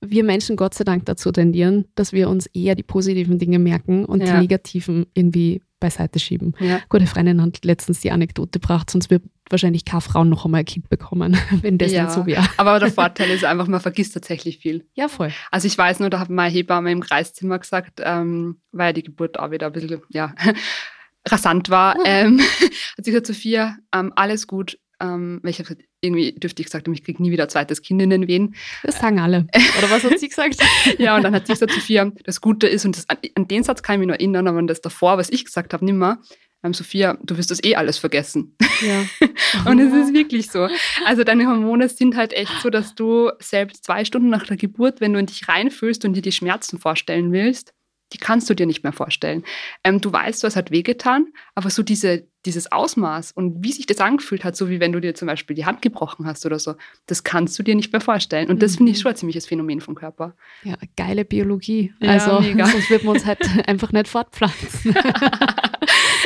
wir 0.00 0.24
Menschen 0.24 0.56
Gott 0.56 0.74
sei 0.74 0.84
Dank 0.84 1.04
dazu 1.06 1.30
tendieren, 1.30 1.86
dass 1.94 2.12
wir 2.12 2.28
uns 2.28 2.46
eher 2.46 2.74
die 2.74 2.82
positiven 2.82 3.38
Dinge 3.38 3.58
merken 3.58 4.04
und 4.04 4.20
ja. 4.20 4.32
die 4.32 4.40
negativen 4.40 5.06
irgendwie 5.14 5.62
beiseite 5.78 6.18
schieben. 6.18 6.54
Ja. 6.58 6.80
Gute 6.88 7.06
Freundin 7.06 7.42
hat 7.42 7.64
letztens 7.64 8.00
die 8.00 8.10
Anekdote 8.10 8.60
gebracht, 8.60 8.90
sonst 8.90 9.10
wird 9.10 9.22
wahrscheinlich 9.48 9.84
keine 9.84 10.02
Frau 10.02 10.24
noch 10.24 10.44
einmal 10.44 10.60
ein 10.60 10.64
Kind 10.66 10.88
bekommen, 10.88 11.36
wenn 11.62 11.78
das 11.78 11.92
ja. 11.92 12.04
nicht 12.04 12.12
so 12.12 12.26
wäre. 12.26 12.46
Aber 12.56 12.78
der 12.78 12.92
Vorteil 12.92 13.30
ist 13.30 13.44
einfach, 13.44 13.66
man 13.66 13.80
vergisst 13.80 14.14
tatsächlich 14.14 14.58
viel. 14.58 14.86
Ja, 14.94 15.08
voll. 15.08 15.32
Also 15.50 15.66
ich 15.66 15.76
weiß 15.76 16.00
nur, 16.00 16.10
da 16.10 16.20
hat 16.20 16.30
meine 16.30 16.52
Hebamme 16.52 16.92
im 16.92 17.00
Kreiszimmer 17.00 17.58
gesagt, 17.58 18.00
ähm, 18.04 18.60
weil 18.72 18.92
die 18.92 19.02
Geburt 19.02 19.38
auch 19.38 19.50
wieder 19.50 19.66
ein 19.66 19.72
bisschen, 19.72 20.02
ja, 20.10 20.34
rasant 21.28 21.70
war, 21.70 21.96
ähm, 22.04 22.40
hat 22.96 23.04
sie 23.04 23.10
gesagt, 23.10 23.26
Sophia, 23.26 23.76
ähm, 23.92 24.12
alles 24.14 24.46
gut, 24.46 24.78
ähm, 25.00 25.40
ich 25.44 25.58
habe 25.58 25.68
gesagt, 25.68 25.89
irgendwie 26.00 26.32
dürfte 26.32 26.62
ich 26.62 26.66
gesagt 26.66 26.86
haben, 26.86 26.94
ich 26.94 27.04
kriege 27.04 27.22
nie 27.22 27.30
wieder 27.30 27.44
ein 27.44 27.48
zweites 27.48 27.82
Kind 27.82 28.00
in 28.00 28.10
den 28.10 28.26
Wehen. 28.26 28.54
Das 28.82 28.98
sagen 28.98 29.18
alle. 29.18 29.46
Oder 29.78 29.90
was 29.90 30.04
hat 30.04 30.18
sie 30.18 30.28
gesagt? 30.28 30.56
ja, 30.98 31.16
und 31.16 31.22
dann 31.22 31.34
hat 31.34 31.46
sie 31.46 31.52
gesagt, 31.52 31.72
Sophia, 31.72 32.10
das 32.24 32.40
Gute 32.40 32.66
ist, 32.66 32.84
und 32.84 32.96
das, 32.96 33.08
an, 33.08 33.18
den 33.36 33.62
Satz 33.62 33.82
kann 33.82 33.94
ich 33.94 33.98
mich 34.00 34.08
nur 34.08 34.16
erinnern, 34.16 34.48
aber 34.48 34.58
an 34.58 34.66
das 34.66 34.80
davor, 34.80 35.18
was 35.18 35.30
ich 35.30 35.44
gesagt 35.44 35.72
habe, 35.72 35.84
nimmer, 35.84 36.22
ähm, 36.62 36.74
Sophia, 36.74 37.18
du 37.22 37.36
wirst 37.38 37.50
das 37.50 37.62
eh 37.64 37.74
alles 37.74 37.98
vergessen. 37.98 38.56
Ja. 38.82 39.04
und 39.70 39.78
es 39.78 39.92
ist 39.92 40.14
wirklich 40.14 40.50
so. 40.50 40.68
Also 41.04 41.24
deine 41.24 41.46
Hormone 41.46 41.88
sind 41.88 42.16
halt 42.16 42.32
echt 42.32 42.52
so, 42.62 42.70
dass 42.70 42.94
du 42.94 43.30
selbst 43.38 43.84
zwei 43.84 44.04
Stunden 44.04 44.28
nach 44.28 44.46
der 44.46 44.56
Geburt, 44.56 45.00
wenn 45.00 45.12
du 45.12 45.18
in 45.18 45.26
dich 45.26 45.48
reinfühlst 45.48 46.04
und 46.04 46.14
dir 46.14 46.22
die 46.22 46.32
Schmerzen 46.32 46.78
vorstellen 46.78 47.32
willst, 47.32 47.72
die 48.12 48.18
kannst 48.18 48.50
du 48.50 48.54
dir 48.54 48.66
nicht 48.66 48.82
mehr 48.82 48.92
vorstellen. 48.92 49.44
Ähm, 49.84 50.00
du 50.00 50.12
weißt, 50.12 50.42
was 50.42 50.56
hat 50.56 50.70
wehgetan, 50.70 51.26
aber 51.54 51.70
so 51.70 51.82
diese, 51.82 52.26
dieses 52.46 52.72
Ausmaß 52.72 53.32
und 53.32 53.62
wie 53.62 53.72
sich 53.72 53.86
das 53.86 53.98
angefühlt 53.98 54.44
hat, 54.44 54.56
so 54.56 54.68
wie 54.70 54.80
wenn 54.80 54.92
du 54.92 55.00
dir 55.00 55.14
zum 55.14 55.26
Beispiel 55.26 55.54
die 55.54 55.66
Hand 55.66 55.82
gebrochen 55.82 56.26
hast 56.26 56.46
oder 56.46 56.58
so, 56.58 56.74
das 57.06 57.22
kannst 57.22 57.58
du 57.58 57.62
dir 57.62 57.74
nicht 57.74 57.92
mehr 57.92 58.00
vorstellen. 58.00 58.48
Und 58.48 58.62
das 58.62 58.76
finde 58.76 58.92
ich 58.92 58.98
mhm. 58.98 59.02
schon 59.02 59.10
ein 59.10 59.16
ziemliches 59.16 59.46
Phänomen 59.46 59.80
vom 59.80 59.94
Körper. 59.94 60.34
Ja, 60.64 60.76
geile 60.96 61.24
Biologie. 61.24 61.92
Ja, 62.00 62.10
also 62.10 62.40
mega. 62.40 62.66
sonst 62.66 62.90
würden 62.90 63.04
wir 63.04 63.10
uns 63.10 63.26
halt 63.26 63.40
einfach 63.68 63.92
nicht 63.92 64.08
fortpflanzen. 64.08 64.94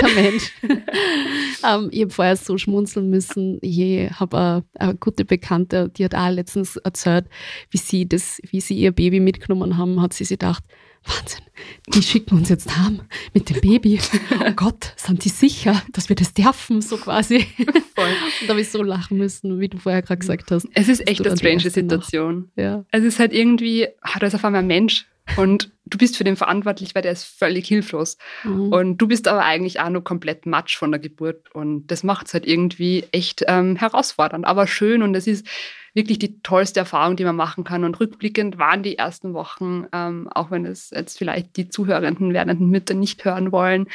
Der 0.01 0.09
Mensch. 0.09 0.53
ähm, 0.63 1.89
ich 1.91 2.03
habe 2.03 2.11
vorher 2.11 2.37
so 2.37 2.59
schmunzeln 2.59 3.11
müssen. 3.11 3.59
Ich 3.63 4.11
habe 4.19 4.37
eine, 4.37 4.65
eine, 4.75 4.95
gute 4.97 5.25
Bekannte, 5.25 5.89
die 5.89 6.05
hat 6.05 6.15
auch 6.15 6.31
letztens 6.31 6.77
erzählt, 6.77 7.27
wie 7.71 7.79
sie, 7.79 8.09
das, 8.09 8.41
wie 8.51 8.61
sie 8.61 8.75
ihr 8.75 8.93
Baby 8.93 9.21
mitgenommen 9.21 9.79
haben, 9.79 10.01
hat 10.01 10.13
sie 10.13 10.25
sich 10.25 10.39
gedacht, 10.39 10.65
Wahnsinn, 11.07 11.45
die 11.89 12.03
schicken 12.03 12.39
uns 12.39 12.49
jetzt 12.49 12.77
heim 12.77 13.03
mit 13.33 13.51
dem 13.51 13.61
Baby. 13.61 14.01
Oh 14.41 14.53
Gott, 14.57 14.93
sind 14.97 15.25
die 15.25 15.29
sicher, 15.29 15.83
dass 15.93 16.09
wir 16.09 16.17
das 16.17 16.33
dürfen, 16.33 16.81
so 16.81 16.97
quasi. 16.97 17.41
Voll. 17.95 18.09
Und 18.41 18.47
da 18.47 18.49
habe 18.49 18.61
ich 18.61 18.71
so 18.71 18.83
lachen 18.83 19.19
müssen, 19.19 19.61
wie 19.61 19.69
du 19.69 19.79
vorher 19.79 20.03
gerade 20.03 20.19
gesagt 20.19 20.51
hast. 20.51 20.67
Es 20.75 20.89
ist 20.89 21.07
echt 21.09 21.27
eine 21.27 21.37
strange 21.37 21.71
Situation. 21.71 22.51
Ja. 22.57 22.85
Es 22.91 23.05
ist 23.05 23.19
halt 23.19 23.33
irgendwie, 23.33 23.89
ah, 24.01 24.19
da 24.19 24.27
ist 24.27 24.35
auf 24.35 24.45
einmal 24.45 24.63
ein 24.63 24.67
Mensch 24.67 25.07
und 25.37 25.73
du 25.87 25.99
bist 25.99 26.17
für 26.17 26.25
den 26.25 26.37
verantwortlich, 26.37 26.95
weil 26.95 27.03
der 27.03 27.13
ist 27.13 27.25
völlig 27.25 27.67
hilflos. 27.67 28.19
Mhm. 28.45 28.73
Und 28.73 28.99
du 28.99 29.07
bist 29.07 29.27
aber 29.29 29.45
eigentlich 29.45 29.81
auch 29.81 29.89
nur 29.91 30.05
komplett 30.05 30.47
matsch 30.47 30.77
von 30.77 30.91
der 30.91 31.01
Geburt. 31.01 31.55
Und 31.55 31.87
das 31.89 32.03
macht 32.03 32.27
es 32.27 32.35
halt 32.35 32.47
irgendwie 32.47 33.05
echt 33.13 33.45
ähm, 33.47 33.77
herausfordernd, 33.77 34.45
aber 34.45 34.67
schön. 34.67 35.03
Und 35.03 35.15
es 35.15 35.27
ist 35.27 35.47
wirklich 35.95 36.19
die 36.19 36.41
tollste 36.43 36.81
Erfahrung, 36.81 37.17
die 37.17 37.25
man 37.25 37.37
machen 37.37 37.65
kann. 37.65 37.85
Und 37.85 37.99
rückblickend 37.99 38.59
waren 38.59 38.83
die 38.83 38.99
ersten 38.99 39.33
Wochen, 39.33 39.87
ähm, 39.93 40.29
auch 40.35 40.51
wenn 40.51 40.67
es 40.67 40.91
jetzt 40.91 41.17
vielleicht 41.17 41.57
die 41.57 41.69
zuhörenden 41.69 42.35
werdenden 42.35 42.69
Mütter 42.69 42.95
nicht 42.95 43.25
hören 43.25 43.53
wollen, 43.53 43.87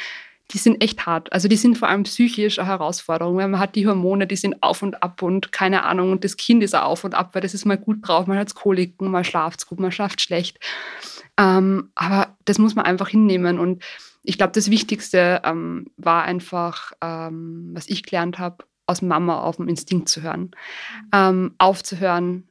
die 0.52 0.58
sind 0.58 0.82
echt 0.82 1.06
hart. 1.06 1.32
Also 1.32 1.46
die 1.46 1.56
sind 1.56 1.78
vor 1.78 1.88
allem 1.88 2.02
psychisch 2.02 2.58
eine 2.58 2.68
Herausforderung, 2.68 3.36
weil 3.36 3.48
man 3.48 3.60
hat 3.60 3.76
die 3.76 3.86
Hormone, 3.86 4.26
die 4.26 4.36
sind 4.36 4.62
auf 4.62 4.82
und 4.82 5.02
ab 5.02 5.22
und 5.22 5.52
keine 5.52 5.84
Ahnung 5.84 6.10
und 6.10 6.24
das 6.24 6.36
Kind 6.36 6.62
ist 6.62 6.74
auch 6.74 6.86
auf 6.86 7.04
und 7.04 7.14
ab, 7.14 7.34
weil 7.34 7.42
das 7.42 7.54
ist 7.54 7.66
mal 7.66 7.78
gut 7.78 7.98
drauf, 8.02 8.26
mal 8.26 8.38
hat 8.38 8.54
Koliken, 8.54 9.10
mal 9.10 9.24
schlaft 9.24 9.66
gut, 9.66 9.78
mal 9.78 9.92
schlaft 9.92 10.20
schlecht. 10.20 10.58
Ähm, 11.38 11.90
aber 11.94 12.36
das 12.46 12.58
muss 12.58 12.74
man 12.74 12.84
einfach 12.84 13.08
hinnehmen 13.08 13.58
und 13.58 13.82
ich 14.22 14.36
glaube, 14.36 14.52
das 14.52 14.70
Wichtigste 14.70 15.40
ähm, 15.44 15.86
war 15.96 16.24
einfach, 16.24 16.92
ähm, 17.00 17.70
was 17.72 17.88
ich 17.88 18.02
gelernt 18.02 18.38
habe, 18.38 18.64
aus 18.90 19.02
Mama 19.02 19.40
auf 19.40 19.56
den 19.56 19.68
Instinkt 19.68 20.08
zu 20.08 20.22
hören, 20.22 20.50
ähm, 21.12 21.54
aufzuhören, 21.58 22.48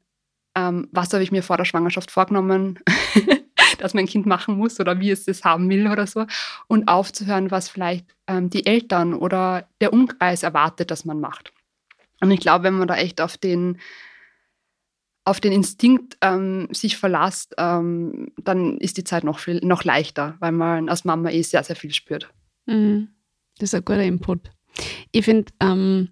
ähm, 0.55 0.87
was 0.91 1.11
habe 1.13 1.23
ich 1.23 1.31
mir 1.31 1.43
vor 1.43 1.57
der 1.57 1.65
Schwangerschaft 1.65 2.11
vorgenommen, 2.11 2.79
dass 3.77 3.93
mein 3.93 4.07
Kind 4.07 4.25
machen 4.25 4.57
muss 4.57 4.79
oder 4.79 4.99
wie 4.99 5.11
es 5.11 5.25
das 5.25 5.43
haben 5.43 5.69
will 5.69 5.87
oder 5.87 6.07
so. 6.07 6.25
Und 6.67 6.87
aufzuhören, 6.87 7.51
was 7.51 7.69
vielleicht 7.69 8.15
ähm, 8.27 8.49
die 8.49 8.65
Eltern 8.65 9.13
oder 9.13 9.67
der 9.81 9.93
Umkreis 9.93 10.43
erwartet, 10.43 10.91
dass 10.91 11.05
man 11.05 11.19
macht. 11.19 11.53
Und 12.21 12.31
ich 12.31 12.39
glaube, 12.39 12.63
wenn 12.63 12.73
man 12.73 12.87
da 12.87 12.95
echt 12.95 13.21
auf 13.21 13.37
den, 13.37 13.77
auf 15.25 15.39
den 15.39 15.51
Instinkt 15.51 16.17
ähm, 16.21 16.67
sich 16.71 16.97
verlasst, 16.97 17.53
ähm, 17.57 18.31
dann 18.37 18.77
ist 18.77 18.97
die 18.97 19.03
Zeit 19.03 19.23
noch, 19.23 19.39
viel, 19.39 19.59
noch 19.63 19.83
leichter, 19.83 20.35
weil 20.39 20.53
man 20.53 20.89
als 20.89 21.05
Mama 21.05 21.29
eh 21.29 21.41
sehr, 21.41 21.63
sehr 21.63 21.75
viel 21.75 21.93
spürt. 21.93 22.33
Mhm. 22.65 23.09
Das 23.57 23.69
ist 23.69 23.75
ein 23.75 23.85
guter 23.85 24.03
Input. 24.03 24.51
Ich 25.11 25.25
finde 25.25 25.51
ähm, 25.59 26.09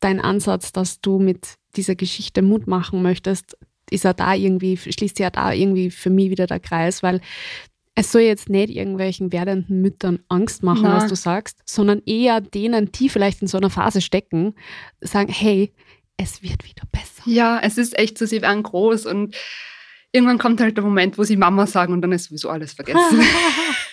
dein 0.00 0.20
Ansatz, 0.20 0.72
dass 0.72 1.00
du 1.00 1.18
mit 1.18 1.56
dieser 1.76 1.94
Geschichte 1.94 2.42
Mut 2.42 2.66
machen 2.66 3.02
möchtest, 3.02 3.56
ist 3.90 4.04
ja 4.04 4.12
da 4.12 4.34
irgendwie, 4.34 4.76
schließt 4.76 5.18
ja 5.18 5.30
da 5.30 5.52
irgendwie 5.52 5.90
für 5.90 6.10
mich 6.10 6.30
wieder 6.30 6.46
der 6.46 6.60
Kreis, 6.60 7.02
weil 7.02 7.20
es 7.94 8.12
soll 8.12 8.22
jetzt 8.22 8.48
nicht 8.48 8.70
irgendwelchen 8.70 9.32
werdenden 9.32 9.82
Müttern 9.82 10.20
Angst 10.28 10.62
machen, 10.62 10.84
Nein. 10.84 10.96
was 10.96 11.08
du 11.08 11.16
sagst, 11.16 11.60
sondern 11.64 12.02
eher 12.06 12.40
denen, 12.40 12.92
die 12.92 13.08
vielleicht 13.08 13.42
in 13.42 13.48
so 13.48 13.58
einer 13.58 13.70
Phase 13.70 14.00
stecken, 14.00 14.54
sagen, 15.00 15.32
hey, 15.32 15.72
es 16.16 16.42
wird 16.42 16.64
wieder 16.64 16.84
besser. 16.92 17.22
Ja, 17.26 17.60
es 17.62 17.78
ist 17.78 17.98
echt 17.98 18.16
so, 18.16 18.26
sie 18.26 18.42
werden 18.42 18.62
groß 18.62 19.06
und 19.06 19.36
irgendwann 20.12 20.38
kommt 20.38 20.60
halt 20.60 20.76
der 20.76 20.84
Moment, 20.84 21.18
wo 21.18 21.24
sie 21.24 21.36
Mama 21.36 21.66
sagen 21.66 21.92
und 21.92 22.02
dann 22.02 22.12
ist 22.12 22.24
sowieso 22.24 22.48
alles 22.48 22.72
vergessen. 22.72 23.00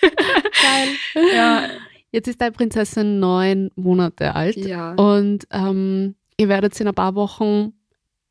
Geil. 0.00 0.88
Ja. 1.34 1.68
Jetzt 2.10 2.28
ist 2.28 2.40
deine 2.40 2.52
Prinzessin 2.52 3.20
neun 3.20 3.70
Monate 3.76 4.34
alt 4.34 4.56
ja. 4.56 4.94
und 4.94 5.46
ähm, 5.50 6.14
ihr 6.38 6.48
werdet 6.48 6.78
in 6.80 6.88
ein 6.88 6.94
paar 6.94 7.14
Wochen 7.14 7.74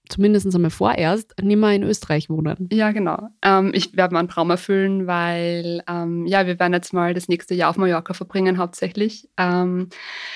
zumindest 0.10 0.54
einmal 0.54 0.72
vorerst, 0.72 1.34
nicht 1.41 1.58
mehr 1.58 1.72
in 1.72 1.84
Österreich 1.84 2.30
wohnen. 2.30 2.70
Ja, 2.72 2.91
genau. 2.91 3.30
Ähm, 3.41 3.72
ich 3.74 3.96
werde 3.96 4.13
meinen 4.13 4.28
Traum 4.28 4.50
erfüllen, 4.50 5.08
weil 5.08 5.84
ähm, 5.88 6.26
ja, 6.26 6.46
wir 6.48 6.60
werden 6.60 6.74
jetzt 6.74 6.93
mal 6.93 7.13
das 7.13 7.28
nächste 7.28 7.56
Jahr 7.56 7.70
auf 7.70 7.78
Mallorca 7.78 8.13
verbringen 8.13 8.58
hauptsächlich. 8.58 9.30
Ähm, 9.38 9.89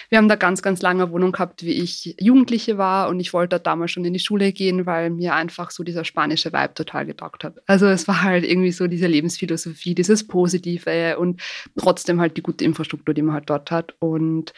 wir 0.10 0.18
haben 0.18 0.28
da 0.28 0.36
ganz, 0.36 0.62
ganz 0.62 0.82
lange 0.82 1.12
Wohnung 1.12 1.32
gehabt, 1.32 1.64
wie 1.64 1.74
ich 1.74 2.16
Jugendliche 2.20 2.78
war 2.78 3.10
und 3.10 3.20
ich 3.20 3.34
wollte 3.34 3.60
damals 3.60 3.92
schon 3.92 4.06
in 4.06 4.14
die 4.14 4.20
Schule 4.20 4.52
gehen, 4.52 4.86
weil 4.86 5.10
mir 5.10 5.36
einfach 5.36 5.72
so 5.72 5.84
dieser 5.84 6.06
spanische 6.06 6.54
Vibe 6.54 6.74
total 6.74 7.06
getaugt 7.06 7.44
hat. 7.44 7.56
Also 7.68 7.88
es 7.88 8.08
war 8.08 8.24
halt 8.24 8.44
irgendwie 8.44 8.72
so 8.72 8.88
diese 8.88 9.08
Lebensphilosophie, 9.08 9.96
dieses 9.96 10.28
Positive 10.28 11.18
und 11.18 11.42
trotzdem 11.78 12.20
halt 12.20 12.38
die 12.38 12.42
gute 12.42 12.66
Infrastruktur, 12.66 13.14
die 13.14 13.22
man 13.22 13.36
halt 13.36 13.50
dort 13.50 13.72
hat 13.72 13.96
und 14.00 14.54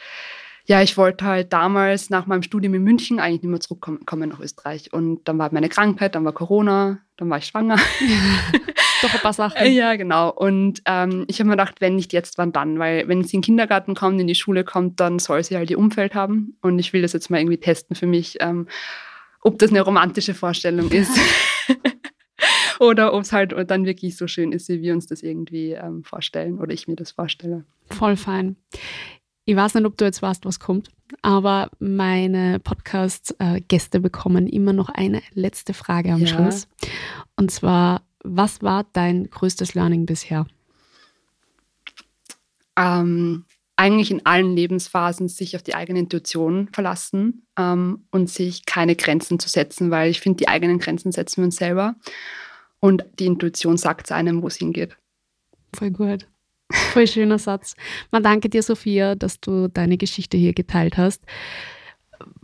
ja, 0.66 0.80
ich 0.80 0.96
wollte 0.96 1.26
halt 1.26 1.52
damals 1.52 2.08
nach 2.08 2.26
meinem 2.26 2.42
Studium 2.42 2.74
in 2.74 2.82
München 2.82 3.20
eigentlich 3.20 3.42
nicht 3.42 3.50
mehr 3.50 3.60
zurückkommen 3.60 4.28
nach 4.28 4.40
Österreich. 4.40 4.92
Und 4.92 5.28
dann 5.28 5.38
war 5.38 5.52
meine 5.52 5.68
Krankheit, 5.68 6.14
dann 6.14 6.24
war 6.24 6.32
Corona, 6.32 7.00
dann 7.18 7.28
war 7.28 7.36
ich 7.38 7.46
schwanger. 7.46 7.76
Doch 9.02 9.12
ein 9.12 9.20
paar 9.20 9.34
Sachen. 9.34 9.70
Ja, 9.70 9.96
genau. 9.96 10.30
Und 10.30 10.80
ähm, 10.86 11.26
ich 11.28 11.38
habe 11.38 11.48
mir 11.48 11.56
gedacht, 11.56 11.80
wenn 11.80 11.96
nicht 11.96 12.14
jetzt, 12.14 12.38
wann 12.38 12.52
dann? 12.52 12.78
Weil 12.78 13.06
wenn 13.08 13.22
sie 13.22 13.36
in 13.36 13.40
den 13.40 13.44
Kindergarten 13.44 13.94
kommt, 13.94 14.18
in 14.20 14.26
die 14.26 14.34
Schule 14.34 14.64
kommt, 14.64 15.00
dann 15.00 15.18
soll 15.18 15.44
sie 15.44 15.56
halt 15.56 15.70
ihr 15.70 15.78
Umfeld 15.78 16.14
haben. 16.14 16.56
Und 16.62 16.78
ich 16.78 16.94
will 16.94 17.02
das 17.02 17.12
jetzt 17.12 17.28
mal 17.28 17.40
irgendwie 17.40 17.58
testen 17.58 17.94
für 17.94 18.06
mich, 18.06 18.38
ähm, 18.40 18.66
ob 19.42 19.58
das 19.58 19.70
eine 19.70 19.82
romantische 19.82 20.32
Vorstellung 20.32 20.90
ist. 20.90 21.14
oder 22.80 23.12
ob 23.12 23.22
es 23.22 23.32
halt 23.32 23.54
dann 23.70 23.84
wirklich 23.84 24.16
so 24.16 24.26
schön 24.26 24.52
ist, 24.52 24.70
wie 24.70 24.80
wir 24.80 24.94
uns 24.94 25.06
das 25.06 25.22
irgendwie 25.22 25.72
ähm, 25.72 26.04
vorstellen 26.04 26.58
oder 26.58 26.72
ich 26.72 26.88
mir 26.88 26.96
das 26.96 27.10
vorstelle. 27.12 27.64
Voll 27.90 28.16
fein. 28.16 28.56
Ich 29.46 29.56
weiß 29.56 29.74
nicht, 29.74 29.84
ob 29.84 29.96
du 29.98 30.04
jetzt 30.04 30.22
weißt, 30.22 30.44
was 30.46 30.58
kommt, 30.58 30.88
aber 31.20 31.70
meine 31.78 32.60
Podcast-Gäste 32.60 34.00
bekommen 34.00 34.46
immer 34.46 34.72
noch 34.72 34.88
eine 34.88 35.20
letzte 35.34 35.74
Frage 35.74 36.12
am 36.12 36.20
ja. 36.20 36.26
Schluss. 36.26 36.68
Und 37.36 37.50
zwar, 37.50 38.02
was 38.22 38.62
war 38.62 38.86
dein 38.94 39.28
größtes 39.28 39.74
Learning 39.74 40.06
bisher? 40.06 40.46
Ähm, 42.76 43.44
eigentlich 43.76 44.10
in 44.10 44.24
allen 44.24 44.56
Lebensphasen 44.56 45.28
sich 45.28 45.56
auf 45.56 45.62
die 45.62 45.74
eigene 45.74 45.98
Intuition 45.98 46.68
verlassen 46.72 47.46
ähm, 47.58 48.06
und 48.10 48.30
sich 48.30 48.64
keine 48.64 48.96
Grenzen 48.96 49.38
zu 49.38 49.48
setzen, 49.48 49.90
weil 49.90 50.10
ich 50.10 50.20
finde, 50.20 50.38
die 50.38 50.48
eigenen 50.48 50.78
Grenzen 50.78 51.12
setzen 51.12 51.38
wir 51.38 51.44
uns 51.44 51.56
selber 51.56 51.96
und 52.80 53.04
die 53.18 53.26
Intuition 53.26 53.76
sagt 53.76 54.10
einem, 54.10 54.42
wo 54.42 54.46
es 54.46 54.56
hingeht. 54.56 54.96
Voll 55.74 55.90
gut. 55.90 56.26
Voll 56.70 57.06
schöner 57.06 57.38
Satz. 57.38 57.74
Man 58.10 58.22
danke 58.22 58.48
dir, 58.48 58.62
Sophia, 58.62 59.14
dass 59.14 59.40
du 59.40 59.68
deine 59.68 59.96
Geschichte 59.96 60.36
hier 60.36 60.52
geteilt 60.52 60.96
hast. 60.96 61.22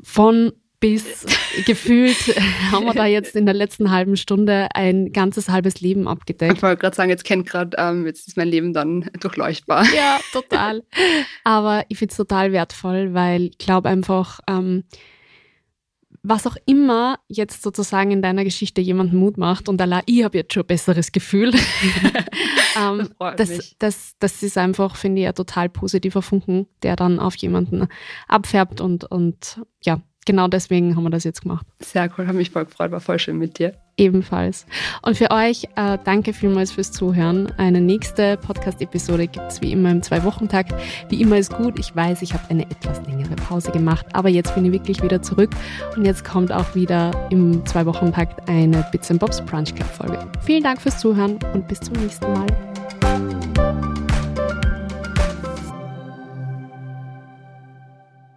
Von 0.03 0.53
bis 0.81 1.27
gefühlt 1.67 2.17
haben 2.73 2.87
wir 2.87 2.95
da 2.95 3.05
jetzt 3.05 3.37
in 3.37 3.45
der 3.45 3.55
letzten 3.55 3.91
halben 3.91 4.17
Stunde 4.17 4.69
ein 4.75 5.13
ganzes 5.13 5.49
halbes 5.51 5.81
Leben 5.81 6.09
abgedeckt. 6.09 6.57
Ich 6.57 6.63
wollte 6.63 6.81
gerade 6.81 6.97
sagen, 6.97 7.11
jetzt 7.11 7.25
kennt 7.25 7.47
gerade, 7.47 7.77
ähm, 7.79 8.07
jetzt 8.07 8.27
ist 8.27 8.37
mein 8.37 8.49
Leben 8.49 8.73
dann 8.73 9.11
durchleuchtbar. 9.21 9.85
Ja, 9.95 10.19
total. 10.33 10.83
Aber 11.45 11.85
ich 11.89 11.99
finde 11.99 12.13
es 12.13 12.17
total 12.17 12.53
wertvoll, 12.53 13.13
weil 13.13 13.47
ich 13.47 13.59
glaube 13.59 13.91
einfach, 13.91 14.41
ähm, 14.49 14.85
was 16.23 16.47
auch 16.47 16.57
immer 16.67 17.19
jetzt 17.29 17.63
sozusagen 17.63 18.11
in 18.11 18.23
deiner 18.23 18.45
Geschichte 18.45 18.81
jemanden 18.81 19.17
Mut 19.17 19.39
macht 19.39 19.69
und 19.69 19.81
Allah, 19.81 20.03
ich 20.07 20.23
habe 20.23 20.39
jetzt 20.39 20.53
schon 20.53 20.65
ein 20.65 20.67
besseres 20.67 21.13
Gefühl. 21.13 21.53
ähm, 22.77 23.11
das, 23.19 23.49
das, 23.49 23.75
das, 23.79 24.15
das, 24.19 24.43
ist 24.43 24.59
einfach, 24.59 24.97
finde 24.97 25.23
ich, 25.23 25.29
ein 25.29 25.35
total 25.35 25.69
positiver 25.69 26.23
Funken, 26.23 26.67
der 26.83 26.97
dann 26.97 27.19
auf 27.19 27.37
jemanden 27.37 27.89
abfärbt 28.29 28.81
und, 28.81 29.05
und 29.05 29.61
ja, 29.83 30.01
genau 30.27 30.49
deswegen 30.49 30.97
haben 30.97 31.05
wir 31.05 31.11
das 31.11 31.25
jetzt 31.25 31.43
gemacht. 31.43 31.67
Sehr 31.81 32.11
cool, 32.17 32.27
habe 32.27 32.37
mich 32.37 32.51
voll 32.51 32.65
gefreut, 32.65 32.91
war 32.91 33.01
voll 33.01 33.19
schön 33.19 33.39
mit 33.39 33.59
dir. 33.59 33.75
Ebenfalls. 33.97 34.65
Und 35.03 35.19
für 35.19 35.31
euch, 35.31 35.65
äh, 35.77 35.99
danke 36.05 36.33
vielmals 36.33 36.73
fürs 36.73 36.91
Zuhören. 36.91 37.53
Eine 37.59 37.83
nächste 37.83 38.39
Podcast-Episode 38.39 39.27
gibt 39.27 39.53
es 39.53 39.61
wie 39.61 39.73
immer 39.73 39.91
im 39.91 40.03
Zwei-Wochen-Takt. 40.03 40.73
Wie 41.11 41.21
immer 41.21 41.37
ist 41.37 41.53
gut. 41.53 41.79
Ich 41.79 41.95
weiß, 41.95 42.23
ich 42.23 42.33
habe 42.33 42.45
eine 42.49 42.63
etwas 42.63 43.03
längere 43.07 43.37
Pause 43.37 43.73
gemacht, 43.73 44.07
aber 44.15 44.31
jetzt 44.31 44.55
bin 44.55 44.65
ich 44.65 44.73
wirklich 44.73 45.03
wieder 45.03 45.21
zurück 45.21 45.51
und 45.97 46.07
jetzt 46.07 46.25
kommt 46.25 46.51
auch 46.51 46.75
wieder 46.75 47.11
im 47.31 47.65
Zwei-Wochen-Takt 47.67 48.49
eine 48.49 48.87
Bits 48.91 49.09
Bobs 49.19 49.45
Brunch 49.45 49.75
Club-Folge. 49.75 50.19
Vielen 50.47 50.63
Dank 50.63 50.81
fürs 50.81 50.99
Zuhören 50.99 51.39
und 51.53 51.69
bis 51.69 51.81
zum 51.81 51.95
nächsten 51.97 52.33
Mal. 52.33 52.47